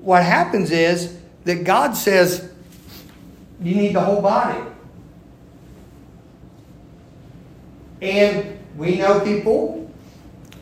what 0.00 0.24
happens 0.24 0.72
is 0.72 1.16
that 1.44 1.62
God 1.62 1.96
says, 1.96 2.50
you 3.62 3.76
need 3.76 3.94
the 3.94 4.00
whole 4.00 4.20
body. 4.20 4.60
And 8.02 8.58
we 8.76 8.98
know 8.98 9.20
people 9.20 9.92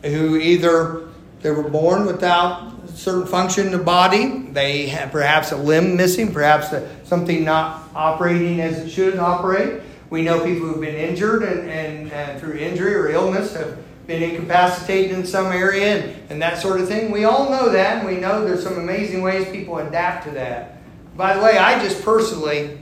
who 0.03 0.37
either 0.37 1.09
they 1.41 1.51
were 1.51 1.69
born 1.69 2.05
without 2.05 2.76
certain 2.97 3.27
function 3.27 3.67
in 3.67 3.73
the 3.73 3.79
body, 3.79 4.49
they 4.53 4.87
have 4.87 5.13
perhaps 5.13 5.53
a 5.53 5.57
limb 5.57 5.97
missing, 5.97 6.33
perhaps 6.33 6.75
something 7.05 7.45
not 7.45 7.83
operating 7.95 8.61
as 8.61 8.79
it 8.79 8.89
should 8.89 9.19
operate. 9.19 9.83
We 10.09 10.23
know 10.23 10.43
people 10.45 10.67
who've 10.67 10.81
been 10.81 10.95
injured 10.95 11.43
and, 11.43 11.69
and, 11.69 12.11
and 12.11 12.41
through 12.41 12.55
injury 12.55 12.95
or 12.95 13.09
illness 13.09 13.55
have 13.55 13.79
been 14.07 14.23
incapacitated 14.23 15.11
in 15.11 15.27
some 15.27 15.47
area 15.47 15.97
and, 15.97 16.31
and 16.31 16.43
that 16.43 16.59
sort 16.59 16.81
of 16.81 16.89
thing. 16.89 17.11
We 17.11 17.25
all 17.25 17.51
know 17.51 17.71
that, 17.71 17.99
and 17.99 18.07
we 18.07 18.21
know 18.21 18.45
there's 18.45 18.63
some 18.63 18.79
amazing 18.79 19.21
ways 19.21 19.49
people 19.51 19.79
adapt 19.79 20.25
to 20.27 20.31
that. 20.33 20.79
By 21.17 21.37
the 21.37 21.43
way, 21.43 21.59
I 21.59 21.83
just 21.83 22.03
personally 22.03 22.79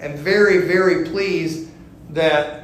am 0.00 0.16
very, 0.16 0.66
very 0.66 1.08
pleased 1.08 1.70
that 2.10 2.63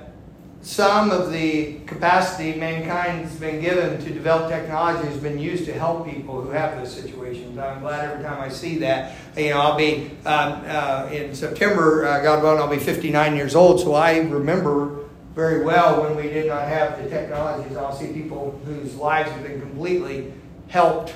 some 0.62 1.10
of 1.10 1.32
the 1.32 1.80
capacity 1.86 2.58
mankind 2.58 3.24
has 3.24 3.34
been 3.36 3.62
given 3.62 3.98
to 4.04 4.10
develop 4.10 4.50
technology 4.50 5.08
has 5.08 5.16
been 5.16 5.38
used 5.38 5.64
to 5.64 5.72
help 5.72 6.06
people 6.06 6.42
who 6.42 6.50
have 6.50 6.76
those 6.76 6.94
situations. 6.94 7.58
I'm 7.58 7.80
glad 7.80 8.10
every 8.10 8.22
time 8.22 8.40
I 8.40 8.50
see 8.50 8.78
that. 8.78 9.16
You 9.36 9.50
know, 9.50 9.60
I'll 9.60 9.78
be 9.78 10.10
um, 10.26 10.62
uh, 10.66 11.08
in 11.10 11.34
September, 11.34 12.04
uh, 12.04 12.22
God 12.22 12.42
willing, 12.42 12.58
I'll 12.58 12.68
be 12.68 12.78
59 12.78 13.36
years 13.36 13.54
old, 13.54 13.80
so 13.80 13.94
I 13.94 14.18
remember 14.18 15.04
very 15.34 15.64
well 15.64 16.02
when 16.02 16.14
we 16.14 16.24
did 16.24 16.46
not 16.46 16.62
have 16.62 17.02
the 17.02 17.08
technologies. 17.08 17.76
I'll 17.76 17.94
see 17.94 18.12
people 18.12 18.60
whose 18.66 18.94
lives 18.96 19.30
have 19.30 19.42
been 19.42 19.60
completely 19.60 20.32
helped 20.68 21.14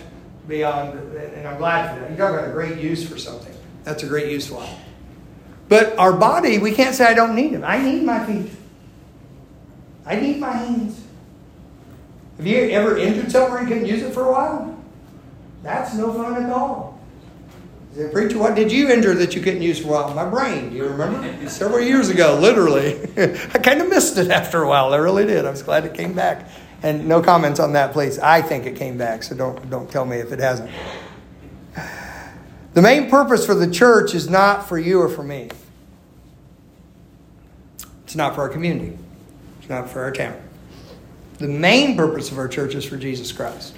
beyond, 0.48 0.98
and 1.16 1.46
I'm 1.46 1.58
glad 1.58 1.94
for 1.94 2.00
that. 2.00 2.10
You 2.10 2.16
talk 2.16 2.32
about 2.32 2.48
a 2.48 2.52
great 2.52 2.78
use 2.78 3.06
for 3.06 3.18
something. 3.18 3.54
That's 3.82 4.02
a 4.02 4.06
great 4.06 4.32
use 4.32 4.46
for 4.46 4.62
it. 4.62 4.70
But 5.68 5.98
our 5.98 6.12
body, 6.14 6.58
we 6.58 6.72
can't 6.72 6.94
say 6.94 7.04
I 7.04 7.14
don't 7.14 7.34
need 7.34 7.52
them. 7.52 7.64
I 7.64 7.78
need 7.78 8.04
my 8.04 8.24
feet. 8.24 8.50
I 10.06 10.16
need 10.16 10.38
my 10.38 10.52
hands. 10.52 11.02
Have 12.36 12.46
you 12.46 12.56
ever 12.70 12.96
injured 12.98 13.30
somewhere 13.30 13.58
and 13.58 13.68
couldn't 13.68 13.86
use 13.86 14.02
it 14.02 14.12
for 14.12 14.26
a 14.26 14.32
while? 14.32 14.78
That's 15.62 15.94
no 15.94 16.12
fun 16.12 16.42
at 16.42 16.50
all. 16.50 17.00
Said, 17.94 18.12
Preacher, 18.12 18.38
what 18.38 18.56
did 18.56 18.72
you 18.72 18.90
injure 18.90 19.14
that 19.14 19.36
you 19.36 19.40
couldn't 19.40 19.62
use 19.62 19.78
for 19.78 19.88
a 19.88 19.90
while? 19.92 20.14
My 20.14 20.28
brain. 20.28 20.70
Do 20.70 20.76
you 20.76 20.86
remember? 20.88 21.48
Several 21.48 21.80
years 21.80 22.08
ago, 22.08 22.38
literally. 22.40 23.00
I 23.16 23.58
kind 23.58 23.80
of 23.80 23.88
missed 23.88 24.18
it 24.18 24.30
after 24.30 24.62
a 24.62 24.68
while. 24.68 24.92
I 24.92 24.96
really 24.96 25.24
did. 25.24 25.46
I 25.46 25.50
was 25.50 25.62
glad 25.62 25.84
it 25.84 25.94
came 25.94 26.12
back. 26.12 26.48
And 26.82 27.06
no 27.08 27.22
comments 27.22 27.60
on 27.60 27.72
that, 27.74 27.92
please. 27.92 28.18
I 28.18 28.42
think 28.42 28.66
it 28.66 28.76
came 28.76 28.98
back, 28.98 29.22
so 29.22 29.34
don't, 29.34 29.70
don't 29.70 29.90
tell 29.90 30.04
me 30.04 30.18
if 30.18 30.32
it 30.32 30.40
hasn't. 30.40 30.70
The 32.74 32.82
main 32.82 33.08
purpose 33.08 33.46
for 33.46 33.54
the 33.54 33.70
church 33.70 34.14
is 34.14 34.28
not 34.28 34.68
for 34.68 34.76
you 34.76 35.00
or 35.00 35.08
for 35.08 35.22
me. 35.22 35.48
It's 38.02 38.16
not 38.16 38.34
for 38.34 38.42
our 38.42 38.48
community. 38.48 38.98
It's 39.64 39.70
not 39.70 39.88
for 39.88 40.02
our 40.02 40.12
town. 40.12 40.38
The 41.38 41.48
main 41.48 41.96
purpose 41.96 42.30
of 42.30 42.36
our 42.36 42.48
church 42.48 42.74
is 42.74 42.84
for 42.84 42.98
Jesus 42.98 43.32
Christ. 43.32 43.74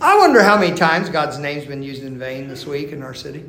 I 0.00 0.16
wonder 0.16 0.42
how 0.42 0.56
many 0.58 0.74
times 0.74 1.10
God's 1.10 1.38
name's 1.38 1.66
been 1.66 1.82
used 1.82 2.02
in 2.02 2.18
vain 2.18 2.48
this 2.48 2.64
week 2.64 2.92
in 2.92 3.02
our 3.02 3.12
city. 3.12 3.44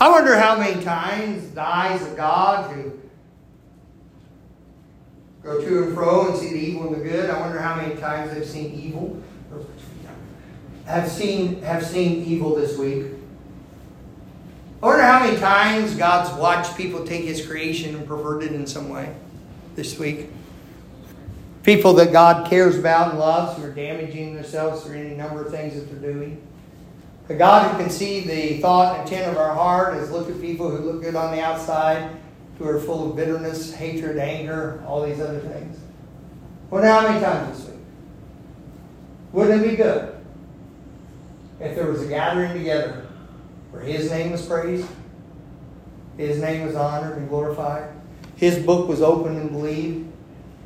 I 0.00 0.08
wonder 0.08 0.34
how 0.38 0.58
many 0.58 0.82
times 0.82 1.50
the 1.50 1.60
eyes 1.60 2.00
of 2.00 2.16
God 2.16 2.72
who 2.72 3.00
go 5.42 5.60
to 5.60 5.84
and 5.84 5.94
fro 5.94 6.30
and 6.30 6.38
see 6.38 6.54
the 6.54 6.58
evil 6.58 6.86
and 6.86 6.96
the 6.96 7.06
good. 7.06 7.28
I 7.28 7.38
wonder 7.38 7.60
how 7.60 7.76
many 7.76 7.96
times 7.96 8.32
they've 8.32 8.46
seen 8.46 8.72
evil. 8.72 9.22
Have 10.86 11.10
seen 11.10 11.60
have 11.60 11.84
seen 11.84 12.24
evil 12.24 12.54
this 12.54 12.78
week. 12.78 13.15
I 14.86 14.88
wonder 14.88 15.02
how 15.04 15.18
many 15.18 15.36
times 15.36 15.96
God's 15.96 16.32
watched 16.38 16.76
people 16.76 17.04
take 17.04 17.24
his 17.24 17.44
creation 17.44 17.96
and 17.96 18.06
pervert 18.06 18.44
it 18.44 18.52
in 18.52 18.68
some 18.68 18.88
way 18.88 19.12
this 19.74 19.98
week. 19.98 20.30
People 21.64 21.94
that 21.94 22.12
God 22.12 22.48
cares 22.48 22.78
about 22.78 23.10
and 23.10 23.18
loves 23.18 23.58
who 23.58 23.64
are 23.64 23.72
damaging 23.72 24.36
themselves 24.36 24.84
through 24.84 24.98
any 24.98 25.16
number 25.16 25.44
of 25.44 25.50
things 25.50 25.74
that 25.74 25.90
they're 25.90 26.12
doing. 26.12 26.40
A 27.28 27.34
God 27.34 27.68
who 27.68 27.78
can 27.82 27.90
see 27.90 28.20
the 28.20 28.60
thought 28.60 29.00
and 29.00 29.08
intent 29.08 29.28
of 29.28 29.38
our 29.38 29.52
heart 29.52 29.94
has 29.94 30.12
looked 30.12 30.30
at 30.30 30.40
people 30.40 30.70
who 30.70 30.78
look 30.78 31.02
good 31.02 31.16
on 31.16 31.34
the 31.34 31.42
outside, 31.42 32.08
who 32.60 32.68
are 32.68 32.78
full 32.78 33.10
of 33.10 33.16
bitterness, 33.16 33.74
hatred, 33.74 34.18
anger, 34.18 34.80
all 34.86 35.04
these 35.04 35.20
other 35.20 35.40
things. 35.40 35.80
Wonder 36.70 36.86
how 36.86 37.08
many 37.08 37.20
times 37.20 37.58
this 37.58 37.70
week? 37.70 37.80
Wouldn't 39.32 39.64
it 39.64 39.68
be 39.68 39.76
good 39.76 40.14
if 41.58 41.74
there 41.74 41.90
was 41.90 42.02
a 42.02 42.06
gathering 42.06 42.52
together 42.52 43.05
where 43.76 43.84
His 43.84 44.10
name 44.10 44.32
was 44.32 44.44
praised, 44.44 44.88
His 46.16 46.40
name 46.40 46.66
was 46.66 46.74
honored 46.74 47.18
and 47.18 47.28
glorified, 47.28 47.90
His 48.36 48.58
book 48.58 48.88
was 48.88 49.02
opened 49.02 49.38
and 49.38 49.50
believed, 49.50 50.10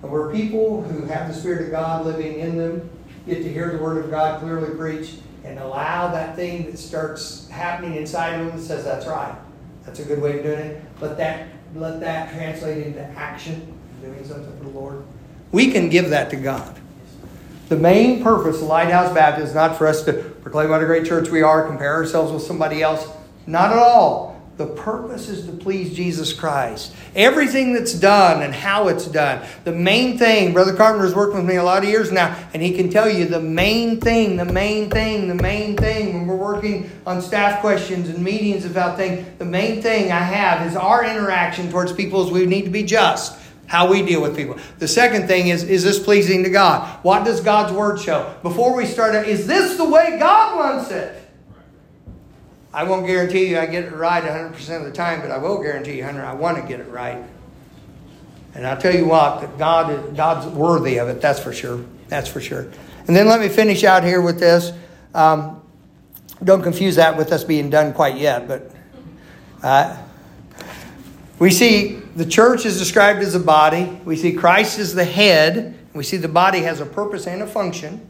and 0.02 0.10
where 0.10 0.30
people 0.30 0.82
who 0.82 1.06
have 1.06 1.28
the 1.28 1.34
Spirit 1.34 1.66
of 1.66 1.70
God 1.72 2.06
living 2.06 2.38
in 2.38 2.56
them 2.56 2.88
get 3.26 3.42
to 3.42 3.52
hear 3.52 3.72
the 3.76 3.82
Word 3.82 4.04
of 4.04 4.10
God 4.10 4.40
clearly 4.40 4.74
preached 4.76 5.16
and 5.44 5.58
allow 5.58 6.12
that 6.12 6.36
thing 6.36 6.70
that 6.70 6.78
starts 6.78 7.48
happening 7.48 7.96
inside 7.96 8.40
of 8.40 8.46
them 8.46 8.56
that 8.56 8.62
says 8.62 8.84
that's 8.84 9.06
right. 9.06 9.36
That's 9.84 9.98
a 9.98 10.04
good 10.04 10.22
way 10.22 10.38
of 10.38 10.44
doing 10.44 10.58
it. 10.60 10.84
Let 11.00 11.16
that 11.16 11.48
let 11.74 12.00
that 12.00 12.32
translate 12.32 12.86
into 12.86 13.00
action, 13.00 13.72
doing 14.02 14.24
something 14.24 14.56
for 14.58 14.64
the 14.64 14.70
Lord. 14.70 15.02
We 15.52 15.70
can 15.70 15.88
give 15.88 16.10
that 16.10 16.30
to 16.30 16.36
God. 16.36 16.78
The 17.68 17.76
main 17.76 18.22
purpose 18.22 18.56
of 18.56 18.62
Lighthouse 18.62 19.12
Baptist 19.14 19.48
is 19.48 19.54
not 19.54 19.78
for 19.78 19.86
us 19.86 20.02
to 20.04 20.29
what 20.42 20.82
a 20.82 20.86
great 20.86 21.06
church 21.06 21.28
we 21.28 21.42
are, 21.42 21.66
compare 21.66 21.94
ourselves 21.94 22.32
with 22.32 22.42
somebody 22.42 22.82
else. 22.82 23.06
Not 23.46 23.72
at 23.72 23.78
all. 23.78 24.30
The 24.60 24.66
purpose 24.66 25.30
is 25.30 25.46
to 25.46 25.52
please 25.52 25.94
Jesus 25.96 26.34
Christ. 26.34 26.94
Everything 27.16 27.72
that's 27.72 27.94
done 27.94 28.42
and 28.42 28.54
how 28.54 28.88
it's 28.88 29.06
done. 29.06 29.42
The 29.64 29.72
main 29.72 30.18
thing, 30.18 30.52
Brother 30.52 30.74
Carpenter's 30.74 31.14
worked 31.14 31.34
with 31.34 31.46
me 31.46 31.56
a 31.56 31.64
lot 31.64 31.82
of 31.82 31.88
years 31.88 32.12
now, 32.12 32.36
and 32.52 32.62
he 32.62 32.74
can 32.74 32.90
tell 32.90 33.08
you 33.08 33.24
the 33.24 33.40
main 33.40 34.02
thing, 34.02 34.36
the 34.36 34.44
main 34.44 34.90
thing, 34.90 35.28
the 35.28 35.34
main 35.34 35.78
thing 35.78 36.12
when 36.12 36.26
we're 36.26 36.36
working 36.36 36.90
on 37.06 37.22
staff 37.22 37.62
questions 37.62 38.10
and 38.10 38.22
meetings 38.22 38.66
about 38.66 38.98
things, 38.98 39.26
the 39.38 39.46
main 39.46 39.80
thing 39.80 40.12
I 40.12 40.18
have 40.18 40.66
is 40.66 40.76
our 40.76 41.06
interaction 41.06 41.70
towards 41.70 41.94
people 41.94 42.22
as 42.26 42.30
we 42.30 42.44
need 42.44 42.66
to 42.66 42.70
be 42.70 42.82
just 42.82 43.39
how 43.70 43.88
we 43.88 44.02
deal 44.02 44.20
with 44.20 44.36
people. 44.36 44.56
The 44.80 44.88
second 44.88 45.28
thing 45.28 45.46
is, 45.46 45.62
is 45.62 45.84
this 45.84 45.96
pleasing 45.96 46.42
to 46.42 46.50
God? 46.50 46.98
What 47.04 47.24
does 47.24 47.40
God's 47.40 47.72
word 47.72 48.00
show? 48.00 48.34
Before 48.42 48.74
we 48.74 48.84
start, 48.84 49.14
is 49.28 49.46
this 49.46 49.76
the 49.76 49.88
way 49.88 50.18
God 50.18 50.56
wants 50.58 50.90
it? 50.90 51.16
I 52.74 52.82
won't 52.82 53.06
guarantee 53.06 53.46
you 53.46 53.60
I 53.60 53.66
get 53.66 53.84
it 53.84 53.92
right 53.92 54.24
100% 54.24 54.76
of 54.76 54.84
the 54.84 54.90
time, 54.90 55.20
but 55.20 55.30
I 55.30 55.38
will 55.38 55.62
guarantee 55.62 55.98
you, 55.98 56.04
Hunter, 56.04 56.24
I 56.24 56.34
want 56.34 56.60
to 56.60 56.66
get 56.66 56.80
it 56.80 56.88
right. 56.88 57.22
And 58.56 58.66
I'll 58.66 58.76
tell 58.76 58.92
you 58.92 59.06
what, 59.06 59.40
that 59.40 59.56
God 59.56 59.92
is, 59.92 60.16
God's 60.16 60.48
worthy 60.48 60.98
of 60.98 61.08
it, 61.08 61.20
that's 61.20 61.38
for 61.38 61.52
sure. 61.52 61.84
That's 62.08 62.28
for 62.28 62.40
sure. 62.40 62.72
And 63.06 63.14
then 63.14 63.28
let 63.28 63.38
me 63.38 63.48
finish 63.48 63.84
out 63.84 64.02
here 64.02 64.20
with 64.20 64.40
this. 64.40 64.72
Um, 65.14 65.62
don't 66.42 66.62
confuse 66.62 66.96
that 66.96 67.16
with 67.16 67.30
us 67.30 67.44
being 67.44 67.70
done 67.70 67.92
quite 67.92 68.16
yet, 68.16 68.48
but 68.48 68.72
uh, 69.62 69.96
we 71.38 71.52
see 71.52 72.00
the 72.20 72.26
church 72.26 72.66
is 72.66 72.78
described 72.78 73.20
as 73.20 73.34
a 73.34 73.40
body. 73.40 73.98
We 74.04 74.14
see 74.14 74.34
Christ 74.34 74.78
as 74.78 74.92
the 74.92 75.06
head. 75.06 75.74
We 75.94 76.04
see 76.04 76.18
the 76.18 76.28
body 76.28 76.58
has 76.58 76.78
a 76.78 76.84
purpose 76.84 77.26
and 77.26 77.40
a 77.40 77.46
function. 77.46 78.06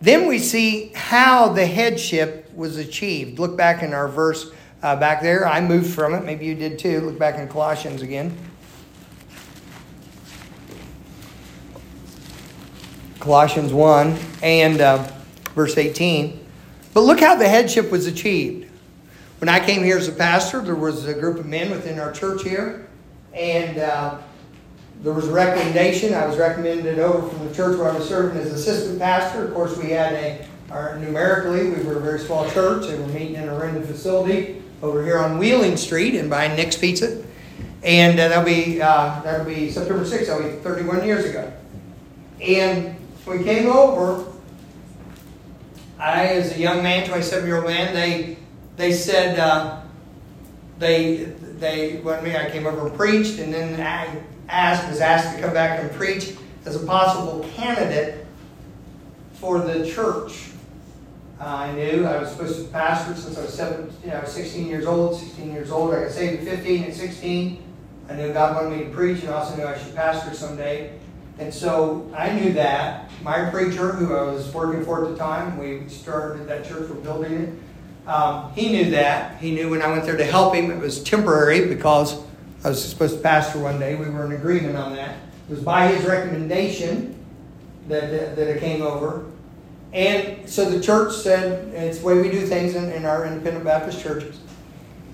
Then 0.00 0.26
we 0.26 0.40
see 0.40 0.90
how 0.96 1.50
the 1.50 1.64
headship 1.64 2.52
was 2.56 2.76
achieved. 2.76 3.38
Look 3.38 3.56
back 3.56 3.84
in 3.84 3.92
our 3.92 4.08
verse 4.08 4.50
uh, 4.82 4.96
back 4.96 5.22
there. 5.22 5.46
I 5.46 5.60
moved 5.60 5.94
from 5.94 6.12
it. 6.12 6.24
Maybe 6.24 6.44
you 6.44 6.56
did 6.56 6.76
too. 6.76 7.02
Look 7.02 7.20
back 7.20 7.36
in 7.36 7.46
Colossians 7.46 8.02
again. 8.02 8.36
Colossians 13.20 13.72
1 13.72 14.18
and 14.42 14.80
uh, 14.80 15.08
verse 15.54 15.78
18. 15.78 16.44
But 16.94 17.02
look 17.02 17.20
how 17.20 17.36
the 17.36 17.48
headship 17.48 17.92
was 17.92 18.08
achieved. 18.08 18.68
When 19.38 19.48
I 19.48 19.64
came 19.64 19.84
here 19.84 19.98
as 19.98 20.08
a 20.08 20.12
pastor, 20.12 20.62
there 20.62 20.74
was 20.74 21.06
a 21.06 21.14
group 21.14 21.38
of 21.38 21.46
men 21.46 21.70
within 21.70 22.00
our 22.00 22.10
church 22.10 22.42
here, 22.42 22.88
and 23.34 23.78
uh, 23.78 24.18
there 25.02 25.12
was 25.12 25.28
a 25.28 25.32
recommendation. 25.32 26.14
I 26.14 26.26
was 26.26 26.38
recommended 26.38 26.98
over 26.98 27.28
from 27.28 27.48
the 27.48 27.54
church 27.54 27.78
where 27.78 27.90
I 27.90 27.96
was 27.96 28.08
serving 28.08 28.38
as 28.38 28.52
assistant 28.52 28.98
pastor. 28.98 29.46
Of 29.46 29.54
course, 29.54 29.76
we 29.76 29.90
had 29.90 30.12
a, 30.12 30.46
our, 30.70 30.96
numerically, 30.98 31.70
we 31.70 31.82
were 31.82 31.98
a 31.98 32.00
very 32.00 32.20
small 32.20 32.48
church, 32.50 32.86
and 32.86 33.04
we're 33.04 33.12
meeting 33.12 33.34
in 33.34 33.48
a 33.48 33.58
rented 33.58 33.84
facility 33.86 34.62
over 34.82 35.04
here 35.04 35.18
on 35.18 35.38
Wheeling 35.38 35.76
Street 35.76 36.14
and 36.14 36.30
buying 36.30 36.56
Nick's 36.56 36.76
Pizza. 36.76 37.24
And 37.82 38.18
uh, 38.20 38.28
that'll 38.28 38.44
be 38.44 38.80
uh, 38.80 39.20
that'll 39.22 39.46
be 39.46 39.70
September 39.70 40.04
6th. 40.04 40.26
That'll 40.26 40.48
be 40.48 40.56
31 40.56 41.04
years 41.04 41.24
ago. 41.24 41.52
And 42.40 42.96
we 43.26 43.42
came 43.42 43.68
over. 43.68 44.30
I, 45.98 46.26
as 46.26 46.56
a 46.56 46.58
young 46.58 46.82
man, 46.82 47.08
27 47.08 47.46
year 47.46 47.56
old 47.56 47.66
man, 47.66 47.92
they 47.92 48.36
they 48.76 48.92
said 48.92 49.38
uh, 49.38 49.80
they 50.78 51.32
they 51.62 51.96
wanted 51.98 52.24
me. 52.24 52.36
I 52.36 52.50
came 52.50 52.66
over 52.66 52.88
and 52.88 52.96
preached, 52.96 53.38
and 53.38 53.54
then 53.54 53.80
I 53.80 54.20
asked 54.48 54.88
was 54.88 55.00
asked 55.00 55.34
to 55.34 55.40
come 55.40 55.54
back 55.54 55.80
and 55.80 55.90
preach 55.92 56.34
as 56.66 56.76
a 56.76 56.84
possible 56.84 57.48
candidate 57.54 58.26
for 59.34 59.60
the 59.60 59.88
church. 59.88 60.50
Uh, 61.40 61.44
I 61.44 61.72
knew 61.72 62.04
I 62.04 62.18
was 62.18 62.30
supposed 62.30 62.64
to 62.64 62.70
pastor 62.70 63.14
since 63.14 63.38
I 63.38 63.42
was 63.42 63.54
seven, 63.54 63.90
you 64.04 64.10
know, 64.10 64.22
16 64.24 64.66
years 64.66 64.86
old. 64.86 65.18
16 65.18 65.52
years 65.52 65.70
old, 65.70 65.94
I 65.94 66.02
got 66.02 66.10
saved 66.10 66.46
at 66.46 66.56
15 66.56 66.84
and 66.84 66.94
16. 66.94 67.62
I 68.08 68.14
knew 68.14 68.32
God 68.32 68.56
wanted 68.56 68.78
me 68.78 68.84
to 68.84 68.90
preach, 68.90 69.20
and 69.20 69.30
also 69.30 69.56
knew 69.56 69.64
I 69.64 69.78
should 69.78 69.94
pastor 69.94 70.34
someday. 70.34 70.92
And 71.38 71.52
so 71.52 72.12
I 72.14 72.32
knew 72.32 72.52
that. 72.52 73.10
My 73.22 73.50
preacher, 73.50 73.92
who 73.92 74.14
I 74.14 74.22
was 74.22 74.52
working 74.52 74.84
for 74.84 75.04
at 75.04 75.10
the 75.10 75.16
time, 75.16 75.56
we 75.58 75.88
started 75.88 76.46
that 76.48 76.64
church, 76.64 76.90
we're 76.90 76.96
building 76.96 77.32
it 77.32 77.61
um, 78.06 78.52
he 78.54 78.70
knew 78.70 78.90
that. 78.90 79.38
He 79.40 79.52
knew 79.52 79.70
when 79.70 79.82
I 79.82 79.90
went 79.90 80.04
there 80.04 80.16
to 80.16 80.24
help 80.24 80.54
him, 80.54 80.70
it 80.70 80.78
was 80.78 81.02
temporary 81.02 81.66
because 81.68 82.20
I 82.64 82.70
was 82.70 82.84
supposed 82.84 83.16
to 83.16 83.22
pastor 83.22 83.58
one 83.60 83.78
day. 83.78 83.94
We 83.94 84.08
were 84.08 84.24
in 84.26 84.32
agreement 84.32 84.76
on 84.76 84.94
that. 84.96 85.16
It 85.48 85.50
was 85.50 85.60
by 85.60 85.88
his 85.88 86.04
recommendation 86.04 87.18
that, 87.88 88.10
that, 88.10 88.36
that 88.36 88.48
it 88.48 88.60
came 88.60 88.82
over. 88.82 89.26
And 89.92 90.48
so 90.48 90.68
the 90.68 90.80
church 90.80 91.14
said, 91.14 91.68
it's 91.74 91.98
the 91.98 92.06
way 92.06 92.20
we 92.20 92.30
do 92.30 92.46
things 92.46 92.74
in, 92.74 92.90
in 92.92 93.04
our 93.04 93.26
independent 93.26 93.64
Baptist 93.64 94.02
churches. 94.02 94.40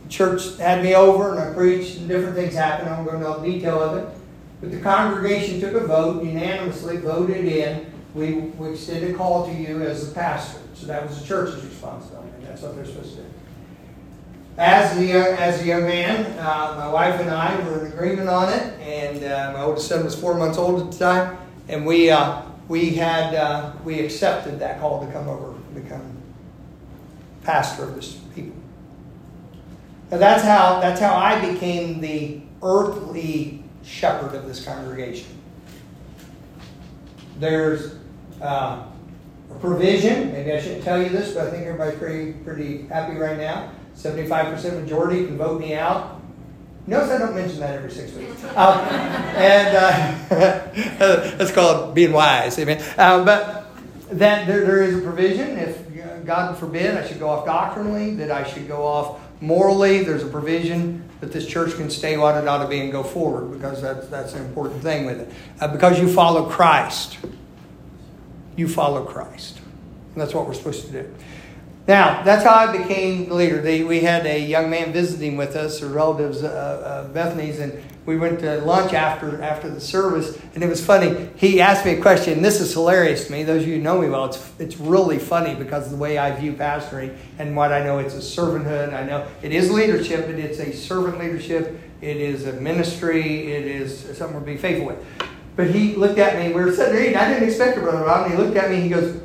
The 0.05 0.11
church 0.11 0.57
had 0.59 0.82
me 0.82 0.95
over 0.95 1.32
and 1.32 1.41
I 1.41 1.53
preached 1.53 1.99
and 1.99 2.09
different 2.09 2.36
things 2.36 2.55
happened. 2.55 2.89
I 2.89 2.97
won't 2.97 3.09
go 3.09 3.16
into 3.16 3.28
all 3.28 3.41
the 3.41 3.51
detail 3.51 3.80
of 3.82 3.97
it. 3.99 4.18
But 4.61 4.70
the 4.70 4.80
congregation 4.80 5.61
took 5.61 5.74
a 5.74 5.86
vote, 5.86 6.24
unanimously 6.24 6.99
voted 6.99 7.45
in. 7.45 7.93
We, 8.14 8.34
we 8.34 8.70
extended 8.70 9.14
a 9.14 9.14
call 9.14 9.47
to 9.47 9.53
you 9.53 9.82
as 9.82 10.09
the 10.09 10.14
pastor. 10.14 10.61
So 10.74 10.86
that 10.86 11.07
was 11.07 11.20
the 11.20 11.26
church's 11.26 11.64
responsibility. 11.64 12.18
That's 12.59 12.75
what 12.75 12.77
they're 12.77 12.93
supposed 12.93 13.15
to 13.15 13.23
do. 13.23 13.29
As 14.57 14.99
the, 14.99 15.13
as 15.13 15.63
a 15.63 15.65
young 15.65 15.83
man, 15.83 16.37
uh, 16.41 16.75
my 16.77 16.89
wife 16.89 17.21
and 17.21 17.31
I 17.31 17.57
were 17.61 17.87
in 17.87 17.93
agreement 17.93 18.29
on 18.29 18.53
it, 18.53 18.81
and 18.81 19.23
uh, 19.23 19.53
my 19.53 19.63
oldest 19.63 19.87
son 19.87 20.05
was 20.05 20.17
four 20.17 20.35
months 20.35 20.59
old 20.59 20.83
at 20.83 20.91
the 20.91 20.99
time, 20.99 21.39
and 21.69 21.87
we, 21.87 22.11
uh, 22.11 22.43
we 22.67 22.97
had 22.97 23.33
uh, 23.37 23.73
we 23.85 24.01
accepted 24.01 24.59
that 24.59 24.81
call 24.81 25.07
to 25.07 25.13
come 25.13 25.29
over 25.29 25.53
and 25.53 25.75
become 25.75 26.17
pastor 27.45 27.85
of 27.85 27.95
this 27.95 28.15
people. 28.35 28.57
Now 30.11 30.19
that's 30.19 30.43
how 30.43 30.81
that's 30.81 31.01
how 31.01 31.15
I 31.15 31.53
became 31.53 32.01
the 32.01 32.41
earthly 32.61 33.63
shepherd 33.85 34.35
of 34.35 34.49
this 34.49 34.65
congregation. 34.65 35.29
There's 37.39 37.95
uh, 38.43 38.85
provision. 39.61 40.32
Maybe 40.32 40.53
I 40.53 40.61
shouldn't 40.61 40.84
tell 40.84 41.03
you 41.03 41.09
this, 41.09 41.34
but 41.34 41.46
I 41.46 41.51
think 41.51 41.66
everybody's 41.66 41.99
pretty 41.99 42.32
pretty 42.32 42.82
happy 42.86 43.16
right 43.16 43.36
now. 43.36 43.72
75% 43.96 44.80
majority 44.80 45.26
can 45.26 45.36
vote 45.36 45.61
me 45.61 45.74
out. 45.74 46.20
Notice 46.86 47.11
I 47.11 47.18
don't 47.18 47.34
mention 47.34 47.61
that 47.61 47.74
every 47.74 47.90
six 47.90 48.12
weeks. 48.14 48.44
Um, 48.44 48.55
and 48.57 49.76
uh, 49.76 50.28
that's 51.36 51.53
called 51.53 51.94
being 51.94 52.12
wise. 52.12 52.59
Amen. 52.59 52.82
Um, 52.96 53.24
but 53.24 53.66
that 54.12 54.46
there, 54.46 54.64
there 54.64 54.82
is 54.82 54.96
a 54.96 55.01
provision. 55.01 55.59
If 55.59 55.88
God 56.28 56.59
forbid 56.59 56.94
I 56.94 57.07
should 57.09 57.18
go 57.18 57.30
off 57.30 57.46
doctrinally, 57.46 58.14
that 58.16 58.30
I 58.30 58.44
should 58.44 58.68
go 58.68 58.84
off 58.84 59.18
morally, 59.40 60.05
there's 60.05 60.22
a 60.22 60.28
provision 60.28 61.03
that 61.20 61.32
this 61.32 61.46
church 61.46 61.74
can 61.74 61.88
stay 61.90 62.16
what 62.16 62.36
it 62.36 62.46
ought 62.46 62.62
to 62.62 62.68
be 62.68 62.80
and 62.80 62.92
go 62.92 63.03
forward 63.03 63.51
because 63.53 63.80
that's, 63.80 64.07
that's 64.09 64.34
an 64.34 64.44
important 64.44 64.82
thing 64.82 65.07
with 65.07 65.20
it. 65.20 65.32
Uh, 65.59 65.68
because 65.68 65.99
you 65.99 66.12
follow 66.12 66.49
Christ 66.49 67.18
you 68.59 68.69
follow 68.69 69.05
Christ. 69.05 69.61
And 70.13 70.21
that's 70.21 70.35
what 70.35 70.47
we're 70.47 70.55
supposed 70.55 70.87
to 70.87 70.93
do. 70.93 71.15
Now, 71.87 72.23
that's 72.23 72.45
how 72.45 72.55
I 72.55 72.77
became 72.77 73.31
the 73.31 73.35
leader. 73.35 73.63
They, 73.63 73.83
we 73.83 74.01
had 74.01 74.27
a 74.27 74.39
young 74.39 74.69
man 74.69 74.93
visiting 74.93 75.39
with 75.39 75.57
us, 75.57 75.83
or 75.83 75.89
relatives, 75.89 76.43
uh, 76.43 76.49
uh, 76.49 77.09
Bethany's, 77.15 77.61
and 77.61 77.83
we 78.05 78.19
went 78.19 78.41
to 78.41 78.61
lunch 78.61 78.93
after 78.93 79.43
after 79.43 79.71
the 79.71 79.81
service. 79.81 80.39
And 80.55 80.63
it 80.63 80.69
was 80.69 80.85
funny. 80.85 81.31
He 81.37 81.63
asked 81.63 81.87
me 81.87 81.93
a 81.93 82.01
question, 82.01 82.43
this 82.43 82.61
is 82.61 82.75
hilarious 82.75 83.27
to 83.27 83.33
me. 83.33 83.43
Those 83.43 83.63
of 83.63 83.69
you 83.69 83.77
who 83.77 83.83
know 83.83 84.01
me 84.01 84.09
well, 84.11 84.27
it's 84.27 84.53
it's 84.59 84.77
really 84.77 85.19
funny 85.19 85.55
because 85.55 85.87
of 85.87 85.93
the 85.93 85.97
way 85.97 86.19
I 86.19 86.35
view 86.39 86.53
pastoring 86.53 87.17
and 87.39 87.57
what 87.57 87.73
I 87.73 87.83
know. 87.83 87.99
It's 87.99 88.15
a 88.15 88.19
servanthood. 88.19 88.93
I 88.93 89.05
know 89.05 89.27
it 89.43 89.53
is 89.53 89.71
leadership, 89.71 90.27
but 90.27 90.35
it's 90.35 90.59
a 90.59 90.73
servant 90.73 91.19
leadership. 91.19 91.81
It 92.03 92.19
is 92.19 92.47
a 92.47 92.53
ministry. 92.55 93.53
It 93.53 93.65
is 93.65 94.17
something 94.17 94.35
we're 94.35 94.45
being 94.45 94.59
faithful 94.59 94.89
with. 94.89 94.99
But 95.59 95.71
he 95.71 95.97
looked 95.97 96.21
at 96.21 96.39
me. 96.39 96.55
We 96.55 96.63
were 96.63 96.73
sitting 96.73 96.95
there 96.95 97.03
eating. 97.03 97.17
I 97.17 97.29
didn't 97.29 97.49
expect 97.49 97.77
it, 97.77 97.81
Brother 97.81 98.05
Rob. 98.05 98.31
And 98.31 98.39
he 98.39 98.41
looked 98.41 98.57
at 98.57 98.71
me. 98.71 98.77
and 98.77 98.85
He 98.85 98.91
goes, 98.91 99.21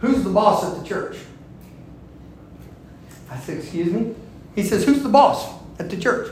Who's 0.00 0.22
the 0.22 0.28
boss 0.28 0.62
at 0.62 0.78
the 0.78 0.86
church? 0.86 1.16
I 3.30 3.38
said, 3.38 3.56
Excuse 3.56 3.90
me? 3.90 4.14
He 4.54 4.64
says, 4.64 4.84
Who's 4.84 5.02
the 5.02 5.08
boss 5.08 5.50
at 5.78 5.88
the 5.88 5.96
church? 5.96 6.30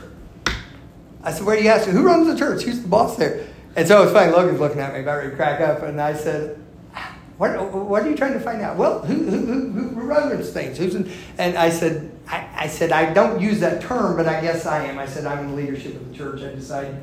I 1.23 1.31
said, 1.31 1.43
Where 1.43 1.57
do 1.57 1.63
you 1.63 1.71
ask? 1.71 1.89
Who 1.89 2.03
runs 2.03 2.27
the 2.27 2.37
church? 2.37 2.61
Who's 2.61 2.83
the 2.83 2.87
boss 2.87 3.17
there? 3.17 3.47
And 3.75 3.87
so 3.87 3.99
it 3.99 4.05
was 4.05 4.13
funny. 4.13 4.31
Logan's 4.31 4.59
looking 4.59 4.79
at 4.79 4.93
me, 4.93 4.99
about 4.99 5.17
ready 5.17 5.31
to 5.31 5.35
crack 5.35 5.59
up. 5.59 5.81
And 5.81 5.99
I 5.99 6.13
said, 6.13 6.63
what, 7.39 7.73
what 7.73 8.03
are 8.03 8.09
you 8.09 8.15
trying 8.15 8.33
to 8.33 8.39
find 8.39 8.61
out? 8.61 8.77
Well, 8.77 8.99
who, 9.05 9.15
who, 9.15 9.71
who, 9.71 9.89
who 9.89 10.01
runs 10.01 10.51
things? 10.51 10.77
Who's 10.77 10.93
in? 10.93 11.11
And 11.39 11.57
I 11.57 11.71
said, 11.71 12.11
I, 12.27 12.47
I 12.55 12.67
said, 12.67 12.91
I 12.91 13.11
don't 13.11 13.41
use 13.41 13.59
that 13.61 13.81
term, 13.81 14.17
but 14.17 14.27
I 14.27 14.39
guess 14.41 14.67
I 14.67 14.85
am. 14.85 14.99
I 14.99 15.07
said, 15.07 15.25
I'm 15.25 15.45
in 15.45 15.49
the 15.51 15.55
leadership 15.55 15.95
of 15.95 16.09
the 16.09 16.15
church. 16.15 16.41
I 16.41 16.53
decide 16.53 16.95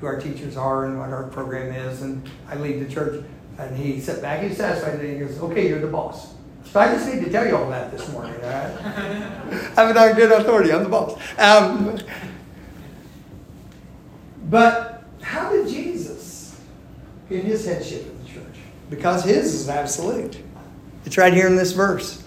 who 0.00 0.06
our 0.06 0.20
teachers 0.20 0.56
are 0.56 0.86
and 0.86 0.98
what 0.98 1.10
our 1.10 1.24
program 1.24 1.72
is, 1.74 2.02
and 2.02 2.28
I 2.48 2.56
lead 2.56 2.80
the 2.80 2.92
church. 2.92 3.24
And 3.58 3.76
he 3.76 4.00
sat 4.00 4.22
back, 4.22 4.42
he's 4.42 4.56
satisfied, 4.56 5.00
and 5.00 5.12
he 5.12 5.18
goes, 5.18 5.38
Okay, 5.38 5.68
you're 5.68 5.80
the 5.80 5.86
boss. 5.86 6.34
So 6.64 6.80
I 6.80 6.92
just 6.94 7.12
need 7.12 7.24
to 7.24 7.30
tell 7.30 7.46
you 7.46 7.56
all 7.56 7.68
that 7.70 7.90
this 7.90 8.10
morning, 8.12 8.34
all 8.36 8.50
right? 8.50 9.72
I'm 9.76 9.94
not 9.94 10.16
good 10.16 10.32
authority, 10.32 10.72
I'm 10.72 10.84
the 10.84 10.88
boss. 10.88 11.20
Um, 11.38 11.98
but 14.48 15.04
how 15.20 15.50
did 15.52 15.68
Jesus 15.68 16.60
get 17.28 17.44
his 17.44 17.66
headship 17.66 18.06
of 18.06 18.22
the 18.22 18.32
church? 18.32 18.56
Because 18.88 19.24
his 19.24 19.52
is 19.54 19.68
absolute. 19.68 20.38
It's 21.04 21.18
right 21.18 21.32
here 21.32 21.46
in 21.46 21.56
this 21.56 21.72
verse. 21.72 22.19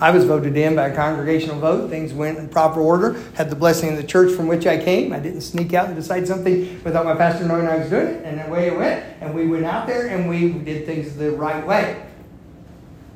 I 0.00 0.12
was 0.12 0.24
voted 0.24 0.56
in 0.56 0.76
by 0.76 0.88
a 0.88 0.94
congregational 0.94 1.58
vote. 1.58 1.90
Things 1.90 2.12
went 2.12 2.38
in 2.38 2.48
proper 2.48 2.80
order. 2.80 3.20
Had 3.34 3.50
the 3.50 3.56
blessing 3.56 3.90
of 3.90 3.96
the 3.96 4.04
church 4.04 4.32
from 4.32 4.46
which 4.46 4.66
I 4.66 4.82
came. 4.82 5.12
I 5.12 5.18
didn't 5.18 5.40
sneak 5.40 5.74
out 5.74 5.86
and 5.86 5.96
decide 5.96 6.28
something 6.28 6.82
without 6.84 7.04
my 7.04 7.16
pastor 7.16 7.44
knowing 7.44 7.66
I 7.66 7.78
was 7.78 7.90
doing 7.90 8.06
it. 8.06 8.24
And 8.24 8.40
away 8.48 8.68
it 8.68 8.76
went. 8.76 9.04
And 9.20 9.34
we 9.34 9.48
went 9.48 9.64
out 9.64 9.86
there 9.88 10.06
and 10.06 10.28
we 10.28 10.52
did 10.52 10.86
things 10.86 11.16
the 11.16 11.32
right 11.32 11.66
way. 11.66 12.04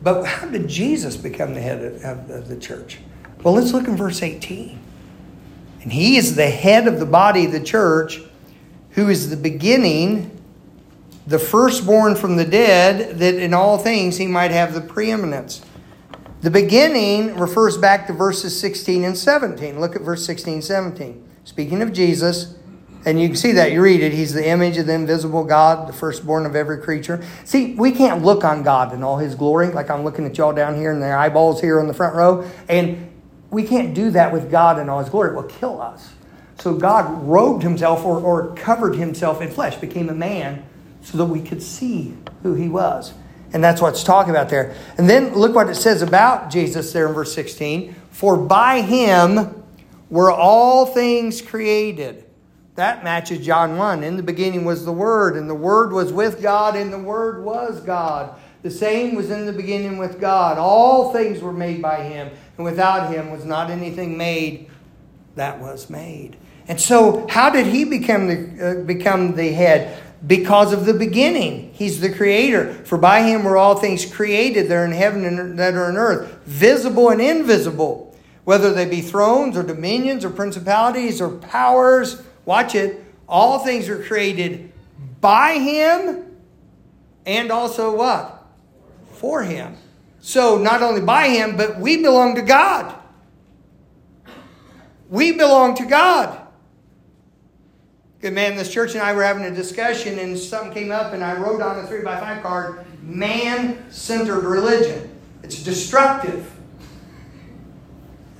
But 0.03 0.25
how 0.25 0.49
did 0.49 0.67
Jesus 0.67 1.17
become 1.17 1.55
the 1.55 1.61
head 1.61 1.85
of, 2.03 2.29
of 2.29 2.49
the 2.49 2.59
church? 2.59 2.99
Well, 3.45 3.55
let's 3.55 3.73
look 3.73 3.87
in 3.87 3.97
verse 3.97 4.21
18. 4.21 4.79
And 5.83 5.93
he 5.93 6.17
is 6.17 6.35
the 6.35 6.51
head 6.51 6.89
of 6.89 6.99
the 6.99 7.07
body 7.07 7.45
of 7.45 7.53
the 7.53 7.63
church, 7.63 8.21
who 8.91 9.09
is 9.09 9.31
the 9.31 9.37
beginning, 9.37 10.37
the 11.27 11.39
firstborn 11.39 12.17
from 12.17 12.37
the 12.37 12.45
dead, 12.45 13.19
that 13.19 13.35
in 13.35 13.55
all 13.55 13.79
things 13.79 14.17
he 14.17 14.27
might 14.27 14.51
have 14.51 14.75
the 14.75 14.81
preeminence. 14.81 15.65
The 16.43 16.51
beginning 16.51 17.37
refers 17.37 17.79
back 17.79 18.09
to 18.09 18.13
verses 18.13 18.59
16 18.59 19.05
and 19.05 19.17
17. 19.17 19.79
Look 19.79 19.95
at 19.95 20.03
verse 20.03 20.27
16 20.27 20.55
and 20.55 20.65
17. 20.65 21.29
Speaking 21.45 21.83
of 21.83 21.93
Jesus, 21.93 22.57
and 23.05 23.21
you 23.21 23.29
can 23.29 23.37
see 23.37 23.53
that, 23.53 23.71
you 23.71 23.81
read 23.81 24.03
it, 24.03 24.13
he's 24.13 24.35
the 24.35 24.45
image 24.45 24.77
of 24.77 24.87
the 24.87 24.93
invisible 24.93 25.45
God, 25.45 25.89
the 25.89 25.93
firstborn 25.93 26.45
of 26.45 26.57
every 26.57 26.79
creature. 26.79 27.25
See, 27.45 27.75
we 27.75 27.93
can't 27.93 28.25
look 28.25 28.43
on 28.43 28.65
God 28.65 28.93
in 28.93 29.05
all 29.05 29.19
his 29.19 29.37
glory, 29.37 29.69
like 29.69 29.89
I'm 29.89 30.03
looking 30.03 30.27
at 30.27 30.37
y'all 30.37 30.53
down 30.53 30.75
here 30.75 30.91
and 30.91 31.01
their 31.01 31.17
eyeballs 31.17 31.61
here 31.61 31.79
in 31.79 31.87
the 31.87 31.95
front 31.95 32.17
row. 32.17 32.45
And 32.69 33.09
we 33.53 33.63
can't 33.63 33.95
do 33.95 34.11
that 34.11 34.33
with 34.33 34.51
God 34.51 34.81
in 34.81 34.89
all 34.89 34.99
his 34.99 35.11
glory. 35.11 35.31
It 35.31 35.37
will 35.37 35.45
kill 35.45 35.81
us. 35.81 36.13
So 36.59 36.75
God 36.75 37.23
robed 37.23 37.63
himself 37.63 38.05
or, 38.05 38.19
or 38.21 38.53
covered 38.57 38.97
himself 38.97 39.41
in 39.41 39.49
flesh, 39.49 39.77
became 39.77 40.09
a 40.09 40.15
man, 40.15 40.65
so 41.03 41.19
that 41.19 41.27
we 41.27 41.41
could 41.41 41.63
see 41.63 42.17
who 42.43 42.55
he 42.55 42.69
was. 42.69 43.15
And 43.53 43.63
that's 43.63 43.83
what's 43.83 44.03
talking 44.03 44.31
about 44.31 44.49
there. 44.49 44.75
And 44.97 45.09
then 45.09 45.35
look 45.35 45.55
what 45.55 45.69
it 45.69 45.75
says 45.75 46.03
about 46.03 46.51
Jesus 46.51 46.93
there 46.93 47.07
in 47.07 47.15
verse 47.15 47.35
16. 47.35 47.95
For 48.11 48.37
by 48.37 48.81
him 48.81 49.63
were 50.09 50.31
all 50.31 50.87
things 50.87 51.43
created. 51.43 52.25
That 52.77 53.05
matches 53.05 53.45
John 53.45 53.77
1. 53.77 54.03
In 54.03 54.17
the 54.17 54.23
beginning 54.23 54.65
was 54.65 54.85
the 54.85 54.93
Word, 54.93 55.37
and 55.37 55.49
the 55.49 55.55
Word 55.55 55.93
was 55.93 56.13
with 56.13 56.41
God, 56.41 56.75
and 56.75 56.93
the 56.93 56.99
Word 56.99 57.45
was 57.45 57.81
God. 57.81 58.39
The 58.63 58.71
same 58.71 59.15
was 59.15 59.31
in 59.31 59.45
the 59.45 59.53
beginning 59.53 59.99
with 59.99 60.21
God. 60.21 60.57
All 60.57 61.13
things 61.13 61.41
were 61.41 61.53
made 61.53 61.83
by 61.83 62.05
him, 62.05 62.31
and 62.57 62.65
without 62.65 63.13
him 63.13 63.31
was 63.31 63.45
not 63.45 63.71
anything 63.71 64.17
made 64.17 64.71
that 65.35 65.61
was 65.61 65.91
made. 65.91 66.37
And 66.69 66.81
so, 66.81 67.27
how 67.29 67.51
did 67.51 67.67
he 67.67 67.85
become 67.85 68.29
the, 68.29 68.81
uh, 68.81 68.85
become 68.85 69.35
the 69.35 69.53
head? 69.53 70.01
Because 70.27 70.73
of 70.73 70.87
the 70.87 70.95
beginning. 70.95 71.73
He's 71.75 72.01
the 72.01 72.13
creator. 72.13 72.73
For 72.85 72.99
by 72.99 73.23
him 73.23 73.45
were 73.45 73.57
all 73.57 73.77
things 73.77 74.05
created 74.05 74.69
that 74.69 74.75
are 74.75 74.85
in 74.85 74.93
heaven 74.93 75.25
and 75.25 75.59
that 75.59 75.75
are 75.75 75.91
in 75.91 75.97
earth, 75.97 76.39
visible 76.45 77.11
and 77.11 77.21
invisible, 77.21 78.17
whether 78.45 78.73
they 78.73 78.85
be 78.85 79.01
thrones 79.01 79.57
or 79.57 79.63
dominions 79.63 80.25
or 80.25 80.31
principalities 80.31 81.21
or 81.21 81.31
powers. 81.31 82.23
Watch 82.45 82.75
it. 82.75 83.05
All 83.29 83.59
things 83.61 83.89
are 83.89 84.03
created 84.03 84.73
by 85.21 85.59
him 85.59 86.27
and 87.27 87.51
also 87.51 87.97
what? 87.97 88.47
For 89.15 89.43
him. 89.43 89.77
So 90.21 90.59
not 90.59 90.83
only 90.83 91.01
by 91.01 91.29
him, 91.29 91.57
but 91.57 91.79
we 91.79 91.97
belong 92.03 92.37
to 92.37 92.43
God. 92.43 92.95
We 95.09 95.33
belong 95.33 95.75
to 95.77 95.85
God. 95.85 96.42
Good 98.23 98.35
man, 98.35 98.55
this 98.55 98.73
church 98.73 98.95
and 98.95 99.03
I 99.03 99.13
were 99.15 99.25
having 99.25 99.43
a 99.43 99.51
discussion, 99.51 100.21
and 100.21 100.39
something 100.39 100.73
came 100.73 100.93
up, 100.93 101.13
and 101.13 101.25
I 101.25 101.37
wrote 101.37 101.61
on 101.61 101.81
a 101.81 101.87
three 101.89 102.03
by 102.03 102.21
five 102.21 102.41
card, 102.41 102.87
man 103.03 103.91
centered 103.91 104.45
religion. 104.45 105.11
It's 105.43 105.61
destructive. 105.61 106.49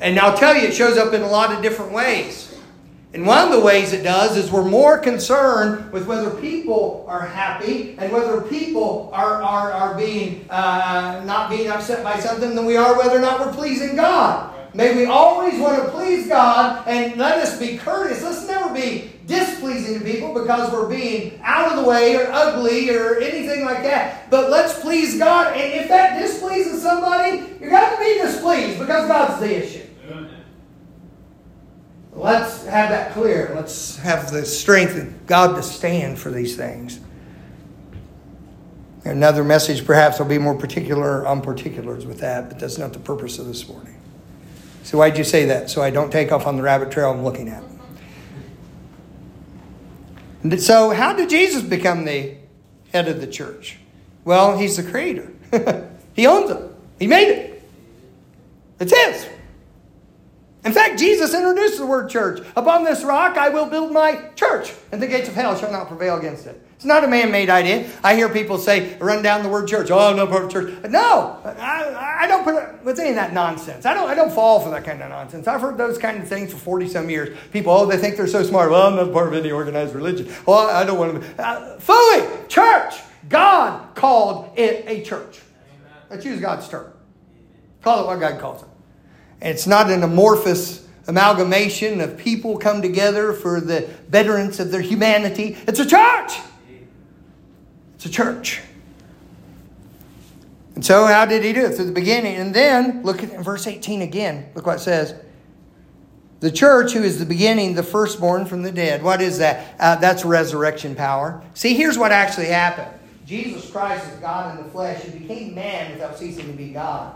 And 0.01 0.21
I'll 0.21 0.37
tell 0.37 0.55
you, 0.55 0.69
it 0.69 0.73
shows 0.73 0.97
up 0.99 1.13
in 1.15 1.23
a 1.23 1.27
lot 1.27 1.53
of 1.53 1.63
different 1.63 1.91
ways. 1.91 2.57
And 3.13 3.27
one 3.27 3.45
of 3.45 3.53
the 3.53 3.59
ways 3.59 3.93
it 3.93 4.05
does 4.05 4.37
is 4.37 4.53
we're 4.53 4.65
more 4.65 4.99
concerned 4.99 5.93
with 5.93 6.07
whether 6.07 6.31
people 6.31 7.05
are 7.09 7.27
happy 7.27 7.97
and 7.99 8.13
whether 8.13 8.41
people 8.41 9.11
are, 9.13 9.43
are, 9.43 9.73
are 9.73 9.99
being 9.99 10.47
uh, 10.49 11.25
not 11.27 11.51
being 11.51 11.69
upset 11.69 12.05
by 12.05 12.21
something 12.21 12.55
than 12.55 12.67
we 12.67 12.77
are 12.77 12.97
whether 12.97 13.19
or 13.19 13.21
not 13.21 13.45
we're 13.45 13.53
pleasing 13.53 13.97
God. 13.97 14.55
May 14.75 14.97
we 14.97 15.05
always 15.05 15.61
want 15.61 15.83
to 15.83 15.91
please 15.91 16.29
God 16.29 16.87
and 16.89 17.19
let 17.19 17.39
us 17.39 17.59
be 17.59 17.77
courteous. 17.77 18.23
Let's 18.23 18.47
never 18.47 18.73
be 18.73 19.13
displeasing 19.27 19.99
to 19.99 20.05
people 20.05 20.33
because 20.33 20.73
we're 20.73 20.89
being 20.89 21.39
out 21.43 21.73
of 21.73 21.83
the 21.83 21.89
way 21.89 22.17
or 22.17 22.31
ugly 22.33 22.91
or 22.91 23.19
anything 23.19 23.67
like 23.67 23.83
that. 23.83 24.31
But 24.31 24.51
let's 24.51 24.81
please 24.81 25.19
God. 25.19 25.55
And 25.55 25.73
if 25.81 25.89
that 25.89 26.19
displeases 26.19 26.83
somebody, 26.83 27.39
you're 27.61 27.71
going 27.71 27.91
to 27.91 27.99
be 27.99 28.19
displeased 28.23 28.79
because 28.79 29.07
God's 29.09 29.41
the 29.41 29.63
issue. 29.63 29.87
Let's 32.13 32.65
have 32.67 32.91
that 32.91 33.13
clear. 33.13 33.53
Let's 33.55 33.97
have 33.97 34.31
the 34.31 34.45
strength 34.45 34.97
of 34.97 35.27
God 35.27 35.57
to 35.57 35.63
stand 35.63 36.19
for 36.19 36.31
these 36.31 36.57
things. 36.57 37.01
Another 39.05 39.43
message 39.43 39.85
perhaps 39.85 40.19
will 40.19 40.27
be 40.27 40.39
more 40.39 40.55
particular 40.55 41.27
on 41.27 41.41
particulars 41.43 42.07
with 42.07 42.21
that, 42.21 42.49
but 42.49 42.59
that's 42.59 42.79
not 42.79 42.93
the 42.93 43.01
purpose 43.01 43.39
of 43.39 43.47
this 43.47 43.69
morning. 43.69 44.02
So 44.83 44.99
why'd 44.99 45.17
you 45.17 45.25
say 45.25 45.45
that? 45.47 45.71
So 45.71 45.83
I 45.83 45.91
don't 45.91 46.11
take 46.11 46.33
off 46.33 46.47
on 46.47 46.57
the 46.57 46.63
rabbit 46.63 46.91
trail 46.91 47.11
I'm 47.11 47.25
looking 47.25 47.49
at. 47.49 47.63
So 50.61 50.91
how 50.91 51.13
did 51.13 51.31
Jesus 51.31 51.63
become 51.63 52.05
the 52.05 52.37
head 52.93 53.09
of 53.09 53.21
the 53.21 53.27
church? 53.27 53.79
Well, 54.25 54.59
he's 54.59 54.77
the 54.77 54.83
creator. 54.83 55.31
he 56.15 56.27
owns 56.27 56.51
it. 56.51 56.63
He 56.99 57.07
made 57.07 57.29
it. 57.29 57.63
It's 58.81 58.97
his. 58.97 59.29
In 60.65 60.73
fact, 60.73 60.99
Jesus 60.99 61.35
introduced 61.35 61.79
the 61.79 61.87
word 61.87 62.09
church. 62.09 62.45
Upon 62.55 62.85
this 62.85 63.03
rock 63.03 63.37
I 63.37 63.49
will 63.49 63.67
build 63.67 63.93
my 63.93 64.31
church, 64.37 64.73
and 64.93 65.03
the 65.03 65.09
gates 65.09 65.29
of 65.29 65.35
hell 65.35 65.57
shall 65.57 65.73
not 65.73 65.89
prevail 65.89 66.17
against 66.17 66.47
it. 66.47 66.61
It's 66.83 66.87
not 66.89 67.05
a 67.05 67.07
man 67.07 67.31
made 67.31 67.49
idea. 67.49 67.89
I 68.03 68.17
hear 68.17 68.29
people 68.29 68.59
say, 68.59 68.99
run 68.99 69.23
down 69.23 69.45
the 69.45 69.49
word 69.49 69.69
church. 69.69 69.93
Oh, 69.93 70.13
no 70.17 70.27
part 70.27 70.47
of 70.47 70.51
church. 70.51 70.83
No, 70.91 71.39
I, 71.45 72.23
I 72.23 72.27
don't 72.27 72.43
put 72.43 72.85
what's 72.85 72.99
any 72.99 73.11
of 73.11 73.15
that 73.15 73.33
nonsense. 73.33 73.87
I 73.87 73.95
don't, 73.95 74.11
I 74.11 74.17
don't 74.17 74.33
fall 74.33 74.59
for 74.59 74.71
that 74.71 74.85
kind 74.85 75.01
of 75.01 75.09
nonsense. 75.09 75.47
I've 75.47 75.61
heard 75.61 75.79
those 75.79 75.97
kind 75.97 76.21
of 76.21 76.27
things 76.27 76.53
for 76.53 76.59
40 76.59 76.89
some 76.89 77.09
years. 77.09 77.39
People, 77.53 77.73
oh, 77.73 77.87
they 77.87 77.99
think 77.99 78.17
they're 78.17 78.27
so 78.27 78.43
smart. 78.43 78.73
Well, 78.73 78.85
I'm 78.85 78.97
not 78.97 79.13
part 79.13 79.29
of 79.29 79.35
any 79.35 79.53
organized 79.53 79.95
religion. 79.95 80.29
Well, 80.45 80.69
I 80.71 80.83
don't 80.83 80.99
want 80.99 81.23
to. 81.23 81.41
Uh, 81.41 81.79
fully, 81.79 82.27
church. 82.49 82.95
God 83.29 83.95
called 83.95 84.51
it 84.59 84.85
a 84.89 85.05
church. 85.05 85.41
Let's 86.11 86.25
use 86.25 86.41
God's 86.41 86.69
term. 86.69 86.93
Call 87.83 88.03
it 88.03 88.07
what 88.09 88.19
God 88.19 88.41
calls 88.41 88.61
it. 88.63 88.69
And 89.41 89.55
it's 89.55 89.69
not 89.69 89.89
an 89.89 90.03
amorphous 90.03 90.85
amalgamation 91.07 92.01
of 92.01 92.19
people 92.19 92.59
come 92.59 92.83
together 92.83 93.33
for 93.33 93.61
the 93.61 93.89
betterance 94.11 94.59
of 94.59 94.73
their 94.73 94.81
humanity. 94.81 95.57
It's 95.69 95.79
a 95.79 95.87
church. 95.87 96.41
It's 98.03 98.11
a 98.11 98.13
church. 98.13 98.61
And 100.75 100.85
so, 100.85 101.07
how 101.07 101.25
did 101.25 101.45
he 101.45 101.53
do 101.53 101.67
it? 101.67 101.77
Through 101.77 101.85
the 101.85 101.93
beginning. 101.93 102.35
And 102.35 102.53
then, 102.53 103.05
look 103.05 103.23
at 103.23 103.39
verse 103.39 103.69
18 103.69 104.03
again. 104.03 104.51
Look 104.57 104.67
what 104.67 104.79
it 104.79 104.81
says. 104.81 105.15
The 106.41 106.51
church, 106.51 106.95
who 106.95 107.05
is 107.05 107.21
the 107.21 107.25
beginning, 107.25 107.77
the 107.77 107.85
firstborn 107.85 108.47
from 108.47 108.65
the 108.65 108.73
dead. 108.73 109.05
What 109.05 109.23
is 109.23 109.39
that? 109.39 109.77
Uh, 109.79 109.95
that's 109.95 110.25
resurrection 110.25 110.97
power. 110.97 111.45
See, 111.55 111.75
here's 111.75 111.97
what 111.97 112.11
actually 112.11 112.47
happened 112.47 112.91
Jesus 113.25 113.71
Christ 113.71 114.05
is 114.13 114.19
God 114.19 114.59
in 114.59 114.65
the 114.65 114.71
flesh. 114.73 115.05
He 115.05 115.21
became 115.21 115.55
man 115.55 115.93
without 115.93 116.19
ceasing 116.19 116.47
to 116.49 116.53
be 116.55 116.71
God. 116.71 117.15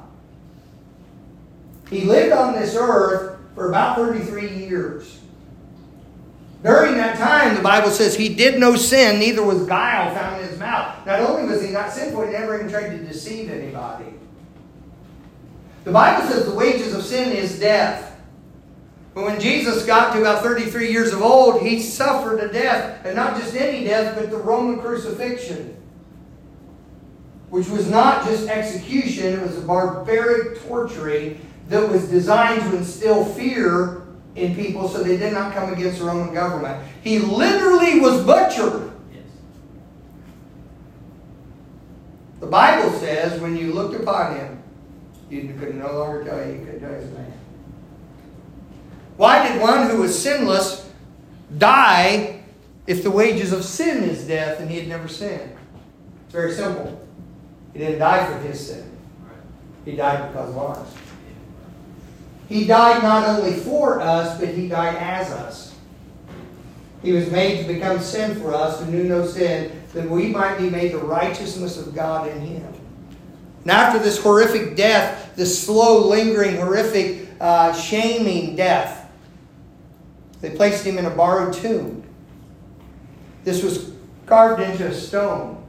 He 1.91 2.03
lived 2.03 2.33
on 2.33 2.53
this 2.53 2.77
earth 2.79 3.41
for 3.57 3.71
about 3.71 3.97
33 3.97 4.55
years. 4.55 5.19
During 6.63 6.95
that 6.97 7.19
time, 7.19 7.55
the 7.55 7.63
Bible 7.63 7.91
says 7.91 8.17
he 8.17 8.35
did 8.35 8.59
no 8.59 8.77
sin, 8.77 9.19
neither 9.19 9.43
was 9.43 9.67
guile 9.67 10.15
found 10.15 10.43
in 10.43 10.49
his 10.49 10.59
mouth. 10.59 11.07
Not 11.07 11.21
only 11.21 11.45
was 11.53 11.63
he 11.63 11.71
not 11.71 11.93
sinful, 11.93 12.27
he 12.27 12.33
never 12.33 12.57
even 12.57 12.71
tried 12.71 12.91
to 12.91 12.99
deceive 12.99 13.51
anybody. 13.51 14.07
The 15.85 15.93
Bible 15.93 16.27
says 16.29 16.47
the 16.47 16.55
wages 16.55 16.95
of 16.95 17.05
sin 17.05 17.31
is 17.33 17.61
death. 17.61 18.19
But 19.15 19.25
when 19.25 19.41
Jesus 19.41 19.87
got 19.87 20.13
to 20.13 20.21
about 20.21 20.43
33 20.43 20.91
years 20.91 21.13
of 21.13 21.23
old, 21.23 21.63
he 21.63 21.81
suffered 21.81 22.39
a 22.39 22.53
death, 22.53 23.05
and 23.05 23.15
not 23.15 23.41
just 23.41 23.55
any 23.55 23.85
death, 23.85 24.15
but 24.15 24.31
the 24.31 24.37
Roman 24.37 24.81
crucifixion, 24.81 25.77
which 27.49 27.69
was 27.69 27.89
not 27.89 28.27
just 28.27 28.49
execution, 28.49 29.35
it 29.35 29.43
was 29.43 29.57
a 29.57 29.63
barbaric 29.63 30.61
torturing 30.67 31.41
that 31.69 31.89
was 31.89 32.09
designed 32.09 32.61
to 32.63 32.77
instill 32.77 33.25
fear 33.25 34.06
in 34.37 34.55
people 34.55 34.89
so 34.89 35.03
they 35.03 35.17
did 35.17 35.33
not 35.33 35.55
come 35.55 35.73
against 35.73 35.99
the 35.99 36.05
Roman 36.05 36.33
government. 36.33 36.87
He 37.03 37.19
literally 37.19 38.01
was 38.01 38.23
butchered. 38.25 38.93
The 42.41 42.47
Bible 42.47 42.91
says 42.99 43.41
when 43.41 43.57
you 43.57 43.73
looked 43.73 44.01
upon 44.01 44.37
him, 44.37 44.63
you 45.31 45.55
could 45.59 45.75
no 45.75 45.99
longer 45.99 46.25
tell 46.25 46.47
you, 46.47 46.61
you 46.61 46.65
could 46.67 46.81
tell 46.81 46.93
his 46.93 47.11
name. 47.11 47.33
Why 49.17 49.49
did 49.49 49.61
one 49.61 49.89
who 49.89 50.03
was 50.03 50.17
sinless 50.17 50.89
die 51.57 52.43
if 52.87 53.03
the 53.03 53.11
wages 53.11 53.53
of 53.53 53.65
sin 53.65 54.05
is 54.05 54.27
death 54.27 54.61
and 54.61 54.71
he 54.71 54.79
had 54.79 54.87
never 54.87 55.09
sinned? 55.09 55.57
It's 56.27 56.33
very 56.33 56.53
simple. 56.53 57.07
He 57.73 57.79
didn't 57.79 57.99
die 57.99 58.27
for 58.27 58.39
his 58.47 58.69
sin. 58.69 58.91
He 59.85 59.97
died 59.97 60.29
because 60.29 60.51
of 60.51 60.59
ours. 60.59 60.89
He 62.49 62.67
died 62.67 63.03
not 63.03 63.29
only 63.29 63.55
for 63.55 64.01
us, 64.01 64.39
but 64.39 64.49
he 64.49 64.69
died 64.69 64.97
as 64.97 65.31
us. 65.33 65.75
He 67.03 67.13
was 67.13 67.31
made 67.31 67.67
to 67.67 67.73
become 67.73 68.01
sin 68.01 68.41
for 68.41 68.55
us 68.55 68.81
who 68.81 68.91
knew 68.91 69.05
no 69.05 69.27
sin, 69.27 69.83
that 69.93 70.09
we 70.09 70.29
might 70.29 70.59
be 70.59 70.71
made 70.71 70.93
the 70.93 70.99
righteousness 70.99 71.79
of 71.79 71.95
God 71.95 72.29
in 72.29 72.41
him. 72.41 72.73
And 73.63 73.71
after 73.71 73.99
this 73.99 74.23
horrific 74.23 74.77
death, 74.77 75.35
this 75.35 75.65
slow, 75.65 76.07
lingering, 76.07 76.57
horrific, 76.57 77.29
uh, 77.41 77.73
shaming 77.75 78.57
death, 78.57 79.11
they 80.41 80.51
placed 80.51 80.85
him 80.85 80.99
in 80.99 81.07
a 81.07 81.11
borrowed 81.11 81.55
tomb. 81.55 82.05
This 83.45 83.63
was 83.63 83.93
carved 84.27 84.63
into 84.63 84.87
a 84.87 84.95
stone. 84.95 85.65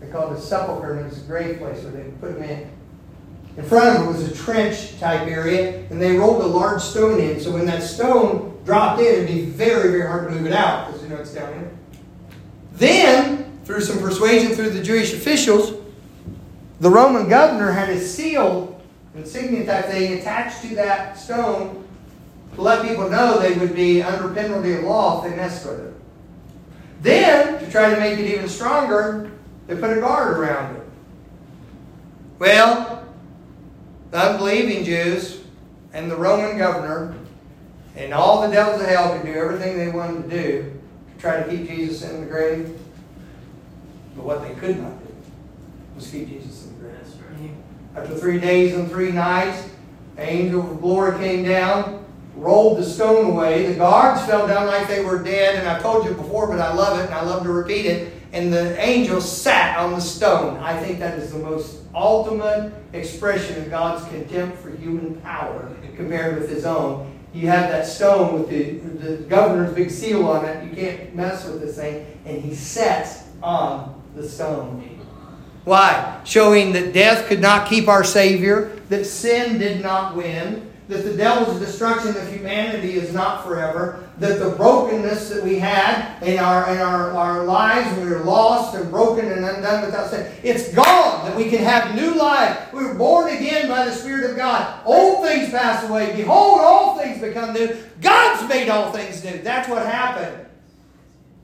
They 0.00 0.08
called 0.08 0.32
it 0.32 0.38
a 0.38 0.42
sepulchre, 0.42 0.94
and 0.94 1.06
it 1.06 1.08
was 1.08 1.22
a 1.22 1.26
grave 1.26 1.58
place 1.58 1.82
where 1.82 1.92
they 1.92 2.10
put 2.20 2.30
him 2.36 2.42
in. 2.42 2.70
In 3.58 3.64
front 3.64 3.98
of 3.98 4.04
it 4.04 4.06
was 4.06 4.22
a 4.22 4.34
trench 4.34 5.00
type 5.00 5.26
area, 5.26 5.84
and 5.90 6.00
they 6.00 6.16
rolled 6.16 6.42
a 6.42 6.46
large 6.46 6.80
stone 6.80 7.18
in. 7.18 7.40
So 7.40 7.50
when 7.50 7.66
that 7.66 7.82
stone 7.82 8.56
dropped 8.64 9.00
in, 9.00 9.06
it'd 9.06 9.26
be 9.26 9.46
very, 9.46 9.90
very 9.90 10.06
hard 10.06 10.28
to 10.28 10.34
move 10.34 10.46
it 10.46 10.52
out 10.52 10.86
because 10.86 11.02
you 11.02 11.08
know 11.08 11.16
it's 11.16 11.34
down 11.34 11.52
here. 11.52 11.70
Then, 12.74 13.58
through 13.64 13.80
some 13.80 13.98
persuasion 13.98 14.52
through 14.52 14.70
the 14.70 14.82
Jewish 14.82 15.12
officials, 15.12 15.74
the 16.78 16.88
Roman 16.88 17.28
governor 17.28 17.72
had 17.72 17.88
a 17.88 17.98
seal, 17.98 18.80
insignia 19.16 19.66
type 19.66 19.86
thing, 19.86 20.20
attached 20.20 20.62
to 20.62 20.76
that 20.76 21.18
stone 21.18 21.84
to 22.54 22.62
let 22.62 22.86
people 22.86 23.10
know 23.10 23.40
they 23.40 23.58
would 23.58 23.74
be 23.74 24.04
under 24.04 24.32
penalty 24.32 24.74
of 24.74 24.84
law 24.84 25.24
if 25.24 25.30
they 25.30 25.36
messed 25.36 25.66
with 25.66 25.80
it. 25.80 25.94
Then, 27.02 27.58
to 27.58 27.68
try 27.72 27.92
to 27.92 27.98
make 27.98 28.20
it 28.20 28.30
even 28.30 28.48
stronger, 28.48 29.32
they 29.66 29.74
put 29.74 29.98
a 29.98 30.00
guard 30.00 30.38
around 30.38 30.76
it. 30.76 30.82
Well, 32.38 33.07
the 34.10 34.18
unbelieving 34.18 34.84
Jews 34.84 35.40
and 35.92 36.10
the 36.10 36.16
Roman 36.16 36.58
governor 36.58 37.14
and 37.96 38.14
all 38.14 38.42
the 38.42 38.48
devils 38.48 38.80
of 38.80 38.86
hell 38.88 39.16
could 39.16 39.26
do 39.26 39.32
everything 39.32 39.76
they 39.76 39.88
wanted 39.88 40.30
to 40.30 40.42
do 40.42 40.80
to 41.14 41.20
try 41.20 41.42
to 41.42 41.48
keep 41.48 41.68
Jesus 41.68 42.08
in 42.08 42.20
the 42.20 42.26
grave. 42.26 42.78
But 44.16 44.24
what 44.24 44.42
they 44.42 44.54
could 44.54 44.78
not 44.78 44.98
do 45.04 45.14
was 45.96 46.10
keep 46.10 46.28
Jesus 46.28 46.66
in 46.66 46.74
the 46.74 46.80
grave. 46.80 46.98
After 47.96 48.14
three 48.16 48.38
days 48.38 48.74
and 48.74 48.88
three 48.88 49.10
nights, 49.10 49.68
the 50.16 50.22
angel 50.22 50.60
of 50.70 50.80
glory 50.80 51.18
came 51.18 51.44
down, 51.44 52.04
rolled 52.36 52.78
the 52.78 52.84
stone 52.84 53.32
away. 53.32 53.66
The 53.66 53.78
guards 53.78 54.24
fell 54.24 54.46
down 54.46 54.66
like 54.66 54.86
they 54.86 55.04
were 55.04 55.22
dead. 55.22 55.56
And 55.56 55.68
I 55.68 55.80
told 55.80 56.04
you 56.04 56.14
before, 56.14 56.46
but 56.46 56.60
I 56.60 56.72
love 56.72 56.98
it 57.00 57.06
and 57.06 57.14
I 57.14 57.22
love 57.22 57.42
to 57.42 57.50
repeat 57.50 57.86
it. 57.86 58.12
And 58.32 58.52
the 58.52 58.78
angel 58.78 59.20
sat 59.20 59.78
on 59.78 59.92
the 59.92 60.00
stone. 60.00 60.58
I 60.58 60.78
think 60.78 60.98
that 60.98 61.18
is 61.18 61.32
the 61.32 61.38
most 61.38 61.78
ultimate 61.94 62.72
expression 62.92 63.62
of 63.62 63.70
God's 63.70 64.06
contempt 64.08 64.58
for 64.58 64.70
human 64.70 65.20
power 65.22 65.74
compared 65.96 66.38
with 66.38 66.50
his 66.50 66.64
own. 66.64 67.18
You 67.32 67.48
have 67.48 67.70
that 67.70 67.86
stone 67.86 68.38
with 68.38 68.48
the, 68.48 68.72
the 69.06 69.16
governor's 69.24 69.74
big 69.74 69.90
seal 69.90 70.26
on 70.28 70.44
it. 70.44 70.64
You 70.64 70.74
can't 70.74 71.14
mess 71.14 71.46
with 71.46 71.60
this 71.60 71.76
thing. 71.76 72.06
And 72.24 72.40
he 72.42 72.54
sets 72.54 73.24
on 73.42 74.02
the 74.14 74.28
stone. 74.28 74.98
Why? 75.64 76.20
Showing 76.24 76.72
that 76.72 76.92
death 76.92 77.26
could 77.26 77.40
not 77.40 77.68
keep 77.68 77.88
our 77.88 78.04
Savior, 78.04 78.80
that 78.88 79.04
sin 79.04 79.58
did 79.58 79.82
not 79.82 80.16
win, 80.16 80.70
that 80.88 81.04
the 81.04 81.14
devil's 81.14 81.60
destruction 81.60 82.16
of 82.16 82.32
humanity 82.32 82.94
is 82.94 83.12
not 83.12 83.44
forever, 83.44 84.07
that 84.18 84.38
the 84.40 84.50
brokenness 84.50 85.30
that 85.30 85.42
we 85.44 85.58
had 85.58 86.20
in 86.22 86.38
our 86.38 86.68
in 86.72 86.78
our, 86.80 87.12
our 87.12 87.44
lives, 87.44 87.96
we 87.98 88.08
were 88.08 88.20
lost 88.20 88.74
and 88.74 88.90
broken 88.90 89.30
and 89.30 89.44
undone 89.44 89.84
without 89.84 90.10
sin, 90.10 90.32
it's 90.42 90.72
gone, 90.74 91.24
that 91.24 91.36
we 91.36 91.48
can 91.48 91.62
have 91.62 91.94
new 91.94 92.14
life. 92.14 92.72
We 92.72 92.84
were 92.84 92.94
born 92.94 93.34
again 93.34 93.68
by 93.68 93.84
the 93.84 93.92
Spirit 93.92 94.30
of 94.30 94.36
God. 94.36 94.80
Old 94.84 95.26
things 95.26 95.50
pass 95.50 95.88
away. 95.88 96.16
Behold, 96.16 96.60
all 96.60 96.98
things 96.98 97.20
become 97.20 97.54
new. 97.54 97.76
God's 98.00 98.48
made 98.48 98.68
all 98.68 98.92
things 98.92 99.22
new. 99.22 99.38
That's 99.42 99.68
what 99.68 99.86
happened. 99.86 100.46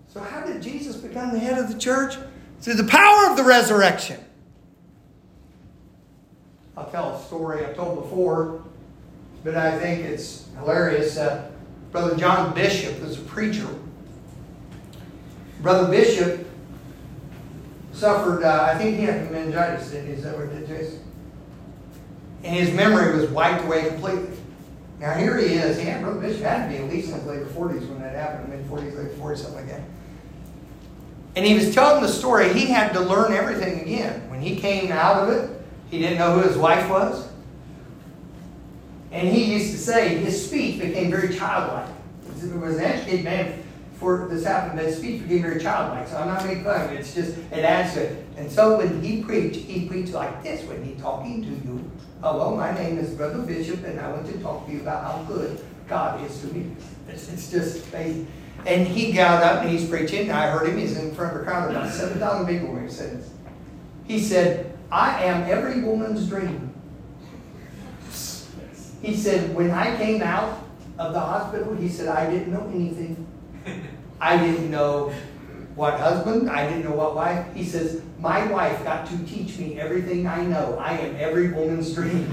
So 0.09 0.20
how 0.20 0.45
did 0.45 0.62
Jesus 0.62 0.97
become 0.97 1.33
the 1.33 1.39
head 1.39 1.59
of 1.59 1.72
the 1.72 1.79
church? 1.79 2.16
Through 2.61 2.75
the 2.75 2.85
power 2.85 3.31
of 3.31 3.37
the 3.37 3.45
resurrection. 3.45 4.18
I'll 6.77 6.91
tell 6.91 7.14
a 7.14 7.22
story 7.22 7.64
I've 7.64 7.77
told 7.77 8.03
before 8.03 8.64
but 9.45 9.55
I 9.55 9.79
think 9.79 10.07
it's 10.07 10.47
hilarious. 10.59 11.18
Uh, 11.18 11.51
Brother 11.95 12.16
John 12.16 12.53
Bishop 12.55 13.01
was 13.03 13.18
a 13.18 13.20
preacher. 13.20 13.68
Brother 15.62 15.88
Bishop 15.88 16.45
suffered, 17.92 18.42
uh, 18.42 18.68
I 18.68 18.76
think 18.76 18.99
he 18.99 19.05
had 19.05 19.30
meningitis, 19.30 19.92
didn't 19.92 20.09
he? 20.09 20.12
Is 20.14 20.24
that 20.24 20.36
what 20.36 20.49
it 20.49 20.66
Jason? 20.66 20.99
And 22.42 22.57
his 22.57 22.74
memory 22.74 23.16
was 23.16 23.30
wiped 23.30 23.64
away 23.64 23.90
completely. 23.90 24.36
Now 24.99 25.14
here 25.14 25.38
he 25.38 25.55
is. 25.55 25.80
Had, 25.80 26.03
Brother 26.03 26.18
Bishop 26.18 26.42
had 26.42 26.68
to 26.68 26.76
be 26.76 26.82
at 26.82 26.90
least 26.90 27.11
in 27.11 27.14
his 27.14 27.26
later 27.26 27.47
40s 27.47 27.88
when 27.88 28.01
that 28.01 28.16
happened, 28.16 28.49
mid 28.49 28.68
40s, 28.68 28.99
late 28.99 29.16
40s, 29.16 29.36
something 29.36 29.55
like 29.55 29.68
that. 29.68 29.82
And 31.36 31.47
he 31.47 31.55
was 31.55 31.72
telling 31.72 32.03
the 32.03 32.09
story, 32.09 32.53
he 32.53 32.66
had 32.66 32.92
to 32.95 33.01
learn 33.01 33.32
everything 33.32 33.82
again. 33.82 34.28
When 34.28 34.40
he 34.40 34.57
came 34.57 34.90
out 34.90 35.22
of 35.22 35.28
it, 35.28 35.49
he 35.92 36.01
didn't 36.01 36.18
know 36.18 36.40
who 36.40 36.49
his 36.49 36.57
wife 36.57 36.90
was. 36.90 37.28
And 39.15 39.29
he 39.29 39.55
used 39.55 39.71
to 39.71 39.79
say 39.79 40.17
his 40.17 40.45
speech 40.45 40.81
became 40.81 41.09
very 41.09 41.33
childlike. 41.33 41.89
It 42.43 42.53
was 42.59 42.79
an 42.79 42.85
educated 42.85 43.25
man 43.25 43.62
for 43.95 44.27
this 44.29 44.45
happened, 44.45 44.77
but 44.77 44.87
his 44.87 44.99
speech 44.99 45.23
became 45.23 45.43
very 45.43 45.61
childlike. 45.61 46.09
So 46.09 46.17
I'm 46.17 46.27
not 46.27 46.45
making 46.45 46.65
fun 46.65 46.81
of 46.81 46.91
it. 46.91 46.99
It's 46.99 47.15
just, 47.15 47.37
to 47.37 48.03
it. 48.03 48.27
And 48.37 48.51
so 48.51 48.77
when 48.79 49.01
he 49.01 49.23
preached, 49.23 49.61
he 49.61 49.87
preached 49.89 50.12
like 50.12 50.43
this 50.43 50.67
when 50.69 50.83
he's 50.83 51.01
talking 51.01 51.43
to 51.43 51.49
you. 51.49 51.89
Hello, 52.23 52.57
my 52.57 52.75
name 52.75 52.99
is 52.99 53.11
Brother 53.11 53.39
Bishop, 53.39 53.85
and 53.85 54.01
I 54.01 54.11
want 54.11 54.27
to 54.27 54.39
talk 54.41 54.67
to 54.67 54.73
you 54.73 54.81
about 54.81 55.05
how 55.05 55.23
good 55.33 55.61
God 55.87 56.29
is 56.29 56.41
to 56.41 56.49
me. 56.49 56.75
It's, 57.09 57.33
it's 57.33 57.53
just 57.53 57.87
amazing. 57.91 58.27
And 58.67 58.85
he 58.85 59.12
got 59.12 59.45
up 59.45 59.62
and 59.62 59.71
he's 59.71 59.89
preaching. 59.89 60.33
I 60.33 60.49
heard 60.49 60.69
him. 60.69 60.77
He's 60.77 60.99
in 60.99 61.15
front 61.15 61.37
of 61.37 61.43
a 61.43 61.45
crowd 61.45 61.71
of 61.71 61.77
about 61.77 61.93
7,000 61.93 62.49
people 62.49 62.75
when 62.75 62.89
he 62.89 62.93
said 62.93 63.21
this. 63.21 63.31
He 64.09 64.19
said, 64.19 64.77
I 64.91 65.23
am 65.23 65.49
every 65.49 65.83
woman's 65.83 66.29
dream. 66.29 66.74
He 69.05 69.15
said, 69.15 69.55
when 69.55 69.71
I 69.71 69.95
came 69.99 70.23
out 70.23 70.65
of 70.99 71.13
the 71.13 71.21
hospital, 71.21 71.75
he 71.75 71.91
said, 71.91 72.09
I 72.09 72.31
didn't 72.31 72.51
know 72.51 72.67
anything. 72.75 73.27
I 74.19 74.39
didn't 74.39 74.71
know 74.71 75.13
what 75.75 76.01
husband, 76.01 76.49
I 76.49 76.67
didn't 76.67 76.85
know 76.85 76.97
what 76.97 77.15
wife. 77.15 77.47
He 77.55 77.65
says, 77.65 78.01
my 78.19 78.47
wife 78.47 78.83
got 78.83 79.07
to 79.09 79.19
teach 79.27 79.59
me 79.59 79.79
everything 79.79 80.27
I 80.27 80.43
know. 80.45 80.79
I 80.81 80.97
am 80.97 81.17
every 81.17 81.53
woman's 81.53 81.93
dream. 81.93 82.33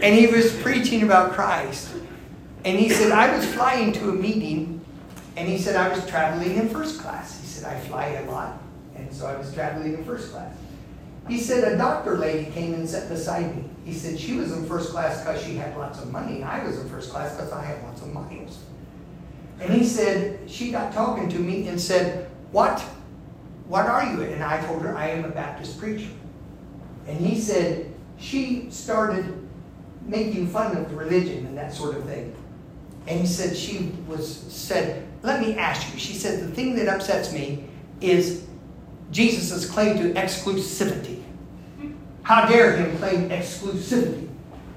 and 0.00 0.14
he 0.14 0.28
was 0.28 0.56
preaching 0.58 1.02
about 1.02 1.32
Christ. 1.32 1.90
And 2.64 2.78
he 2.78 2.90
said, 2.90 3.10
I 3.10 3.36
was 3.36 3.44
flying 3.44 3.92
to 3.94 4.10
a 4.10 4.12
meeting, 4.12 4.84
and 5.36 5.48
he 5.48 5.58
said, 5.58 5.74
I 5.74 5.88
was 5.88 6.06
traveling 6.06 6.58
in 6.58 6.68
first 6.68 7.00
class. 7.00 7.40
He 7.40 7.46
said, 7.48 7.74
I 7.74 7.80
fly 7.80 8.06
a 8.06 8.30
lot, 8.30 8.62
and 8.94 9.12
so 9.12 9.26
I 9.26 9.36
was 9.36 9.52
traveling 9.52 9.94
in 9.94 10.04
first 10.04 10.30
class. 10.30 10.54
He 11.30 11.38
said, 11.38 11.72
a 11.72 11.76
doctor 11.78 12.18
lady 12.18 12.50
came 12.50 12.74
and 12.74 12.88
sat 12.88 13.08
beside 13.08 13.54
me. 13.54 13.64
He 13.84 13.92
said, 13.94 14.18
she 14.18 14.34
was 14.34 14.50
in 14.50 14.66
first 14.66 14.90
class 14.90 15.20
because 15.20 15.40
she 15.40 15.54
had 15.54 15.76
lots 15.76 16.00
of 16.00 16.10
money. 16.10 16.42
I 16.42 16.66
was 16.66 16.80
in 16.80 16.88
first 16.88 17.10
class 17.10 17.36
because 17.36 17.52
I 17.52 17.64
had 17.64 17.80
lots 17.84 18.02
of 18.02 18.12
miles. 18.12 18.58
And 19.60 19.72
he 19.72 19.84
said, 19.84 20.50
she 20.50 20.72
got 20.72 20.92
talking 20.92 21.28
to 21.28 21.38
me 21.38 21.68
and 21.68 21.80
said, 21.80 22.28
what? 22.50 22.80
What 23.68 23.86
are 23.86 24.12
you? 24.12 24.22
And 24.22 24.42
I 24.42 24.60
told 24.66 24.82
her, 24.82 24.96
I 24.96 25.10
am 25.10 25.24
a 25.24 25.28
Baptist 25.28 25.78
preacher. 25.78 26.10
And 27.06 27.16
he 27.20 27.38
said, 27.40 27.94
she 28.18 28.68
started 28.70 29.48
making 30.02 30.48
fun 30.48 30.76
of 30.76 30.92
religion 30.96 31.46
and 31.46 31.56
that 31.56 31.72
sort 31.72 31.96
of 31.96 32.04
thing. 32.06 32.34
And 33.06 33.20
he 33.20 33.26
said, 33.28 33.56
she 33.56 33.92
was, 34.08 34.36
said, 34.52 35.06
let 35.22 35.40
me 35.40 35.56
ask 35.56 35.92
you. 35.92 35.98
She 36.00 36.14
said, 36.14 36.40
the 36.40 36.50
thing 36.52 36.74
that 36.74 36.88
upsets 36.88 37.32
me 37.32 37.68
is 38.00 38.46
Jesus' 39.12 39.70
claim 39.70 39.96
to 39.98 40.12
exclusivity. 40.14 41.19
How 42.30 42.46
dare 42.46 42.76
him 42.76 42.96
claim 42.98 43.28
exclusivity? 43.28 44.28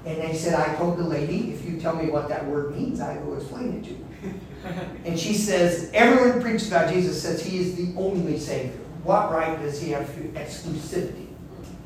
And 0.04 0.20
they 0.20 0.34
said, 0.34 0.54
I 0.54 0.74
told 0.74 0.98
the 0.98 1.04
lady, 1.04 1.52
if 1.52 1.64
you 1.64 1.78
tell 1.78 1.94
me 1.94 2.10
what 2.10 2.28
that 2.28 2.44
word 2.46 2.76
means, 2.76 2.98
I 2.98 3.16
will 3.18 3.36
explain 3.36 3.74
it 3.74 3.84
to 3.84 3.90
you. 3.90 4.40
and 5.04 5.16
she 5.16 5.34
says, 5.34 5.88
everyone 5.94 6.32
who 6.32 6.40
preaches 6.40 6.66
about 6.66 6.92
Jesus 6.92 7.22
says 7.22 7.46
he 7.46 7.58
is 7.58 7.76
the 7.76 7.94
only 7.96 8.40
Savior. 8.40 8.72
What 9.04 9.30
right 9.30 9.56
does 9.60 9.80
he 9.80 9.92
have 9.92 10.12
to 10.16 10.22
exclusivity? 10.30 11.28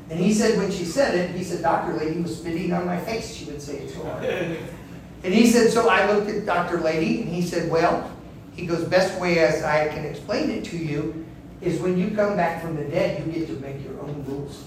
And 0.09 0.19
he 0.19 0.33
said, 0.33 0.57
when 0.57 0.71
she 0.71 0.85
said 0.85 1.13
it, 1.13 1.35
he 1.35 1.43
said, 1.43 1.61
Dr. 1.61 1.93
Lady 1.97 2.19
was 2.19 2.39
spitting 2.39 2.73
on 2.73 2.87
my 2.87 2.99
face. 2.99 3.31
She 3.31 3.45
would 3.45 3.61
say 3.61 3.77
it 3.77 3.91
so 3.91 4.03
hard. 4.05 4.25
and 5.23 5.31
he 5.31 5.45
said, 5.45 5.71
so 5.71 5.87
I 5.87 6.11
looked 6.11 6.31
at 6.31 6.47
Dr. 6.47 6.79
Lady, 6.79 7.21
and 7.21 7.29
he 7.29 7.43
said, 7.43 7.69
well, 7.69 8.11
he 8.55 8.65
goes, 8.65 8.85
best 8.85 9.21
way 9.21 9.37
as 9.37 9.63
I 9.63 9.89
can 9.89 10.03
explain 10.03 10.49
it 10.49 10.65
to 10.65 10.77
you 10.77 11.27
is 11.61 11.79
when 11.81 11.97
you 11.97 12.11
come 12.11 12.37
back 12.37 12.61
from 12.61 12.75
the 12.77 12.85
dead, 12.85 13.25
you 13.25 13.31
get 13.33 13.47
to 13.47 13.53
make 13.55 13.83
your 13.83 13.99
own 14.01 14.23
rules. 14.25 14.63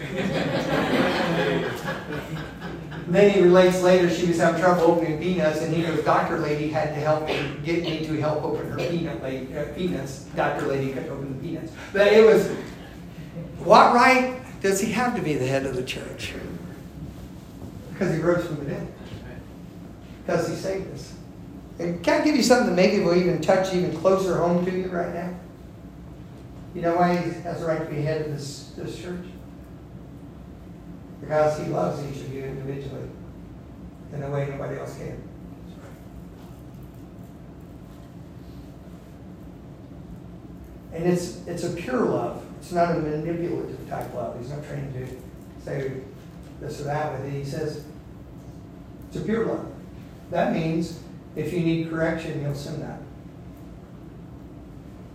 then 3.09 3.31
he 3.31 3.41
relates 3.41 3.81
later 3.81 4.11
she 4.11 4.27
was 4.27 4.39
having 4.39 4.61
trouble 4.61 4.83
opening 4.83 5.19
peanuts, 5.19 5.63
and 5.63 5.75
he 5.75 5.83
goes, 5.83 6.05
Doctor 6.05 6.39
Lady 6.39 6.69
had 6.69 6.89
to 6.89 6.97
help 6.97 7.27
me, 7.27 7.57
get 7.65 7.83
me 7.83 8.05
to 8.05 8.21
help 8.21 8.45
open 8.45 8.71
her 8.71 8.77
peanut 8.77 9.23
lady, 9.23 9.57
uh, 9.57 9.65
peanuts. 9.75 10.25
Doctor 10.37 10.67
Lady 10.67 10.93
could 10.93 11.09
open 11.09 11.35
the 11.35 11.43
peanuts. 11.43 11.73
But 11.95 12.09
it 12.09 12.27
was, 12.27 12.51
what 13.61 13.95
right 13.95 14.39
does 14.61 14.81
he 14.81 14.93
have 14.93 15.17
to 15.17 15.23
be 15.23 15.35
the 15.35 15.47
head 15.47 15.65
of 15.65 15.75
the 15.75 15.85
church? 15.85 16.35
Because 17.93 18.15
he 18.15 18.21
rose 18.21 18.47
from 18.47 18.57
the 18.57 18.67
dead. 18.67 18.87
Because 20.25 20.49
he 20.49 20.55
saved 20.55 20.93
us. 20.95 21.15
And 21.79 22.05
can 22.05 22.21
I 22.21 22.25
give 22.25 22.37
you 22.37 22.43
something 22.43 22.69
that 22.69 22.77
maybe 22.77 23.03
will 23.03 23.17
even 23.17 23.41
touch 23.41 23.75
even 23.75 23.97
closer 23.97 24.37
home 24.37 24.65
to 24.65 24.71
you 24.71 24.89
right 24.89 25.13
now? 25.15 25.32
You 26.75 26.81
know 26.81 26.97
why 26.97 27.17
he 27.17 27.31
has 27.43 27.61
the 27.61 27.67
right 27.67 27.81
to 27.81 27.95
be 27.95 28.03
head 28.03 28.23
of 28.23 28.33
this, 28.33 28.73
this 28.77 29.01
church? 29.01 29.27
Because 31.21 31.59
he 31.59 31.67
loves 31.67 32.03
each 32.05 32.23
of 32.23 32.33
you 32.33 32.45
individually 32.45 33.09
in 34.13 34.23
a 34.23 34.31
way 34.31 34.49
nobody 34.51 34.79
else 34.79 34.97
can. 34.97 35.23
And 40.93 41.05
it's 41.07 41.47
it's 41.47 41.65
a 41.65 41.71
pure 41.71 42.05
love. 42.05 42.45
It's 42.61 42.73
not 42.73 42.95
a 42.95 42.99
manipulative 42.99 43.89
type 43.89 44.13
love. 44.15 44.39
He's 44.39 44.51
not 44.51 44.65
trying 44.65 44.93
to 44.93 45.07
say 45.65 45.93
this 46.61 46.81
or 46.81 46.85
that 46.85 47.13
with 47.13 47.33
it. 47.33 47.39
He 47.39 47.45
says 47.45 47.85
it's 49.09 49.17
a 49.17 49.21
pure 49.21 49.47
love. 49.47 49.73
That 50.31 50.53
means 50.53 51.01
if 51.35 51.53
you 51.53 51.61
need 51.61 51.89
correction, 51.91 52.41
he'll 52.41 52.55
send 52.55 52.83
that. 52.83 53.01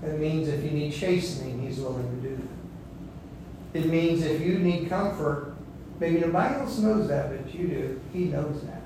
It 0.03 0.19
means 0.19 0.47
if 0.47 0.63
you 0.63 0.71
need 0.71 0.93
chastening, 0.93 1.65
he's 1.65 1.79
willing 1.79 2.21
to 2.21 2.29
do 2.29 2.35
that. 2.35 3.79
It 3.79 3.87
means 3.87 4.23
if 4.23 4.41
you 4.41 4.59
need 4.59 4.89
comfort, 4.89 5.55
maybe 5.99 6.19
nobody 6.19 6.55
else 6.55 6.77
knows 6.79 7.07
that, 7.07 7.29
but 7.29 7.53
you 7.53 7.67
do. 7.67 8.01
He 8.13 8.25
knows 8.25 8.61
that. 8.61 8.81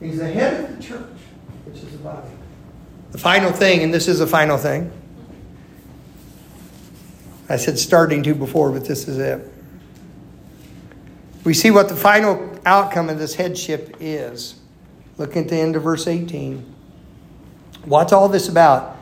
He's 0.00 0.18
the 0.18 0.28
head 0.28 0.64
of 0.64 0.76
the 0.76 0.82
church, 0.82 1.18
which 1.64 1.76
is 1.76 1.90
the 1.90 1.98
body. 1.98 2.28
The 3.12 3.18
final 3.18 3.50
thing, 3.50 3.82
and 3.82 3.92
this 3.92 4.08
is 4.08 4.18
the 4.18 4.26
final 4.26 4.58
thing. 4.58 4.90
I 7.48 7.56
said 7.56 7.78
starting 7.78 8.22
to 8.24 8.34
before, 8.34 8.70
but 8.72 8.84
this 8.84 9.08
is 9.08 9.18
it. 9.18 9.52
We 11.44 11.54
see 11.54 11.70
what 11.70 11.88
the 11.88 11.96
final 11.96 12.58
outcome 12.66 13.08
of 13.08 13.18
this 13.18 13.36
headship 13.36 13.96
is. 14.00 14.56
Look 15.16 15.36
at 15.36 15.48
the 15.48 15.56
end 15.56 15.76
of 15.76 15.84
verse 15.84 16.08
18. 16.08 16.74
What's 17.84 18.12
all 18.12 18.28
this 18.28 18.48
about? 18.48 18.95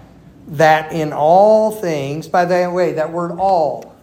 That 0.46 0.92
in 0.92 1.12
all 1.12 1.70
things, 1.70 2.28
by 2.28 2.44
the 2.44 2.70
way, 2.70 2.92
that 2.92 3.10
word 3.10 3.32
all 3.38 3.94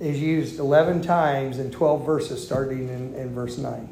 is 0.00 0.20
used 0.20 0.58
11 0.58 1.02
times 1.02 1.58
in 1.58 1.70
12 1.70 2.04
verses, 2.04 2.44
starting 2.44 2.88
in, 2.88 3.14
in 3.14 3.34
verse 3.34 3.58
9. 3.58 3.88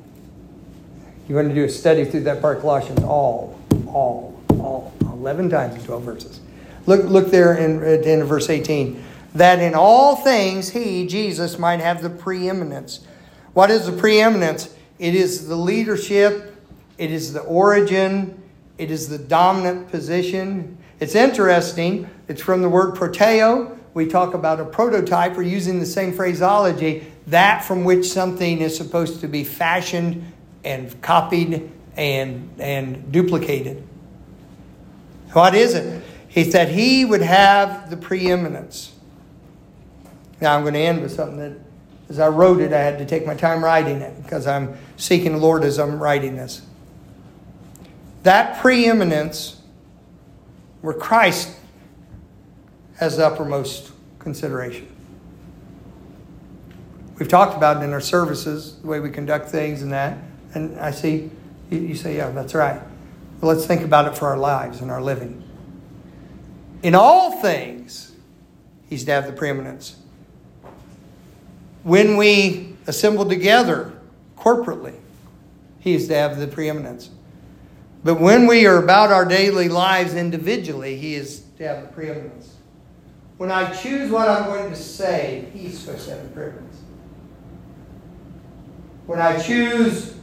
You 1.29 1.37
want 1.37 1.49
to 1.49 1.55
do 1.55 1.65
a 1.65 1.69
study 1.69 2.05
through 2.05 2.25
that 2.25 2.41
part, 2.41 2.61
Colossians, 2.61 3.03
all, 3.05 3.57
all, 3.87 4.41
all, 4.59 4.93
11 5.03 5.51
times 5.51 5.77
in 5.77 5.83
12 5.83 6.03
verses. 6.03 6.41
Look, 6.87 7.05
look 7.05 7.31
there 7.31 7.55
in, 7.55 8.23
of 8.23 8.29
verse 8.29 8.51
18. 8.51 9.05
That 9.37 9.61
in 9.61 9.75
all 9.77 10.17
things 10.17 10.71
he, 10.71 11.07
Jesus, 11.07 11.59
might 11.59 11.79
have 11.79 12.03
the 12.03 12.11
preeminence. 12.11 13.07
What 13.53 13.71
is 13.71 13.87
the 13.87 13.93
preeminence? 13.93 14.75
It 14.99 15.15
is 15.15 15.47
the 15.47 15.55
leadership, 15.55 16.57
it 16.99 17.13
is 17.13 17.33
the 17.33 17.43
origin, 17.43 18.43
it 18.77 18.91
is 18.91 19.09
the 19.09 19.19
dominant 19.19 19.91
position. 19.91 20.79
It's 21.01 21.15
interesting. 21.15 22.09
It's 22.29 22.43
from 22.43 22.63
the 22.63 22.69
word 22.69 22.95
proteo. 22.95 23.77
We 23.95 24.07
talk 24.07 24.35
about 24.35 24.61
a 24.61 24.65
prototype. 24.65 25.37
We're 25.37 25.43
using 25.43 25.81
the 25.81 25.87
same 25.87 26.13
phraseology. 26.13 27.07
That 27.27 27.65
from 27.65 27.85
which 27.85 28.07
something 28.07 28.61
is 28.61 28.77
supposed 28.77 29.21
to 29.23 29.29
be 29.29 29.43
fashioned 29.43 30.33
and 30.63 31.01
copied 31.03 31.71
and, 31.97 32.51
and 32.59 33.11
duplicated. 33.11 33.83
What 35.33 35.55
is 35.55 35.75
it? 35.75 36.03
He 36.29 36.49
said 36.51 36.69
he 36.69 37.05
would 37.05 37.23
have 37.23 37.91
the 37.91 37.97
preeminence. 37.97 38.93
Now 40.41 40.55
I'm 40.55 40.63
going 40.63 40.75
to 40.75 40.81
end 40.81 41.03
with 41.03 41.13
something 41.13 41.39
that 41.39 41.59
as 42.09 42.19
I 42.19 42.29
wrote 42.29 42.61
it, 42.61 42.73
I 42.73 42.81
had 42.81 42.99
to 42.99 43.07
take 43.07 43.27
my 43.27 43.35
time 43.35 43.65
writing 43.65 44.01
it 44.01 44.23
because 44.23 44.47
I'm 44.47 44.77
seeking 44.97 45.33
the 45.33 45.39
Lord 45.39 45.63
as 45.63 45.79
I'm 45.79 46.01
writing 46.03 46.37
this. 46.37 46.63
That 48.25 48.61
preeminence, 48.61 49.60
where 50.81 50.95
Christ 50.95 51.57
has 52.97 53.17
the 53.17 53.27
uppermost 53.27 53.93
consideration. 54.19 54.87
We've 57.19 57.29
talked 57.29 57.57
about 57.57 57.79
it 57.79 57.85
in 57.85 57.93
our 57.93 58.01
services, 58.01 58.77
the 58.81 58.87
way 58.87 59.01
we 59.01 59.11
conduct 59.11 59.49
things 59.49 59.83
and 59.83 59.93
that. 59.93 60.19
And 60.55 60.79
I 60.81 60.91
see 60.91 61.31
you 61.71 61.95
say, 61.95 62.17
yeah, 62.17 62.31
that's 62.31 62.55
right. 62.55 62.81
Well, 63.41 63.55
let's 63.55 63.67
think 63.67 63.83
about 63.83 64.07
it 64.07 64.19
for 64.19 64.27
our 64.27 64.39
lives 64.39 64.81
and 64.81 64.91
our 64.91 65.01
living. 65.01 65.43
In 66.83 66.95
all 66.95 67.41
things, 67.41 68.13
He's 68.89 69.05
to 69.05 69.13
have 69.13 69.27
the 69.27 69.33
preeminence 69.33 69.97
when 71.83 72.17
we 72.17 72.77
assemble 72.87 73.27
together 73.27 73.93
corporately, 74.37 74.95
he 75.79 75.95
is 75.95 76.09
to 76.09 76.15
have 76.15 76.39
the 76.39 76.47
preeminence. 76.47 77.11
But 78.03 78.21
when 78.21 78.47
we 78.47 78.67
are 78.67 78.83
about 78.83 79.13
our 79.13 79.25
daily 79.25 79.69
lives 79.69 80.15
individually, 80.15 80.97
he 80.97 81.15
is 81.15 81.43
to 81.59 81.69
have 81.69 81.83
the 81.83 81.89
preeminence. 81.89 82.57
When 83.37 83.51
I 83.51 83.71
choose 83.75 84.11
what 84.11 84.29
I'm 84.29 84.45
going 84.45 84.71
to 84.71 84.77
say, 84.77 85.47
he's 85.53 85.79
supposed 85.79 86.07
to 86.07 86.15
have 86.15 86.23
the 86.23 86.29
preeminence. 86.31 86.79
When 89.07 89.21
I 89.21 89.39
choose 89.41 90.15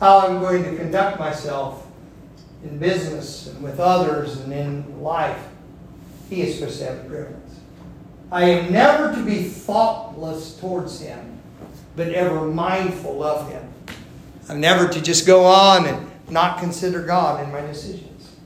how 0.00 0.20
I'm 0.20 0.40
going 0.40 0.62
to 0.64 0.76
conduct 0.76 1.18
myself 1.18 1.86
in 2.62 2.78
business 2.78 3.48
and 3.48 3.62
with 3.62 3.80
others 3.80 4.40
and 4.40 4.52
in 4.52 5.02
life, 5.02 5.48
he 6.30 6.42
is 6.42 6.58
supposed 6.58 6.78
to 6.78 6.86
have 6.86 7.02
the 7.04 7.08
preeminence. 7.08 7.60
I 8.30 8.44
am 8.44 8.72
never 8.72 9.14
to 9.14 9.24
be 9.24 9.44
thoughtless 9.44 10.58
towards 10.58 11.00
him, 11.00 11.40
but 11.96 12.08
ever 12.08 12.46
mindful 12.46 13.22
of 13.22 13.50
him. 13.50 13.68
I'm 14.48 14.60
never 14.60 14.88
to 14.88 15.00
just 15.00 15.26
go 15.26 15.44
on 15.44 15.86
and 15.86 16.10
not 16.28 16.58
consider 16.58 17.02
God 17.02 17.44
in 17.44 17.52
my 17.52 17.60
decisions. 17.60 18.36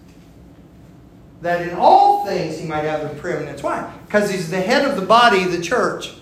That 1.42 1.66
in 1.66 1.74
all 1.74 2.26
things 2.26 2.58
he 2.58 2.66
might 2.66 2.84
have 2.84 3.02
the 3.02 3.20
preeminence. 3.20 3.62
Why? 3.62 3.90
Because 4.06 4.30
he's 4.30 4.50
the 4.50 4.60
head 4.60 4.86
of 4.86 4.96
the 4.96 5.06
body, 5.06 5.44
the 5.44 5.60
church. 5.60 6.14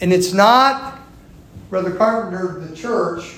And 0.00 0.12
it's 0.12 0.32
not, 0.32 0.98
Brother 1.70 1.92
Carpenter, 1.92 2.58
the 2.60 2.74
church, 2.74 3.36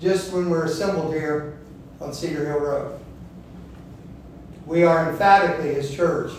just 0.00 0.32
when 0.32 0.48
we're 0.48 0.64
assembled 0.64 1.12
here 1.12 1.58
on 2.00 2.12
Cedar 2.12 2.46
Hill 2.46 2.60
Road. 2.60 3.00
We 4.66 4.84
are 4.84 5.10
emphatically 5.10 5.74
his 5.74 5.94
church 5.94 6.32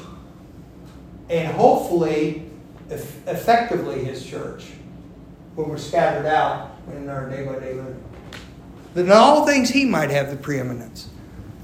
and 1.29 1.47
hopefully 1.53 2.49
effectively 2.89 4.03
his 4.03 4.25
church 4.25 4.65
when 5.55 5.69
we're 5.69 5.77
scattered 5.77 6.25
out 6.25 6.77
in 6.93 7.09
our 7.09 7.29
day 7.29 7.45
by 7.45 7.59
day 7.59 7.73
living. 7.73 8.03
But 8.97 9.05
in 9.05 9.11
all 9.11 9.45
things, 9.45 9.69
he 9.69 9.85
might 9.85 10.09
have 10.09 10.31
the 10.31 10.35
preeminence. 10.35 11.07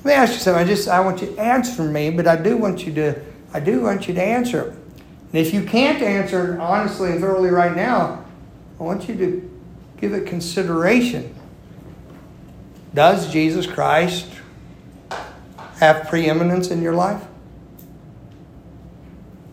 Let 0.04 0.06
me 0.06 0.12
ask 0.12 0.34
you 0.34 0.38
something. 0.38 0.64
I 0.64 0.68
just 0.68 0.88
I 0.88 1.00
want 1.00 1.20
you 1.20 1.34
to 1.34 1.42
answer 1.42 1.82
me, 1.84 2.12
but 2.12 2.28
I 2.28 2.36
do 2.36 2.58
want 2.58 2.86
you 2.86 2.94
to 2.94 3.20
I 3.52 3.60
do 3.60 3.82
want 3.82 4.08
you 4.08 4.14
to 4.14 4.22
answer. 4.22 4.70
And 4.70 5.42
if 5.42 5.52
you 5.52 5.64
can't 5.64 6.04
answer 6.04 6.62
honestly 6.62 7.10
and 7.10 7.20
thoroughly 7.20 7.50
right 7.50 7.76
now, 7.76 8.24
I 8.80 8.84
want 8.84 9.10
you 9.10 9.16
to 9.16 9.52
give 10.00 10.14
it 10.14 10.28
consideration. 10.28 11.34
Does 12.94 13.34
Jesus 13.34 13.66
Christ 13.66 14.30
have 15.80 16.08
preeminence 16.10 16.70
in 16.70 16.84
your 16.84 16.94
life? 16.94 17.26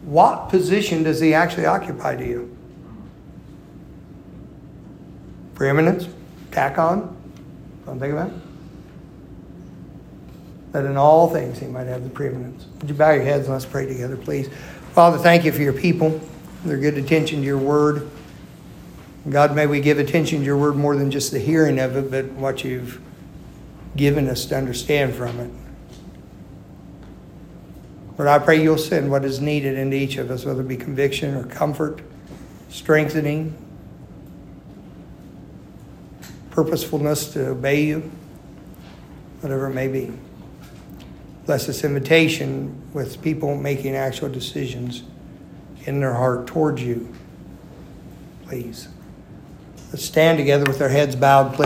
what 0.03 0.51
position 0.51 1.03
does 1.03 1.21
he 1.21 1.33
actually 1.33 1.65
occupy 1.65 2.15
to 2.15 2.27
you? 2.27 2.55
Preeminence? 5.55 6.09
Tack 6.51 6.77
on? 6.77 7.20
Don't 7.91 7.99
think 7.99 8.13
about 8.13 8.29
it. 8.29 8.35
That 10.71 10.85
in 10.85 10.97
all 10.97 11.29
things 11.29 11.59
he 11.59 11.67
might 11.67 11.89
have 11.89 12.05
the 12.05 12.11
preeminence. 12.11 12.67
Would 12.79 12.89
you 12.89 12.95
bow 12.95 13.11
your 13.11 13.25
heads 13.25 13.47
and 13.47 13.53
let's 13.53 13.67
pray 13.67 13.85
together, 13.85 14.17
please? 14.17 14.49
Father, 14.93 15.19
thank 15.19 15.45
you 15.45 15.51
for 15.51 15.61
your 15.61 15.73
people. 15.73 16.21
Their 16.65 16.77
good 16.77 16.97
attention 16.99 17.41
to 17.41 17.45
your 17.45 17.59
word. 17.59 18.09
God, 19.29 19.57
may 19.57 19.67
we 19.67 19.81
give 19.81 19.99
attention 19.99 20.39
to 20.39 20.45
your 20.45 20.57
word 20.57 20.77
more 20.77 20.95
than 20.95 21.11
just 21.11 21.33
the 21.33 21.41
hearing 21.41 21.81
of 21.81 21.97
it, 21.97 22.13
but 22.13 22.27
what 22.27 22.63
you've 22.63 23.01
given 23.97 24.29
us 24.29 24.45
to 24.47 24.57
understand 24.57 25.13
from 25.13 25.41
it. 25.41 25.51
Lord, 28.19 28.29
I 28.29 28.39
pray 28.39 28.63
you'll 28.63 28.79
send 28.79 29.11
what 29.11 29.25
is 29.25 29.41
needed 29.41 29.77
into 29.77 29.97
each 29.97 30.17
of 30.17 30.31
us, 30.31 30.45
whether 30.45 30.61
it 30.61 30.69
be 30.69 30.77
conviction 30.77 31.35
or 31.35 31.43
comfort, 31.43 32.03
strengthening, 32.69 33.57
purposefulness 36.51 37.33
to 37.33 37.49
obey 37.49 37.85
you, 37.85 38.11
whatever 39.41 39.69
it 39.69 39.75
may 39.75 39.89
be. 39.89 40.13
Bless 41.47 41.67
this 41.67 41.85
invitation 41.85 42.81
with 42.93 43.23
people 43.23 43.57
making 43.57 43.97
actual 43.97 44.29
decisions 44.29 45.03
in 45.87 46.01
their 46.01 46.15
heart 46.15 46.47
towards 46.47 46.83
you. 46.83 47.13
Please. 48.47 48.89
Let's 49.93 50.05
stand 50.05 50.39
together 50.39 50.65
with 50.67 50.81
our 50.81 50.89
heads 50.89 51.17
bowed, 51.17 51.55
please. 51.55 51.59